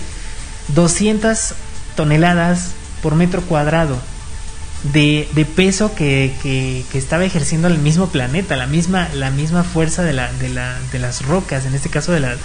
200 0.70 1.54
toneladas 1.96 2.72
por 3.04 3.14
metro 3.14 3.42
cuadrado 3.42 3.98
de, 4.92 5.28
de 5.34 5.46
peso 5.46 5.94
que, 5.94 6.34
que, 6.42 6.84
estaba 6.98 7.26
ejerciendo 7.26 7.68
el 7.68 7.78
mismo 7.78 8.08
planeta, 8.08 8.56
la 8.56 8.66
misma, 8.66 9.08
la 9.14 9.30
misma 9.30 9.64
fuerza 9.64 10.04
de, 10.04 10.14
la, 10.14 10.32
de, 10.34 10.50
la, 10.50 10.78
de 10.92 11.00
las 11.00 11.24
rocas, 11.26 11.66
en 11.66 11.76
este 11.76 11.90
caso 11.90 12.12
de 12.12 12.20
la, 12.20 12.36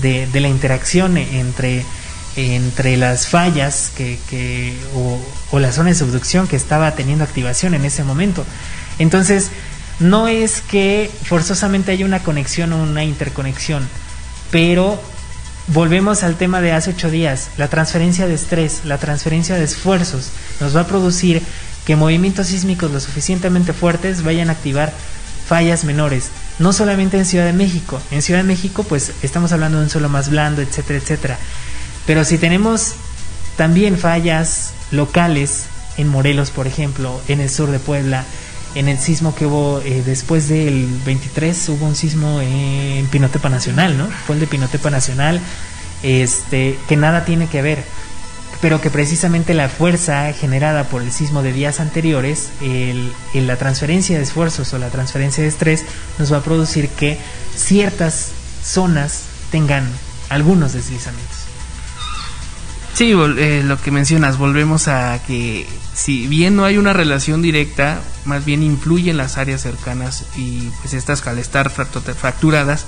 de 0.00 0.40
la 0.40 0.48
interacción 0.48 1.16
entre, 1.16 1.84
entre 2.36 2.96
las 2.96 3.28
fallas 3.28 3.92
que, 3.96 4.76
o, 4.94 5.20
o 5.50 5.58
la 5.58 5.72
zona 5.72 5.90
de 5.90 5.94
subducción 5.94 6.48
que 6.48 6.56
estaba 6.56 6.94
teniendo 6.94 7.24
activación 7.24 7.74
en 7.74 7.84
ese 7.84 8.04
momento. 8.04 8.44
Entonces, 8.98 9.50
no 10.00 10.28
es 10.28 10.60
que 10.60 11.10
forzosamente 11.24 11.92
haya 11.92 12.04
una 12.04 12.22
conexión 12.22 12.72
o 12.72 12.82
una 12.82 13.04
interconexión, 13.04 13.86
pero 14.50 15.00
volvemos 15.68 16.22
al 16.22 16.36
tema 16.36 16.60
de 16.60 16.72
hace 16.72 16.90
ocho 16.90 17.10
días, 17.10 17.50
la 17.56 17.68
transferencia 17.68 18.26
de 18.26 18.34
estrés, 18.34 18.82
la 18.84 18.98
transferencia 18.98 19.56
de 19.56 19.64
esfuerzos 19.64 20.30
nos 20.60 20.76
va 20.76 20.82
a 20.82 20.86
producir 20.86 21.42
que 21.86 21.96
movimientos 21.96 22.48
sísmicos 22.48 22.90
lo 22.90 23.00
suficientemente 23.00 23.72
fuertes 23.72 24.22
vayan 24.22 24.48
a 24.48 24.52
activar 24.52 24.92
fallas 25.46 25.84
menores, 25.84 26.30
no 26.58 26.72
solamente 26.72 27.18
en 27.18 27.26
Ciudad 27.26 27.44
de 27.44 27.52
México, 27.52 28.00
en 28.10 28.22
Ciudad 28.22 28.40
de 28.40 28.48
México 28.48 28.82
pues 28.82 29.12
estamos 29.22 29.52
hablando 29.52 29.78
de 29.78 29.84
un 29.84 29.90
suelo 29.90 30.08
más 30.08 30.30
blando, 30.30 30.62
etcétera, 30.62 30.98
etcétera, 30.98 31.38
pero 32.06 32.24
si 32.24 32.38
tenemos 32.38 32.94
también 33.56 33.98
fallas 33.98 34.72
locales 34.90 35.66
en 35.96 36.08
Morelos, 36.08 36.50
por 36.50 36.66
ejemplo, 36.66 37.20
en 37.28 37.40
el 37.40 37.50
sur 37.50 37.70
de 37.70 37.78
Puebla, 37.78 38.24
en 38.74 38.88
el 38.88 38.98
sismo 38.98 39.34
que 39.34 39.46
hubo 39.46 39.80
eh, 39.84 40.02
después 40.04 40.48
del 40.48 40.88
23 41.06 41.68
hubo 41.68 41.86
un 41.86 41.94
sismo 41.94 42.40
en 42.40 43.06
Pinotepa 43.06 43.48
Nacional, 43.48 43.96
¿no? 43.96 44.08
Fue 44.26 44.34
el 44.34 44.40
de 44.40 44.46
Pinotepa 44.46 44.90
Nacional, 44.90 45.40
este, 46.02 46.76
que 46.88 46.96
nada 46.96 47.24
tiene 47.24 47.46
que 47.46 47.62
ver, 47.62 47.84
pero 48.60 48.80
que 48.80 48.90
precisamente 48.90 49.54
la 49.54 49.68
fuerza 49.68 50.32
generada 50.32 50.84
por 50.84 51.02
el 51.02 51.12
sismo 51.12 51.42
de 51.42 51.52
días 51.52 51.80
anteriores, 51.80 52.48
la 53.34 53.56
transferencia 53.56 54.16
de 54.16 54.24
esfuerzos 54.24 54.72
o 54.72 54.78
la 54.78 54.88
transferencia 54.88 55.42
de 55.42 55.48
estrés, 55.48 55.84
nos 56.18 56.32
va 56.32 56.38
a 56.38 56.42
producir 56.42 56.88
que 56.88 57.18
ciertas 57.54 58.30
zonas 58.62 59.24
tengan 59.50 59.86
algunos 60.30 60.72
deslizamientos. 60.72 61.43
Sí, 62.94 63.12
eh, 63.12 63.62
lo 63.64 63.80
que 63.80 63.90
mencionas, 63.90 64.38
volvemos 64.38 64.86
a 64.86 65.20
que 65.26 65.66
si 65.94 66.28
bien 66.28 66.54
no 66.54 66.64
hay 66.64 66.78
una 66.78 66.92
relación 66.92 67.42
directa, 67.42 68.00
más 68.24 68.44
bien 68.44 68.62
influye 68.62 69.10
en 69.10 69.16
las 69.16 69.36
áreas 69.36 69.62
cercanas 69.62 70.24
y 70.36 70.70
pues 70.80 70.94
estas 70.94 71.26
al 71.26 71.40
estar 71.40 71.70
fracturadas, 71.70 72.86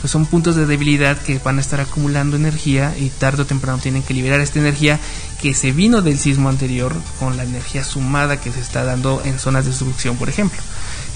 pues 0.00 0.12
son 0.12 0.26
puntos 0.26 0.54
de 0.54 0.64
debilidad 0.64 1.18
que 1.18 1.40
van 1.40 1.58
a 1.58 1.60
estar 1.60 1.80
acumulando 1.80 2.36
energía 2.36 2.94
y 2.96 3.10
tarde 3.10 3.42
o 3.42 3.46
temprano 3.46 3.78
tienen 3.78 4.04
que 4.04 4.14
liberar 4.14 4.38
esta 4.38 4.60
energía 4.60 5.00
que 5.42 5.52
se 5.54 5.72
vino 5.72 6.02
del 6.02 6.20
sismo 6.20 6.48
anterior 6.48 6.94
con 7.18 7.36
la 7.36 7.42
energía 7.42 7.82
sumada 7.82 8.40
que 8.40 8.52
se 8.52 8.60
está 8.60 8.84
dando 8.84 9.22
en 9.24 9.40
zonas 9.40 9.64
de 9.64 9.70
destrucción, 9.70 10.16
por 10.16 10.28
ejemplo. 10.28 10.60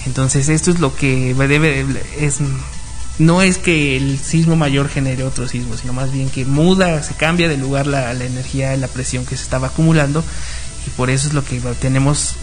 Entonces 0.05 0.49
esto 0.49 0.69
es 0.69 0.79
lo 0.79 0.93
que 0.93 1.33
debe 1.33 1.85
es 2.19 2.39
no 3.19 3.41
es 3.41 3.57
que 3.57 3.95
el 3.95 4.17
sismo 4.19 4.55
mayor 4.55 4.89
genere 4.89 5.23
otro 5.23 5.47
sismo, 5.47 5.77
sino 5.77 5.93
más 5.93 6.11
bien 6.11 6.29
que 6.29 6.45
muda, 6.45 7.01
se 7.03 7.13
cambia 7.13 7.47
de 7.47 7.57
lugar 7.57 7.87
la, 7.87 8.11
energía, 8.11 8.75
la 8.77 8.87
presión 8.87 9.25
que 9.25 9.37
se 9.37 9.43
estaba 9.43 9.67
acumulando 9.67 10.23
y 10.87 10.89
por 10.91 11.09
eso 11.09 11.27
es 11.27 11.33
lo 11.33 11.43
que 11.43 11.59
tenemos 11.79 12.35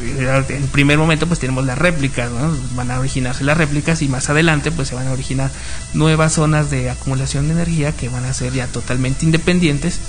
en 0.00 0.66
primer 0.68 0.98
momento 0.98 1.28
pues 1.28 1.38
tenemos 1.38 1.64
las 1.64 1.78
réplicas, 1.78 2.28
¿no? 2.30 2.56
van 2.74 2.90
a 2.90 2.98
originarse 2.98 3.44
las 3.44 3.56
réplicas 3.56 4.02
y 4.02 4.08
más 4.08 4.28
adelante 4.30 4.72
pues 4.72 4.88
se 4.88 4.96
van 4.96 5.06
a 5.06 5.12
originar 5.12 5.50
nuevas 5.94 6.32
zonas 6.32 6.70
de 6.70 6.90
acumulación 6.90 7.46
de 7.46 7.54
energía 7.54 7.92
que 7.92 8.08
van 8.08 8.24
a 8.24 8.34
ser 8.34 8.52
ya 8.52 8.66
totalmente 8.66 9.24
independientes 9.24 10.00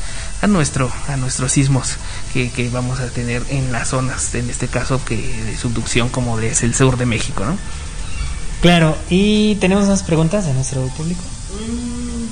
a 0.42 0.48
nuestro 0.48 0.92
a 1.08 1.18
nuestros 1.18 1.52
sismos 1.52 1.98
que, 2.34 2.50
que 2.50 2.70
vamos 2.70 3.02
a 3.02 3.08
tener 3.08 3.44
en 3.50 3.72
las 3.72 3.90
zonas 3.90 4.34
en 4.34 4.50
este 4.50 4.68
caso 4.68 5.04
que 5.06 5.16
de 5.16 5.56
subducción 5.58 6.10
como 6.10 6.40
es 6.40 6.64
el 6.64 6.74
sur 6.74 6.98
de 6.98 7.06
México, 7.06 7.46
¿no? 7.46 7.58
Claro, 8.64 8.98
y 9.10 9.56
tenemos 9.56 9.84
unas 9.84 10.04
preguntas 10.04 10.46
de 10.46 10.54
nuestro 10.54 10.88
público. 10.88 11.22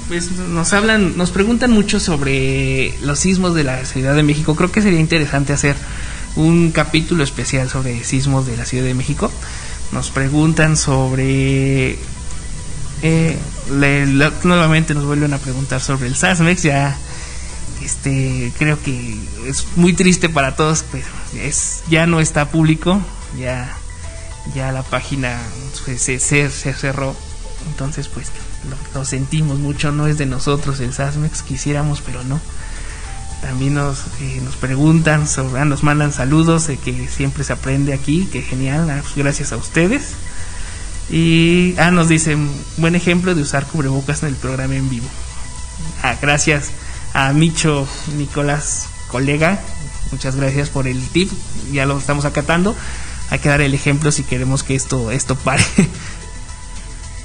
Pues 0.08 0.32
nos 0.32 0.72
hablan, 0.72 1.18
nos 1.18 1.30
preguntan 1.30 1.72
mucho 1.72 2.00
sobre 2.00 2.98
los 3.02 3.20
sismos 3.20 3.54
de 3.54 3.66
la 3.66 3.84
Ciudad 3.84 4.16
de 4.16 4.24
México. 4.24 4.56
Creo 4.56 4.72
que 4.72 4.82
sería 4.82 5.02
interesante 5.02 5.52
hacer 5.52 5.76
un 6.38 6.72
capítulo 6.72 7.26
especial 7.26 7.70
sobre 7.70 8.06
sismos 8.06 8.48
de 8.48 8.56
la 8.56 8.64
Ciudad 8.64 8.86
de 8.86 8.94
México. 8.94 9.30
Nos 9.92 10.10
preguntan 10.10 10.78
sobre 10.78 11.98
eh, 13.02 13.38
nuevamente 14.44 14.94
nos 14.94 15.04
vuelven 15.04 15.34
a 15.34 15.38
preguntar 15.38 15.82
sobre 15.82 16.08
el 16.08 16.16
SASMEX 16.16 16.64
ya 16.64 16.96
este 17.84 18.54
creo 18.58 18.82
que 18.82 19.18
es 19.48 19.66
muy 19.76 19.94
triste 19.94 20.30
para 20.30 20.56
todos 20.56 20.86
pero 20.92 21.08
es 21.44 21.82
ya 21.90 22.06
no 22.06 22.20
está 22.20 22.50
público 22.50 23.02
ya 23.40 23.76
ya 24.56 24.72
la 24.72 24.84
página 24.84 25.40
se, 25.74 25.98
se, 25.98 26.20
se 26.50 26.74
cerró. 26.74 27.16
Entonces, 27.68 28.08
pues 28.08 28.28
lo, 28.94 29.06
sentimos 29.06 29.60
mucho, 29.60 29.92
no 29.92 30.08
es 30.08 30.18
de 30.18 30.26
nosotros 30.26 30.80
el 30.80 30.94
SASMEX, 30.94 31.44
quisiéramos, 31.44 32.02
pero 32.02 32.24
no. 32.24 32.40
También 33.42 33.74
nos, 33.74 34.00
eh, 34.20 34.40
nos 34.44 34.56
preguntan, 34.56 35.28
sobre, 35.28 35.66
nos 35.66 35.84
mandan 35.84 36.12
saludos 36.12 36.68
que 36.84 37.08
siempre 37.08 37.44
se 37.44 37.54
aprende 37.54 37.94
aquí, 37.94 38.28
que 38.32 38.42
genial, 38.42 38.90
ah, 38.90 39.00
pues 39.02 39.16
gracias 39.16 39.52
a 39.52 39.58
ustedes. 39.58 40.14
Y 41.10 41.76
ah, 41.78 41.92
nos 41.92 42.08
dicen, 42.08 42.50
buen 42.78 42.96
ejemplo 42.96 43.34
de 43.34 43.42
usar 43.42 43.66
cubrebocas 43.66 44.22
en 44.24 44.30
el 44.30 44.36
programa 44.36 44.76
en 44.76 44.90
vivo. 44.90 45.08
Ah, 46.04 46.16
gracias 46.22 46.72
a 47.14 47.34
Micho 47.34 47.88
Nicolás, 48.16 48.88
colega, 49.08 49.60
muchas 50.12 50.36
gracias 50.36 50.70
por 50.70 50.88
el 50.88 51.02
tip, 51.10 51.32
ya 51.72 51.86
lo 51.86 51.98
estamos 51.98 52.26
acatando 52.26 52.76
hay 53.32 53.40
que 53.40 53.50
dar 53.50 53.62
el 53.62 53.74
ejemplo 53.74 54.12
si 54.12 54.24
queremos 54.24 54.62
que 54.62 54.76
esto, 54.76 55.10
esto 55.10 55.36
pare. 55.36 55.64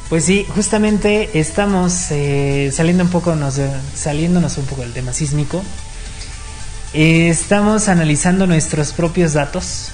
Pues 0.08 0.24
sí, 0.24 0.46
justamente 0.54 1.40
estamos 1.40 2.12
eh, 2.12 2.70
saliendo 2.72 3.02
un 3.02 3.10
poco, 3.10 3.34
nos, 3.34 3.60
saliéndonos 3.96 4.56
un 4.56 4.64
poco 4.64 4.82
del 4.82 4.92
tema 4.92 5.12
sísmico. 5.12 5.64
Estamos 6.92 7.88
analizando 7.88 8.46
nuestros 8.46 8.92
propios 8.92 9.32
datos 9.32 9.90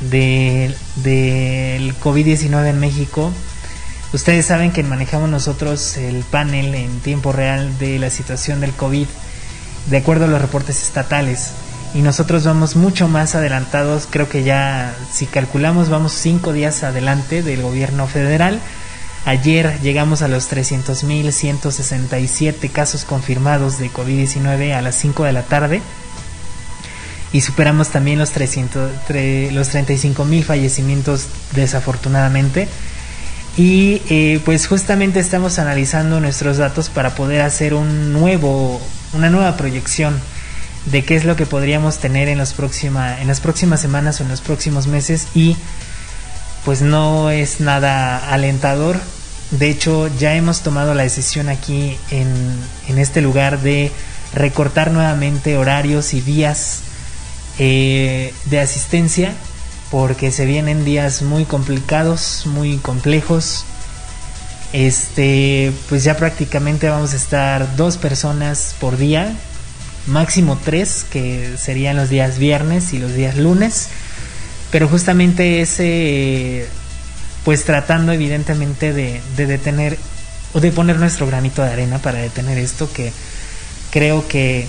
del 0.00 0.76
de, 0.94 1.92
COVID-19 2.00 2.68
en 2.68 2.78
México. 2.78 3.32
Ustedes 4.12 4.46
saben 4.46 4.70
que 4.70 4.84
manejamos 4.84 5.28
nosotros 5.28 5.96
el 5.96 6.22
panel 6.22 6.76
en 6.76 7.00
tiempo 7.00 7.32
real 7.32 7.76
de 7.78 7.98
la 7.98 8.10
situación 8.10 8.60
del 8.60 8.70
COVID 8.70 9.08
de 9.86 9.96
acuerdo 9.96 10.26
a 10.26 10.28
los 10.28 10.40
reportes 10.40 10.84
estatales 10.84 11.50
y 11.94 12.02
nosotros 12.02 12.44
vamos 12.44 12.76
mucho 12.76 13.08
más 13.08 13.34
adelantados, 13.34 14.06
creo 14.10 14.28
que 14.28 14.44
ya 14.44 14.94
si 15.12 15.24
calculamos 15.26 15.88
vamos 15.88 16.12
cinco 16.12 16.52
días 16.52 16.82
adelante 16.82 17.42
del 17.42 17.62
gobierno 17.62 18.06
federal. 18.06 18.60
Ayer 19.24 19.80
llegamos 19.82 20.20
a 20.22 20.28
los 20.28 20.48
300.167 20.50 22.70
casos 22.70 23.04
confirmados 23.04 23.78
de 23.78 23.90
COVID-19 23.90 24.72
a 24.72 24.80
las 24.80 24.94
5 24.94 25.24
de 25.24 25.32
la 25.32 25.42
tarde 25.42 25.82
y 27.32 27.40
superamos 27.42 27.88
también 27.88 28.18
los, 28.18 28.30
300, 28.30 28.90
los 29.52 29.74
35.000 29.74 30.44
fallecimientos 30.44 31.26
desafortunadamente. 31.54 32.68
Y 33.56 34.02
eh, 34.08 34.40
pues 34.44 34.68
justamente 34.68 35.20
estamos 35.20 35.58
analizando 35.58 36.20
nuestros 36.20 36.58
datos 36.58 36.88
para 36.88 37.14
poder 37.14 37.42
hacer 37.42 37.74
un 37.74 38.12
nuevo, 38.12 38.80
una 39.12 39.30
nueva 39.30 39.56
proyección 39.56 40.20
de 40.90 41.04
qué 41.04 41.16
es 41.16 41.24
lo 41.24 41.36
que 41.36 41.46
podríamos 41.46 41.98
tener 41.98 42.28
en, 42.28 42.38
los 42.38 42.52
próxima, 42.52 43.20
en 43.20 43.28
las 43.28 43.40
próximas 43.40 43.80
semanas 43.80 44.20
o 44.20 44.24
en 44.24 44.30
los 44.30 44.40
próximos 44.40 44.86
meses 44.86 45.28
y 45.34 45.56
pues 46.64 46.82
no 46.82 47.30
es 47.30 47.60
nada 47.60 48.30
alentador. 48.32 48.98
De 49.50 49.70
hecho, 49.70 50.08
ya 50.18 50.34
hemos 50.34 50.60
tomado 50.60 50.94
la 50.94 51.02
decisión 51.02 51.48
aquí 51.48 51.96
en, 52.10 52.28
en 52.88 52.98
este 52.98 53.22
lugar 53.22 53.60
de 53.60 53.90
recortar 54.34 54.90
nuevamente 54.90 55.56
horarios 55.56 56.12
y 56.14 56.20
días 56.20 56.80
eh, 57.58 58.32
de 58.44 58.60
asistencia 58.60 59.32
porque 59.90 60.30
se 60.30 60.44
vienen 60.44 60.84
días 60.84 61.22
muy 61.22 61.44
complicados, 61.44 62.44
muy 62.46 62.76
complejos 62.76 63.64
Este, 64.72 65.72
pues 65.88 66.04
ya 66.04 66.16
prácticamente 66.16 66.90
vamos 66.90 67.14
a 67.14 67.16
estar 67.16 67.76
dos 67.76 67.96
personas 67.96 68.74
por 68.78 68.98
día, 68.98 69.34
máximo 70.06 70.58
tres, 70.62 71.04
que 71.10 71.56
serían 71.58 71.96
los 71.96 72.08
días 72.08 72.38
viernes 72.38 72.92
y 72.92 72.98
los 72.98 73.14
días 73.14 73.36
lunes. 73.36 73.88
Pero 74.70 74.88
justamente 74.88 75.60
ese, 75.60 76.66
pues 77.44 77.64
tratando 77.64 78.12
evidentemente 78.12 78.92
de, 78.92 79.20
de 79.36 79.46
detener 79.46 79.98
o 80.52 80.60
de 80.60 80.72
poner 80.72 80.98
nuestro 80.98 81.26
granito 81.26 81.62
de 81.62 81.72
arena 81.72 81.98
para 81.98 82.18
detener 82.18 82.58
esto 82.58 82.90
que 82.92 83.12
creo 83.90 84.26
que 84.28 84.66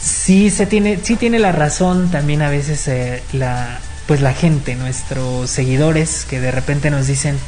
sí 0.00 0.50
se 0.50 0.66
tiene 0.66 0.98
sí 1.02 1.16
tiene 1.16 1.38
la 1.38 1.52
razón 1.52 2.10
también 2.10 2.42
a 2.42 2.50
veces 2.50 2.88
eh, 2.88 3.22
la 3.32 3.80
pues 4.06 4.20
la 4.20 4.32
gente 4.32 4.74
nuestros 4.74 5.50
seguidores 5.50 6.26
que 6.28 6.40
de 6.40 6.50
repente 6.50 6.90
nos 6.90 7.06
dicen 7.06 7.38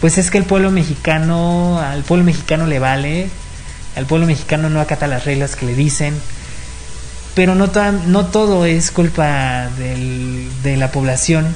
pues 0.00 0.18
es 0.18 0.30
que 0.30 0.38
el 0.38 0.44
pueblo 0.44 0.70
mexicano 0.70 1.80
al 1.80 2.02
pueblo 2.02 2.24
mexicano 2.24 2.66
le 2.66 2.78
vale 2.78 3.28
al 3.96 4.06
pueblo 4.06 4.26
mexicano 4.26 4.70
no 4.70 4.80
acata 4.80 5.06
las 5.06 5.24
reglas 5.24 5.56
que 5.56 5.66
le 5.66 5.74
dicen 5.74 6.14
pero 7.34 7.54
no, 7.54 7.70
no 8.06 8.26
todo 8.26 8.64
es 8.64 8.90
culpa 8.90 9.68
de 9.76 10.76
la 10.76 10.92
población 10.92 11.54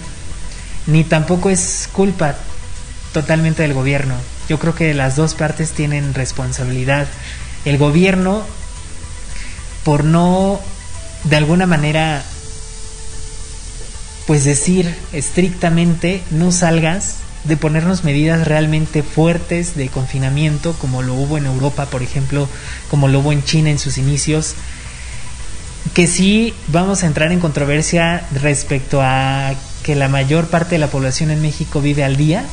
ni 0.87 1.05
tampoco 1.05 1.51
es 1.51 1.89
culpa 1.93 2.35
totalmente 3.13 3.63
del 3.63 3.75
gobierno 3.75 4.15
yo 4.49 4.59
creo 4.59 4.75
que 4.75 4.95
las 4.95 5.15
dos 5.15 5.35
partes 5.35 5.73
tienen 5.73 6.15
responsabilidad. 6.15 7.07
El 7.67 7.77
gobierno, 7.77 8.43
por 9.85 10.05
no, 10.05 10.59
de 11.25 11.37
alguna 11.37 11.67
manera, 11.67 12.23
pues 14.27 14.45
decir 14.45 14.97
estrictamente, 15.13 16.23
no 16.31 16.51
salgas, 16.51 17.17
de 17.45 17.57
ponernos 17.57 18.05
medidas 18.05 18.47
realmente 18.47 19.03
fuertes 19.03 19.77
de 19.77 19.89
confinamiento, 19.89 20.75
como 20.75 21.03
lo 21.03 21.15
hubo 21.15 21.39
en 21.39 21.47
Europa, 21.47 21.87
por 21.87 22.03
ejemplo, 22.03 22.49
como 22.91 23.09
lo 23.09 23.21
hubo 23.21 23.33
en 23.33 23.45
China 23.45 23.71
en 23.71 23.79
sus 23.79 23.99
inicios, 23.99 24.55
que 25.95 26.07
sí 26.07 26.55
vamos 26.69 27.03
a 27.03 27.07
entrar 27.07 27.33
en 27.33 27.41
controversia 27.41 28.27
respecto 28.33 29.01
a 29.03 29.55
que 29.83 29.95
la 29.95 30.09
mayor 30.09 30.49
parte 30.49 30.75
de 30.75 30.79
la 30.79 30.89
población 30.89 31.31
en 31.31 31.41
México 31.41 31.81
vive 31.81 32.05
al 32.05 32.17
día, 32.17 32.45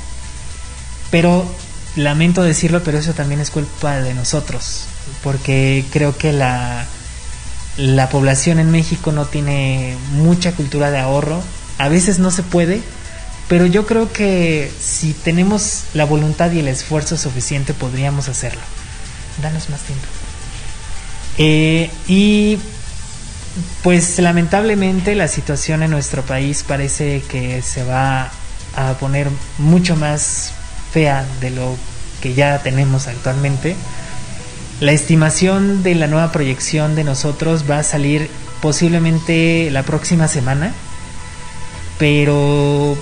pero 1.11 1.45
lamento 1.95 2.43
decirlo, 2.43 2.83
pero 2.83 2.97
eso 2.97 3.13
también 3.13 3.41
es 3.41 3.49
culpa 3.49 3.99
de 3.99 4.13
nosotros, 4.13 4.85
porque 5.23 5.83
creo 5.91 6.17
que 6.17 6.31
la, 6.31 6.85
la 7.77 8.09
población 8.09 8.59
en 8.59 8.71
México 8.71 9.11
no 9.11 9.25
tiene 9.25 9.97
mucha 10.11 10.53
cultura 10.53 10.91
de 10.91 10.99
ahorro, 10.99 11.41
a 11.77 11.89
veces 11.89 12.19
no 12.19 12.31
se 12.31 12.43
puede, 12.43 12.81
pero 13.47 13.65
yo 13.65 13.85
creo 13.85 14.11
que 14.11 14.71
si 14.79 15.13
tenemos 15.13 15.83
la 15.93 16.05
voluntad 16.05 16.51
y 16.51 16.59
el 16.59 16.67
esfuerzo 16.67 17.17
suficiente 17.17 17.73
podríamos 17.73 18.27
hacerlo. 18.27 18.61
Danos 19.41 19.69
más 19.69 19.81
tiempo. 19.81 20.05
Eh, 21.37 21.91
y 22.07 22.57
pues 23.83 24.17
lamentablemente 24.19 25.15
la 25.15 25.27
situación 25.27 25.83
en 25.83 25.91
nuestro 25.91 26.23
país 26.23 26.63
parece 26.67 27.21
que 27.29 27.61
se 27.61 27.83
va 27.83 28.31
a 28.75 28.93
poner 28.93 29.29
mucho 29.57 29.95
más 29.95 30.53
fea 30.91 31.25
de 31.39 31.51
lo 31.51 31.77
que 32.21 32.33
ya 32.33 32.61
tenemos 32.63 33.07
actualmente. 33.07 33.75
La 34.79 34.91
estimación 34.91 35.83
de 35.83 35.95
la 35.95 36.07
nueva 36.07 36.31
proyección 36.31 36.95
de 36.95 37.03
nosotros 37.03 37.69
va 37.69 37.79
a 37.79 37.83
salir 37.83 38.29
posiblemente 38.61 39.69
la 39.71 39.83
próxima 39.83 40.27
semana, 40.27 40.73
pero 41.97 42.97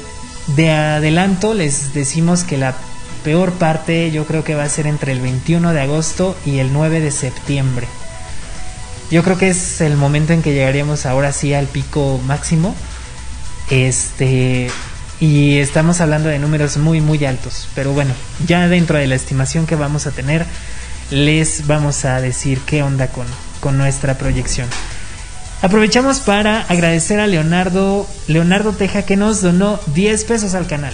de 0.47 0.71
adelanto 0.71 1.53
les 1.53 1.93
decimos 1.93 2.43
que 2.43 2.57
la 2.57 2.75
peor 3.23 3.53
parte 3.53 4.11
yo 4.11 4.25
creo 4.25 4.43
que 4.43 4.55
va 4.55 4.63
a 4.63 4.69
ser 4.69 4.87
entre 4.87 5.13
el 5.13 5.21
21 5.21 5.73
de 5.73 5.81
agosto 5.81 6.35
y 6.45 6.59
el 6.59 6.73
9 6.73 6.99
de 6.99 7.11
septiembre. 7.11 7.87
Yo 9.09 9.23
creo 9.23 9.37
que 9.37 9.49
es 9.49 9.81
el 9.81 9.95
momento 9.95 10.33
en 10.33 10.41
que 10.41 10.53
llegaríamos 10.53 11.05
ahora 11.05 11.31
sí 11.31 11.53
al 11.53 11.67
pico 11.67 12.19
máximo. 12.25 12.75
Este, 13.69 14.69
y 15.19 15.59
estamos 15.59 16.01
hablando 16.01 16.29
de 16.29 16.39
números 16.39 16.77
muy 16.77 16.99
muy 16.99 17.23
altos. 17.25 17.67
Pero 17.75 17.93
bueno, 17.93 18.13
ya 18.45 18.67
dentro 18.67 18.97
de 18.97 19.07
la 19.07 19.15
estimación 19.15 19.65
que 19.65 19.75
vamos 19.75 20.07
a 20.07 20.11
tener, 20.11 20.45
les 21.11 21.67
vamos 21.67 22.05
a 22.05 22.19
decir 22.21 22.59
qué 22.65 22.83
onda 22.83 23.07
con, 23.07 23.27
con 23.59 23.77
nuestra 23.77 24.17
proyección. 24.17 24.67
Aprovechamos 25.63 26.19
para 26.19 26.63
agradecer 26.63 27.21
a 27.21 27.27
Leonardo, 27.27 28.05
Leonardo 28.27 28.73
Teja 28.73 29.03
que 29.03 29.15
nos 29.15 29.41
donó 29.41 29.79
10 29.95 30.25
pesos 30.25 30.55
al 30.55 30.67
canal. 30.67 30.93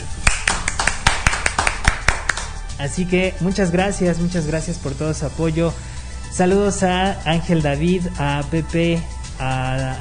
Así 2.77 3.05
que 3.05 3.33
muchas 3.39 3.71
gracias, 3.71 4.19
muchas 4.19 4.45
gracias 4.45 4.77
por 4.77 4.93
todo 4.93 5.15
su 5.15 5.25
apoyo. 5.25 5.73
Saludos 6.31 6.83
a 6.83 7.19
Ángel 7.27 7.63
David, 7.63 8.03
a 8.19 8.43
Pepe, 8.51 9.01
a, 9.39 9.95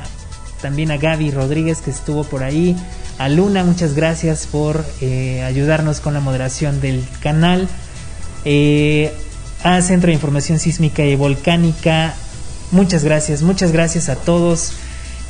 también 0.60 0.90
a 0.90 0.98
Gaby 0.98 1.30
Rodríguez 1.30 1.80
que 1.80 1.90
estuvo 1.90 2.24
por 2.24 2.42
ahí, 2.42 2.76
a 3.18 3.30
Luna, 3.30 3.64
muchas 3.64 3.94
gracias 3.94 4.46
por 4.46 4.84
eh, 5.00 5.44
ayudarnos 5.44 6.00
con 6.00 6.12
la 6.12 6.20
moderación 6.20 6.82
del 6.82 7.08
canal. 7.22 7.68
Eh, 8.44 9.14
a 9.64 9.80
Centro 9.80 10.08
de 10.08 10.14
Información 10.14 10.58
Sísmica 10.58 11.02
y 11.06 11.16
Volcánica, 11.16 12.14
muchas 12.70 13.04
gracias, 13.04 13.42
muchas 13.42 13.72
gracias 13.72 14.08
a 14.08 14.16
todos. 14.16 14.72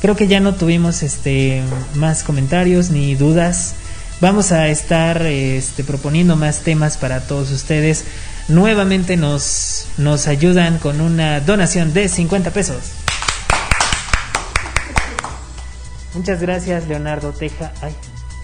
Creo 0.01 0.15
que 0.15 0.27
ya 0.27 0.39
no 0.39 0.55
tuvimos 0.55 1.03
este 1.03 1.61
más 1.95 2.23
comentarios 2.23 2.89
ni 2.89 3.15
dudas. 3.15 3.73
Vamos 4.21 4.51
a 4.51 4.67
estar 4.67 5.21
este, 5.25 5.83
proponiendo 5.83 6.35
más 6.35 6.59
temas 6.59 6.97
para 6.97 7.21
todos 7.21 7.51
ustedes. 7.51 8.05
Nuevamente 8.47 9.17
nos, 9.17 9.87
nos 9.97 10.27
ayudan 10.27 10.77
con 10.79 11.01
una 11.01 11.39
donación 11.39 11.93
de 11.93 12.09
50 12.09 12.51
pesos. 12.51 12.77
Muchas 16.13 16.41
gracias, 16.41 16.87
Leonardo 16.87 17.31
Teja. 17.31 17.71
Ay, 17.81 17.93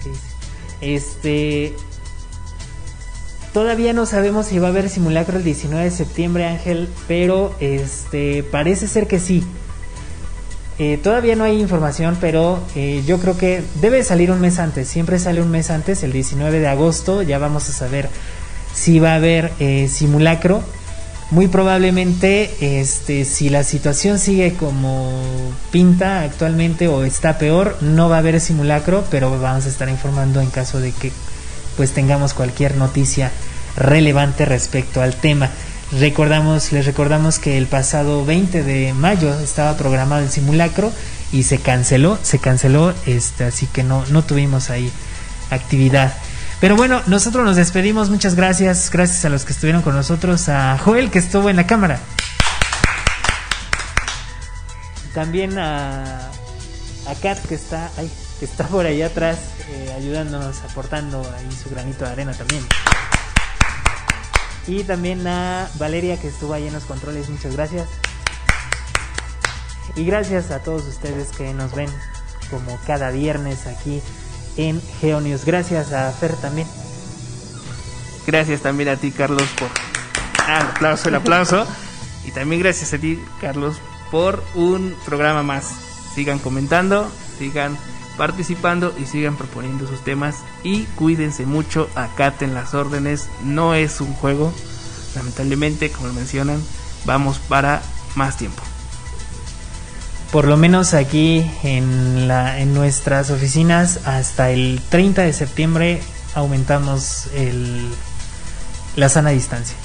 ¿qué 0.02 0.10
dice? 0.10 0.94
Este. 0.94 1.95
Todavía 3.56 3.94
no 3.94 4.04
sabemos 4.04 4.48
si 4.48 4.58
va 4.58 4.66
a 4.66 4.70
haber 4.70 4.90
simulacro 4.90 5.38
el 5.38 5.42
19 5.42 5.84
de 5.84 5.90
septiembre, 5.90 6.44
Ángel, 6.44 6.90
pero 7.08 7.56
este 7.58 8.42
parece 8.42 8.86
ser 8.86 9.06
que 9.06 9.18
sí. 9.18 9.42
Eh, 10.78 11.00
todavía 11.02 11.36
no 11.36 11.44
hay 11.44 11.58
información, 11.58 12.18
pero 12.20 12.60
eh, 12.74 13.02
yo 13.06 13.18
creo 13.18 13.38
que 13.38 13.62
debe 13.80 14.02
salir 14.02 14.30
un 14.30 14.42
mes 14.42 14.58
antes. 14.58 14.88
Siempre 14.88 15.18
sale 15.18 15.40
un 15.40 15.50
mes 15.50 15.70
antes, 15.70 16.02
el 16.02 16.12
19 16.12 16.60
de 16.60 16.68
agosto. 16.68 17.22
Ya 17.22 17.38
vamos 17.38 17.66
a 17.70 17.72
saber 17.72 18.10
si 18.74 18.98
va 18.98 19.12
a 19.12 19.14
haber 19.14 19.50
eh, 19.58 19.88
simulacro 19.88 20.62
muy 21.30 21.48
probablemente 21.48 22.78
este 22.78 23.24
si 23.24 23.48
la 23.48 23.64
situación 23.64 24.18
sigue 24.18 24.52
como 24.52 25.10
pinta 25.72 26.20
actualmente 26.20 26.88
o 26.88 27.04
está 27.04 27.38
peor 27.38 27.78
no 27.80 28.08
va 28.08 28.16
a 28.16 28.18
haber 28.18 28.38
simulacro 28.38 29.02
pero 29.10 29.40
vamos 29.40 29.66
a 29.66 29.68
estar 29.68 29.88
informando 29.88 30.40
en 30.40 30.50
caso 30.50 30.78
de 30.78 30.92
que 30.92 31.10
pues 31.76 31.92
tengamos 31.92 32.34
cualquier 32.34 32.76
noticia 32.76 33.30
relevante 33.76 34.44
respecto 34.44 35.02
al 35.02 35.14
tema 35.14 35.50
recordamos 35.98 36.72
les 36.72 36.86
recordamos 36.86 37.38
que 37.38 37.58
el 37.58 37.66
pasado 37.66 38.24
20 38.24 38.62
de 38.62 38.92
mayo 38.94 39.38
estaba 39.40 39.76
programado 39.76 40.22
el 40.22 40.30
simulacro 40.30 40.92
y 41.32 41.44
se 41.44 41.58
canceló 41.58 42.18
se 42.22 42.38
canceló 42.38 42.94
este 43.06 43.44
así 43.44 43.66
que 43.66 43.82
no 43.82 44.04
no 44.10 44.24
tuvimos 44.24 44.70
ahí 44.70 44.90
actividad 45.50 46.14
pero 46.60 46.74
bueno, 46.74 47.02
nosotros 47.06 47.44
nos 47.44 47.56
despedimos. 47.56 48.08
Muchas 48.08 48.34
gracias. 48.34 48.90
Gracias 48.90 49.24
a 49.24 49.28
los 49.28 49.44
que 49.44 49.52
estuvieron 49.52 49.82
con 49.82 49.94
nosotros. 49.94 50.48
A 50.48 50.78
Joel, 50.78 51.10
que 51.10 51.18
estuvo 51.18 51.50
en 51.50 51.56
la 51.56 51.66
cámara. 51.66 52.00
También 55.12 55.58
a, 55.58 56.28
a 57.06 57.14
Kat, 57.22 57.38
que 57.46 57.54
está, 57.54 57.90
ay, 57.96 58.10
que 58.38 58.44
está 58.44 58.66
por 58.66 58.86
ahí 58.86 59.02
atrás, 59.02 59.38
eh, 59.68 59.94
ayudándonos, 59.96 60.60
aportando 60.62 61.20
ahí 61.36 61.48
su 61.52 61.70
granito 61.70 62.04
de 62.04 62.10
arena 62.10 62.32
también. 62.32 62.62
Y 64.66 64.82
también 64.84 65.26
a 65.26 65.68
Valeria, 65.78 66.20
que 66.20 66.28
estuvo 66.28 66.52
ahí 66.52 66.66
en 66.66 66.72
los 66.72 66.84
controles. 66.84 67.28
Muchas 67.28 67.54
gracias. 67.54 67.88
Y 69.94 70.04
gracias 70.04 70.50
a 70.50 70.62
todos 70.62 70.84
ustedes 70.86 71.28
que 71.28 71.54
nos 71.54 71.74
ven 71.74 71.88
como 72.50 72.78
cada 72.86 73.10
viernes 73.10 73.66
aquí 73.66 74.02
en 74.56 74.82
Geonius. 75.00 75.44
Gracias 75.44 75.92
a 75.92 76.10
Fer 76.12 76.34
también. 76.36 76.66
Gracias 78.26 78.60
también 78.60 78.88
a 78.88 78.96
ti, 78.96 79.12
Carlos, 79.12 79.48
por. 79.58 79.68
Ah, 80.38 80.72
aplauso, 80.74 81.08
el 81.08 81.14
aplauso. 81.14 81.66
y 82.24 82.32
también 82.32 82.60
gracias 82.60 82.92
a 82.92 82.98
ti, 82.98 83.22
Carlos, 83.40 83.76
por 84.10 84.42
un 84.54 84.96
programa 85.04 85.44
más. 85.44 85.70
Sigan 86.14 86.40
comentando, 86.40 87.10
sigan 87.38 87.78
participando 88.16 88.94
y 88.98 89.06
sigan 89.06 89.36
proponiendo 89.36 89.86
sus 89.86 90.02
temas. 90.02 90.36
Y 90.62 90.84
cuídense 90.96 91.46
mucho, 91.46 91.88
acaten 91.94 92.54
las 92.54 92.74
órdenes. 92.74 93.28
No 93.44 93.74
es 93.74 94.00
un 94.00 94.12
juego. 94.14 94.52
Lamentablemente, 95.14 95.90
como 95.90 96.12
mencionan, 96.12 96.62
vamos 97.04 97.38
para 97.38 97.82
más 98.14 98.36
tiempo 98.36 98.62
por 100.32 100.46
lo 100.46 100.56
menos 100.56 100.92
aquí 100.92 101.50
en, 101.62 102.28
la, 102.28 102.60
en 102.60 102.74
nuestras 102.74 103.30
oficinas 103.30 104.00
hasta 104.04 104.50
el 104.50 104.80
30 104.90 105.22
de 105.22 105.32
septiembre 105.32 106.02
aumentamos 106.34 107.28
el, 107.34 107.88
la 108.96 109.08
sana 109.08 109.30
distancia. 109.30 109.76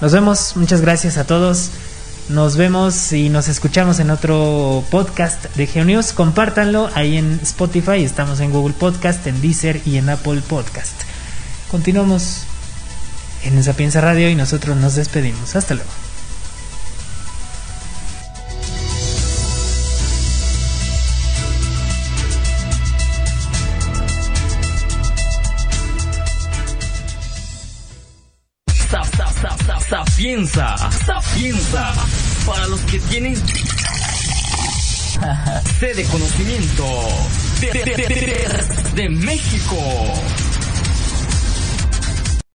Nos 0.00 0.12
vemos, 0.12 0.56
muchas 0.56 0.80
gracias 0.80 1.18
a 1.18 1.24
todos. 1.26 1.70
Nos 2.28 2.56
vemos 2.56 3.12
y 3.12 3.28
nos 3.28 3.48
escuchamos 3.48 3.98
en 3.98 4.10
otro 4.10 4.84
podcast 4.90 5.44
de 5.56 5.66
GeoNews. 5.66 6.12
Compártanlo 6.12 6.88
ahí 6.94 7.16
en 7.16 7.40
Spotify, 7.42 8.04
estamos 8.04 8.40
en 8.40 8.52
Google 8.52 8.74
Podcast, 8.78 9.26
en 9.26 9.40
Deezer 9.40 9.80
y 9.84 9.96
en 9.96 10.08
Apple 10.08 10.40
Podcast. 10.48 10.94
Continuamos 11.70 12.44
en 13.44 13.62
Sapienza 13.62 14.00
Radio 14.00 14.30
y 14.30 14.34
nosotros 14.34 14.76
nos 14.76 14.94
despedimos. 14.94 15.56
Hasta 15.56 15.74
luego. 15.74 15.90
Sede 35.82 35.94
de 35.94 36.04
conocimiento 36.04 36.84
de, 37.60 38.92
de 38.94 39.08
México. 39.08 40.51